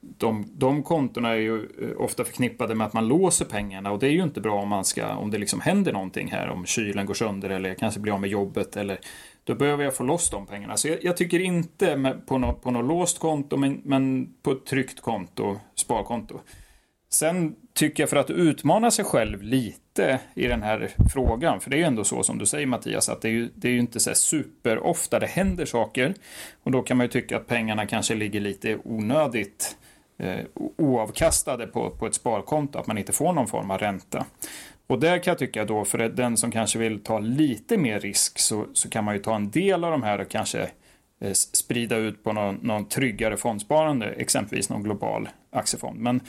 de, 0.00 0.44
de 0.52 0.82
kontona 0.82 1.30
är 1.30 1.36
ju 1.36 1.56
eh, 1.56 2.00
ofta 2.00 2.24
förknippade 2.24 2.74
med 2.74 2.86
att 2.86 2.92
man 2.92 3.08
låser 3.08 3.44
pengarna 3.44 3.90
och 3.90 3.98
det 3.98 4.06
är 4.06 4.10
ju 4.10 4.22
inte 4.22 4.40
bra 4.40 4.62
om 4.62 4.68
man 4.68 4.84
ska, 4.84 5.14
om 5.14 5.30
det 5.30 5.38
liksom 5.38 5.60
händer 5.60 5.92
någonting 5.92 6.30
här, 6.30 6.48
om 6.48 6.66
kylen 6.66 7.06
går 7.06 7.14
sönder 7.14 7.50
eller 7.50 7.68
jag 7.68 7.78
kanske 7.78 8.00
blir 8.00 8.12
av 8.12 8.20
med 8.20 8.30
jobbet 8.30 8.76
eller 8.76 8.98
då 9.44 9.54
behöver 9.54 9.84
jag 9.84 9.94
få 9.94 10.04
loss 10.04 10.30
de 10.30 10.46
pengarna. 10.46 10.76
Så 10.76 10.88
jag, 10.88 10.98
jag 11.04 11.16
tycker 11.16 11.40
inte 11.40 11.96
med, 11.96 12.26
på 12.26 12.38
något 12.38 12.62
på 12.62 12.70
något 12.70 12.88
låst 12.88 13.18
konto 13.18 13.56
men, 13.56 13.80
men 13.84 14.34
på 14.42 14.52
ett 14.52 14.66
tryggt 14.66 15.00
konto, 15.00 15.56
sparkonto. 15.74 16.40
Sen 17.08 17.54
tycker 17.74 18.02
jag 18.02 18.10
för 18.10 18.16
att 18.16 18.30
utmana 18.30 18.90
sig 18.90 19.04
själv 19.04 19.42
lite 19.42 20.20
i 20.34 20.46
den 20.46 20.62
här 20.62 20.90
frågan, 21.12 21.60
för 21.60 21.70
det 21.70 21.76
är 21.76 21.78
ju 21.78 21.84
ändå 21.84 22.04
så 22.04 22.22
som 22.22 22.38
du 22.38 22.46
säger 22.46 22.66
Mattias, 22.66 23.08
att 23.08 23.22
det 23.22 23.28
är 23.28 23.32
ju, 23.32 23.48
det 23.54 23.68
är 23.68 23.72
ju 23.72 23.78
inte 23.78 24.00
så 24.00 24.14
superofta 24.14 25.18
det 25.18 25.26
händer 25.26 25.64
saker. 25.64 26.14
Och 26.62 26.70
då 26.70 26.82
kan 26.82 26.96
man 26.96 27.04
ju 27.04 27.10
tycka 27.10 27.36
att 27.36 27.46
pengarna 27.46 27.86
kanske 27.86 28.14
ligger 28.14 28.40
lite 28.40 28.78
onödigt 28.84 29.76
eh, 30.18 30.40
oavkastade 30.76 31.66
på, 31.66 31.90
på 31.90 32.06
ett 32.06 32.14
sparkonto, 32.14 32.78
att 32.78 32.86
man 32.86 32.98
inte 32.98 33.12
får 33.12 33.32
någon 33.32 33.46
form 33.46 33.70
av 33.70 33.78
ränta. 33.78 34.26
Och 34.86 35.00
där 35.00 35.18
kan 35.18 35.30
jag 35.30 35.38
tycka 35.38 35.64
då, 35.64 35.84
för 35.84 35.98
den 35.98 36.36
som 36.36 36.50
kanske 36.50 36.78
vill 36.78 37.02
ta 37.02 37.18
lite 37.18 37.78
mer 37.78 38.00
risk, 38.00 38.38
så, 38.38 38.66
så 38.72 38.90
kan 38.90 39.04
man 39.04 39.14
ju 39.14 39.20
ta 39.20 39.36
en 39.36 39.50
del 39.50 39.84
av 39.84 39.90
de 39.90 40.02
här 40.02 40.20
och 40.20 40.28
kanske 40.28 40.70
eh, 41.20 41.32
sprida 41.32 41.96
ut 41.96 42.24
på 42.24 42.32
någon, 42.32 42.54
någon 42.62 42.88
tryggare 42.88 43.36
fondsparande, 43.36 44.06
exempelvis 44.06 44.70
någon 44.70 44.82
global 44.82 45.28
aktiefond. 45.50 46.00
Men 46.00 46.20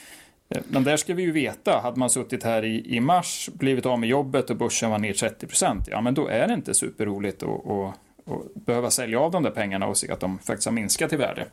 men 0.67 0.83
där 0.83 0.97
ska 0.97 1.13
vi 1.13 1.23
ju 1.23 1.31
veta, 1.31 1.79
hade 1.83 1.99
man 1.99 2.09
suttit 2.09 2.43
här 2.43 2.65
i, 2.65 2.95
i 2.95 2.99
mars, 2.99 3.49
blivit 3.53 3.85
av 3.85 3.99
med 3.99 4.09
jobbet 4.09 4.49
och 4.49 4.55
börsen 4.55 4.89
var 4.89 4.99
ner 4.99 5.13
30 5.13 5.47
ja 5.87 6.01
men 6.01 6.13
då 6.13 6.27
är 6.27 6.47
det 6.47 6.53
inte 6.53 6.73
superroligt 6.73 7.43
att, 7.43 7.49
att, 7.49 7.93
att 8.31 8.65
behöva 8.65 8.91
sälja 8.91 9.19
av 9.19 9.31
de 9.31 9.43
där 9.43 9.51
pengarna 9.51 9.87
och 9.87 9.97
se 9.97 10.11
att 10.11 10.19
de 10.19 10.39
faktiskt 10.39 10.65
har 10.65 10.73
minskat 10.73 11.13
i 11.13 11.15
värde. 11.15 11.47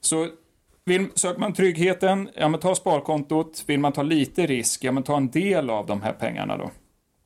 Så 0.00 0.28
vill, 0.84 1.06
söker 1.14 1.40
man 1.40 1.52
tryggheten, 1.52 2.28
ja 2.34 2.48
men 2.48 2.60
ta 2.60 2.74
sparkontot. 2.74 3.64
Vill 3.66 3.80
man 3.80 3.92
ta 3.92 4.02
lite 4.02 4.46
risk, 4.46 4.84
ja 4.84 4.92
men 4.92 5.02
ta 5.02 5.16
en 5.16 5.30
del 5.30 5.70
av 5.70 5.86
de 5.86 6.02
här 6.02 6.12
pengarna 6.12 6.56
då. 6.56 6.70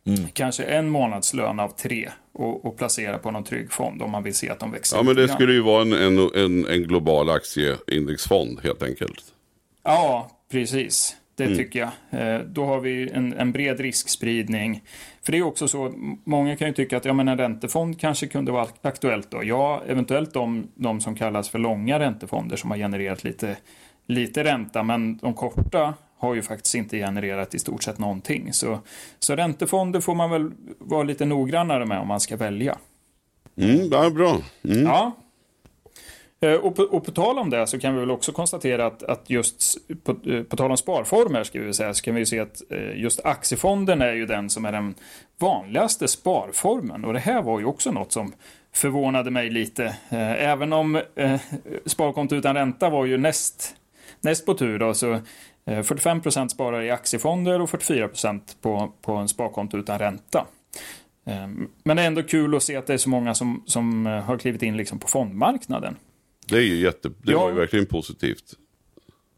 Mm. 0.06 0.28
Kanske 0.32 0.64
en 0.64 0.88
månadslön 0.88 1.60
av 1.60 1.68
tre 1.68 2.08
och, 2.32 2.64
och, 2.64 2.76
placera 2.76 3.18
på 3.18 3.30
någon 3.30 3.44
trygg 3.44 3.72
fond 3.72 4.02
om 4.02 4.10
man 4.10 4.22
vill 4.22 4.34
se 4.34 4.50
att 4.50 4.60
de 4.60 4.72
växer. 4.72 4.96
Ja 4.96 5.02
men 5.02 5.16
det 5.16 5.28
skulle 5.28 5.52
ju 5.52 5.60
vara 5.60 5.82
en, 5.82 5.92
en, 5.92 6.66
en 6.66 6.82
global 6.82 7.30
aktieindexfond 7.30 8.60
helt 8.62 8.82
enkelt. 8.82 9.24
Ja, 9.82 10.30
Precis, 10.52 11.16
det 11.36 11.44
mm. 11.44 11.56
tycker 11.56 11.80
jag. 11.80 11.90
Eh, 12.20 12.40
då 12.40 12.64
har 12.64 12.80
vi 12.80 13.10
en, 13.10 13.32
en, 13.32 13.52
bred 13.52 13.80
riskspridning. 13.80 14.82
För 15.22 15.32
det 15.32 15.38
är 15.38 15.42
också 15.42 15.68
så, 15.68 15.92
många 16.24 16.56
kan 16.56 16.68
ju 16.68 16.74
tycka 16.74 16.96
att 16.96 17.04
ja, 17.04 17.12
men 17.12 17.28
en 17.28 17.38
räntefond 17.38 18.00
kanske 18.00 18.26
kunde 18.26 18.52
vara 18.52 18.68
aktuellt 18.82 19.30
då. 19.30 19.44
Ja, 19.44 19.82
eventuellt 19.86 20.34
de, 20.34 20.68
de 20.74 21.00
som 21.00 21.14
kallas 21.14 21.48
för 21.48 21.58
långa 21.58 21.98
räntefonder 21.98 22.56
som 22.56 22.70
har 22.70 22.78
genererat 22.78 23.24
lite, 23.24 23.56
lite 24.06 24.44
ränta, 24.44 24.82
men 24.82 25.16
de 25.16 25.34
korta 25.34 25.94
har 26.18 26.34
ju 26.34 26.42
faktiskt 26.42 26.74
inte 26.74 26.98
genererat 26.98 27.54
i 27.54 27.58
stort 27.58 27.82
sett 27.82 27.98
någonting. 27.98 28.52
Så, 28.52 28.78
så 29.18 29.36
räntefonder 29.36 30.00
får 30.00 30.14
man 30.14 30.30
väl 30.30 30.50
vara 30.78 31.02
lite 31.02 31.24
noggrannare 31.24 31.86
med 31.86 31.98
om 31.98 32.08
man 32.08 32.20
ska 32.20 32.36
välja. 32.36 32.78
Mm, 33.56 33.90
det 33.90 33.96
är 33.96 34.10
bra. 34.10 34.38
Mm. 34.64 34.82
Ja, 34.82 35.12
Eh, 36.42 36.54
och 36.54 36.76
på, 36.76 36.82
och 36.82 37.04
på, 37.04 37.10
tal 37.10 37.38
om 37.38 37.50
det 37.50 37.66
så 37.66 37.78
kan 37.78 37.94
vi 37.94 38.00
väl 38.00 38.10
också 38.10 38.32
konstatera 38.32 38.86
att, 38.86 39.02
att 39.02 39.30
just 39.30 39.76
på, 40.04 40.16
eh, 40.30 40.42
på 40.42 40.56
tal 40.56 40.70
om 40.70 40.76
sparformer 40.76 41.44
ska 41.44 41.60
vi 41.60 41.74
säga, 41.74 41.94
så 41.94 42.02
kan 42.02 42.14
vi 42.14 42.26
se 42.26 42.40
att 42.40 42.62
eh, 42.70 43.00
just 43.00 43.24
aktiefonden 43.24 44.02
är 44.02 44.12
ju 44.12 44.26
den 44.26 44.50
som 44.50 44.64
är 44.64 44.72
den 44.72 44.94
vanligaste 45.38 46.08
sparformen. 46.08 47.04
Och 47.04 47.12
det 47.12 47.18
här 47.18 47.42
var 47.42 47.60
ju 47.60 47.66
också 47.66 47.92
något 47.92 48.12
som 48.12 48.32
förvånade 48.74 49.30
mig 49.30 49.50
lite. 49.50 49.96
Även 50.10 50.72
om 50.72 51.00
sparkonto 51.86 52.34
utan 52.36 52.54
ränta 52.54 52.90
var 52.90 53.04
ju 53.04 53.18
näst, 53.18 53.74
näst 54.20 54.46
på 54.46 54.54
tur 54.54 54.78
då, 54.78 54.94
så 54.94 55.20
45% 55.66 56.48
sparar 56.48 56.82
i 56.82 56.90
aktiefonder 56.90 57.60
och 57.60 57.70
44 57.70 58.08
på, 58.60 58.92
på 59.02 59.12
en 59.12 59.28
sparkonto 59.28 59.78
utan 59.78 59.98
ränta. 59.98 60.46
Men 61.84 61.96
det 61.96 62.02
är 62.02 62.06
ändå 62.06 62.22
kul 62.22 62.56
att 62.56 62.62
se 62.62 62.76
att 62.76 62.86
det 62.86 62.94
är 62.94 62.98
så 62.98 63.10
många 63.10 63.34
som, 63.34 63.62
som 63.66 64.06
har 64.06 64.38
klivit 64.38 64.62
in 64.62 64.76
liksom 64.76 64.98
på 64.98 65.08
fondmarknaden. 65.08 65.96
Det 66.48 66.56
är 66.56 66.62
ju 66.62 66.76
jätte, 66.76 67.08
det 67.08 67.32
ja. 67.32 67.40
var 67.40 67.48
ju 67.48 67.54
verkligen 67.54 67.86
positivt. 67.86 68.56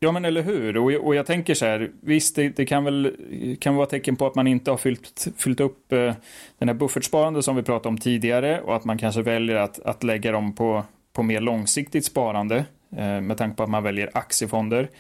Ja 0.01 0.13
men 0.13 0.25
eller 0.25 0.43
hur, 0.43 0.77
och 0.77 0.93
jag, 0.93 1.05
och 1.05 1.15
jag 1.15 1.27
tänker 1.27 1.55
så 1.55 1.67
här, 1.67 1.91
visst 2.01 2.37
det, 2.37 2.49
det, 2.49 2.67
kan 2.67 2.85
väl 2.85 3.17
kan 3.61 3.75
vara 3.77 3.87
tecken 3.87 4.17
på 4.17 4.27
att 4.27 4.35
man 4.35 4.47
inte 4.47 4.71
har 4.71 4.79
fyllt, 4.79 5.29
fyllt 5.37 5.61
upp 5.61 5.93
eh, 5.93 6.15
den 6.59 6.69
här 6.69 6.75
buffertsparande 6.75 7.43
som 7.43 7.57
vi 7.57 7.63
pratade 7.63 7.89
om 7.89 7.99
tidigare 7.99 8.61
och 8.61 8.77
att 8.77 8.85
man 8.85 8.99
kanske 8.99 9.23
väljer 9.23 9.57
att, 9.57 9.81
att 9.81 10.03
lägga 10.03 10.33
dem 10.33 10.55
på, 10.55 10.85
på 11.13 11.23
mer 11.23 11.41
långsiktigt 11.41 12.05
sparande 12.05 12.65
eh, 12.97 13.21
med 13.21 13.39
tanke 13.39 13.57
på 13.57 13.63
att 13.63 13.71
man 13.71 13.83
väljer 13.83 14.11
aktiefonder. 14.15 14.91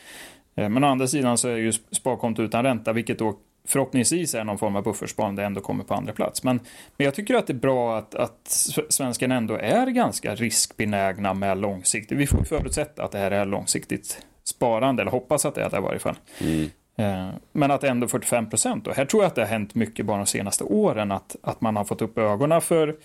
Eh, 0.54 0.68
men 0.68 0.84
å 0.84 0.86
andra 0.86 1.06
sidan 1.06 1.38
så 1.38 1.48
är 1.48 1.56
ju 1.56 1.72
sparkonto 1.72 2.42
utan 2.42 2.62
ränta, 2.62 2.92
vilket 2.92 3.18
då 3.18 3.38
förhoppningsvis 3.68 4.34
är 4.34 4.44
någon 4.44 4.58
form 4.58 4.76
av 4.76 4.82
buffertsparande 4.82 5.44
ändå 5.44 5.60
kommer 5.60 5.84
på 5.84 5.94
andra 5.94 6.12
plats. 6.12 6.42
Men, 6.42 6.60
men 6.96 7.04
jag 7.04 7.14
tycker 7.14 7.34
att 7.34 7.46
det 7.46 7.52
är 7.52 7.58
bra 7.58 7.98
att, 7.98 8.14
att 8.14 8.70
svenskarna 8.88 9.34
ändå 9.34 9.56
är 9.56 9.86
ganska 9.86 10.34
riskbenägna 10.34 11.34
med 11.34 11.58
långsiktigt. 11.58 12.18
Vi 12.18 12.26
får 12.26 12.44
förutsätta 12.44 13.04
att 13.04 13.12
det 13.12 13.18
här 13.18 13.30
är 13.30 13.46
långsiktigt 13.46 14.26
sparande, 14.44 15.02
eller 15.02 15.12
hoppas 15.12 15.44
att 15.44 15.54
det 15.54 15.62
är 15.62 15.70
det 15.70 15.76
i 15.76 15.80
varje 15.80 15.98
fall. 15.98 16.16
Mm. 16.40 16.70
Eh, 16.96 17.34
men 17.52 17.70
att 17.70 17.84
ändå 17.84 18.08
45 18.08 18.50
procent. 18.50 18.86
Och 18.86 18.94
här 18.94 19.04
tror 19.04 19.22
jag 19.22 19.28
att 19.28 19.34
det 19.34 19.40
har 19.40 19.48
hänt 19.48 19.74
mycket 19.74 20.06
bara 20.06 20.16
de 20.16 20.26
senaste 20.26 20.64
åren. 20.64 21.12
Att, 21.12 21.36
att 21.42 21.60
man 21.60 21.76
har 21.76 21.84
fått 21.84 22.02
upp 22.02 22.18
ögonen 22.18 22.60
för, 22.60 22.96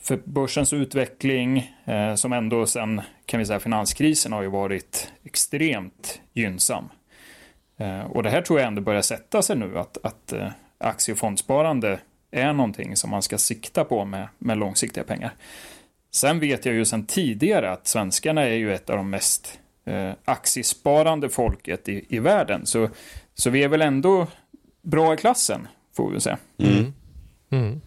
för 0.00 0.20
börsens 0.24 0.72
utveckling. 0.72 1.72
Eh, 1.84 2.14
som 2.14 2.32
ändå 2.32 2.66
sen 2.66 3.00
kan 3.26 3.40
vi 3.40 3.46
säga 3.46 3.60
finanskrisen 3.60 4.32
har 4.32 4.42
ju 4.42 4.48
varit 4.48 5.12
extremt 5.24 6.20
gynnsam. 6.32 6.88
Eh, 7.76 8.00
och 8.00 8.22
det 8.22 8.30
här 8.30 8.42
tror 8.42 8.60
jag 8.60 8.66
ändå 8.66 8.82
börjar 8.82 9.02
sätta 9.02 9.42
sig 9.42 9.56
nu 9.56 9.78
att, 9.78 9.98
att 10.02 10.32
eh, 10.32 10.48
aktie 10.78 11.12
och 11.12 11.18
fondsparande 11.18 11.98
är 12.30 12.52
någonting 12.52 12.96
som 12.96 13.10
man 13.10 13.22
ska 13.22 13.38
sikta 13.38 13.84
på 13.84 14.04
med, 14.04 14.28
med 14.38 14.58
långsiktiga 14.58 15.04
pengar. 15.04 15.34
Sen 16.10 16.40
vet 16.40 16.64
jag 16.64 16.74
ju 16.74 16.84
sedan 16.84 17.06
tidigare 17.06 17.70
att 17.70 17.86
svenskarna 17.86 18.42
är 18.42 18.54
ju 18.54 18.74
ett 18.74 18.90
av 18.90 18.96
de 18.96 19.10
mest 19.10 19.58
eh, 19.84 20.12
aktiesparande 20.24 21.28
folket 21.28 21.88
i, 21.88 22.04
i 22.08 22.18
världen. 22.18 22.66
Så, 22.66 22.88
så 23.34 23.50
vi 23.50 23.62
är 23.62 23.68
väl 23.68 23.82
ändå 23.82 24.26
bra 24.82 25.14
i 25.14 25.16
klassen, 25.16 25.68
får 25.96 26.10
vi 26.10 26.20
säga. 26.20 26.38
Mm. 26.58 26.92
Mm. 27.50 27.80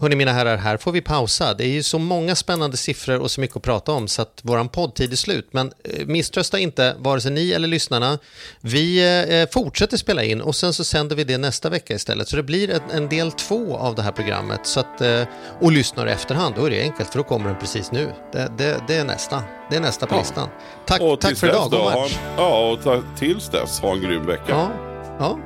Hörni 0.00 0.16
mina 0.16 0.32
herrar, 0.32 0.56
här 0.56 0.76
får 0.76 0.92
vi 0.92 1.00
pausa. 1.00 1.54
Det 1.54 1.64
är 1.64 1.68
ju 1.68 1.82
så 1.82 1.98
många 1.98 2.36
spännande 2.36 2.76
siffror 2.76 3.18
och 3.18 3.30
så 3.30 3.40
mycket 3.40 3.56
att 3.56 3.62
prata 3.62 3.92
om 3.92 4.08
så 4.08 4.22
att 4.22 4.40
våran 4.42 4.68
poddtid 4.68 5.12
är 5.12 5.16
slut. 5.16 5.48
Men 5.50 5.72
eh, 5.84 6.06
misströsta 6.06 6.58
inte, 6.58 6.96
vare 6.98 7.20
sig 7.20 7.32
ni 7.32 7.52
eller 7.52 7.68
lyssnarna. 7.68 8.18
Vi 8.60 8.98
eh, 9.28 9.48
fortsätter 9.52 9.96
spela 9.96 10.24
in 10.24 10.40
och 10.40 10.56
sen 10.56 10.72
så 10.72 10.84
sänder 10.84 11.16
vi 11.16 11.24
det 11.24 11.38
nästa 11.38 11.68
vecka 11.68 11.94
istället. 11.94 12.28
Så 12.28 12.36
det 12.36 12.42
blir 12.42 12.80
en, 12.92 13.08
del 13.08 13.32
två 13.32 13.76
av 13.76 13.94
det 13.94 14.02
här 14.02 14.12
programmet. 14.12 14.60
Så 14.62 14.80
att, 14.80 15.00
eh, 15.00 15.22
och 15.60 15.72
lyssnar 15.72 16.06
i 16.06 16.10
efterhand, 16.10 16.54
då 16.54 16.64
är 16.64 16.70
det 16.70 16.82
enkelt 16.82 17.10
för 17.10 17.18
då 17.18 17.24
kommer 17.24 17.46
den 17.46 17.58
precis 17.58 17.92
nu. 17.92 18.12
Det, 18.32 18.52
det, 18.58 18.80
det 18.88 18.96
är 18.96 19.04
nästa. 19.04 19.42
Det 19.70 19.76
är 19.76 19.80
nästa 19.80 20.06
på 20.06 20.14
ja. 20.14 20.18
listan. 20.18 20.48
Tack, 20.86 21.00
tack 21.20 21.36
för 21.36 21.48
idag, 21.48 21.70
god 21.70 21.84
match. 21.84 22.18
Ja, 22.36 22.70
och 22.70 23.02
tills 23.18 23.48
dess, 23.48 23.80
ha 23.80 23.92
en 23.92 24.00
grym 24.00 24.26
vecka. 24.26 24.44
Ja, 24.48 24.70
ja. 25.18 25.38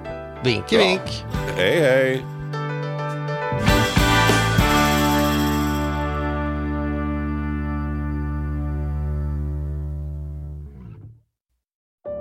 Vinke 0.45 0.79
vink. 0.79 1.25
Hej, 1.57 1.81
hej. 1.81 2.34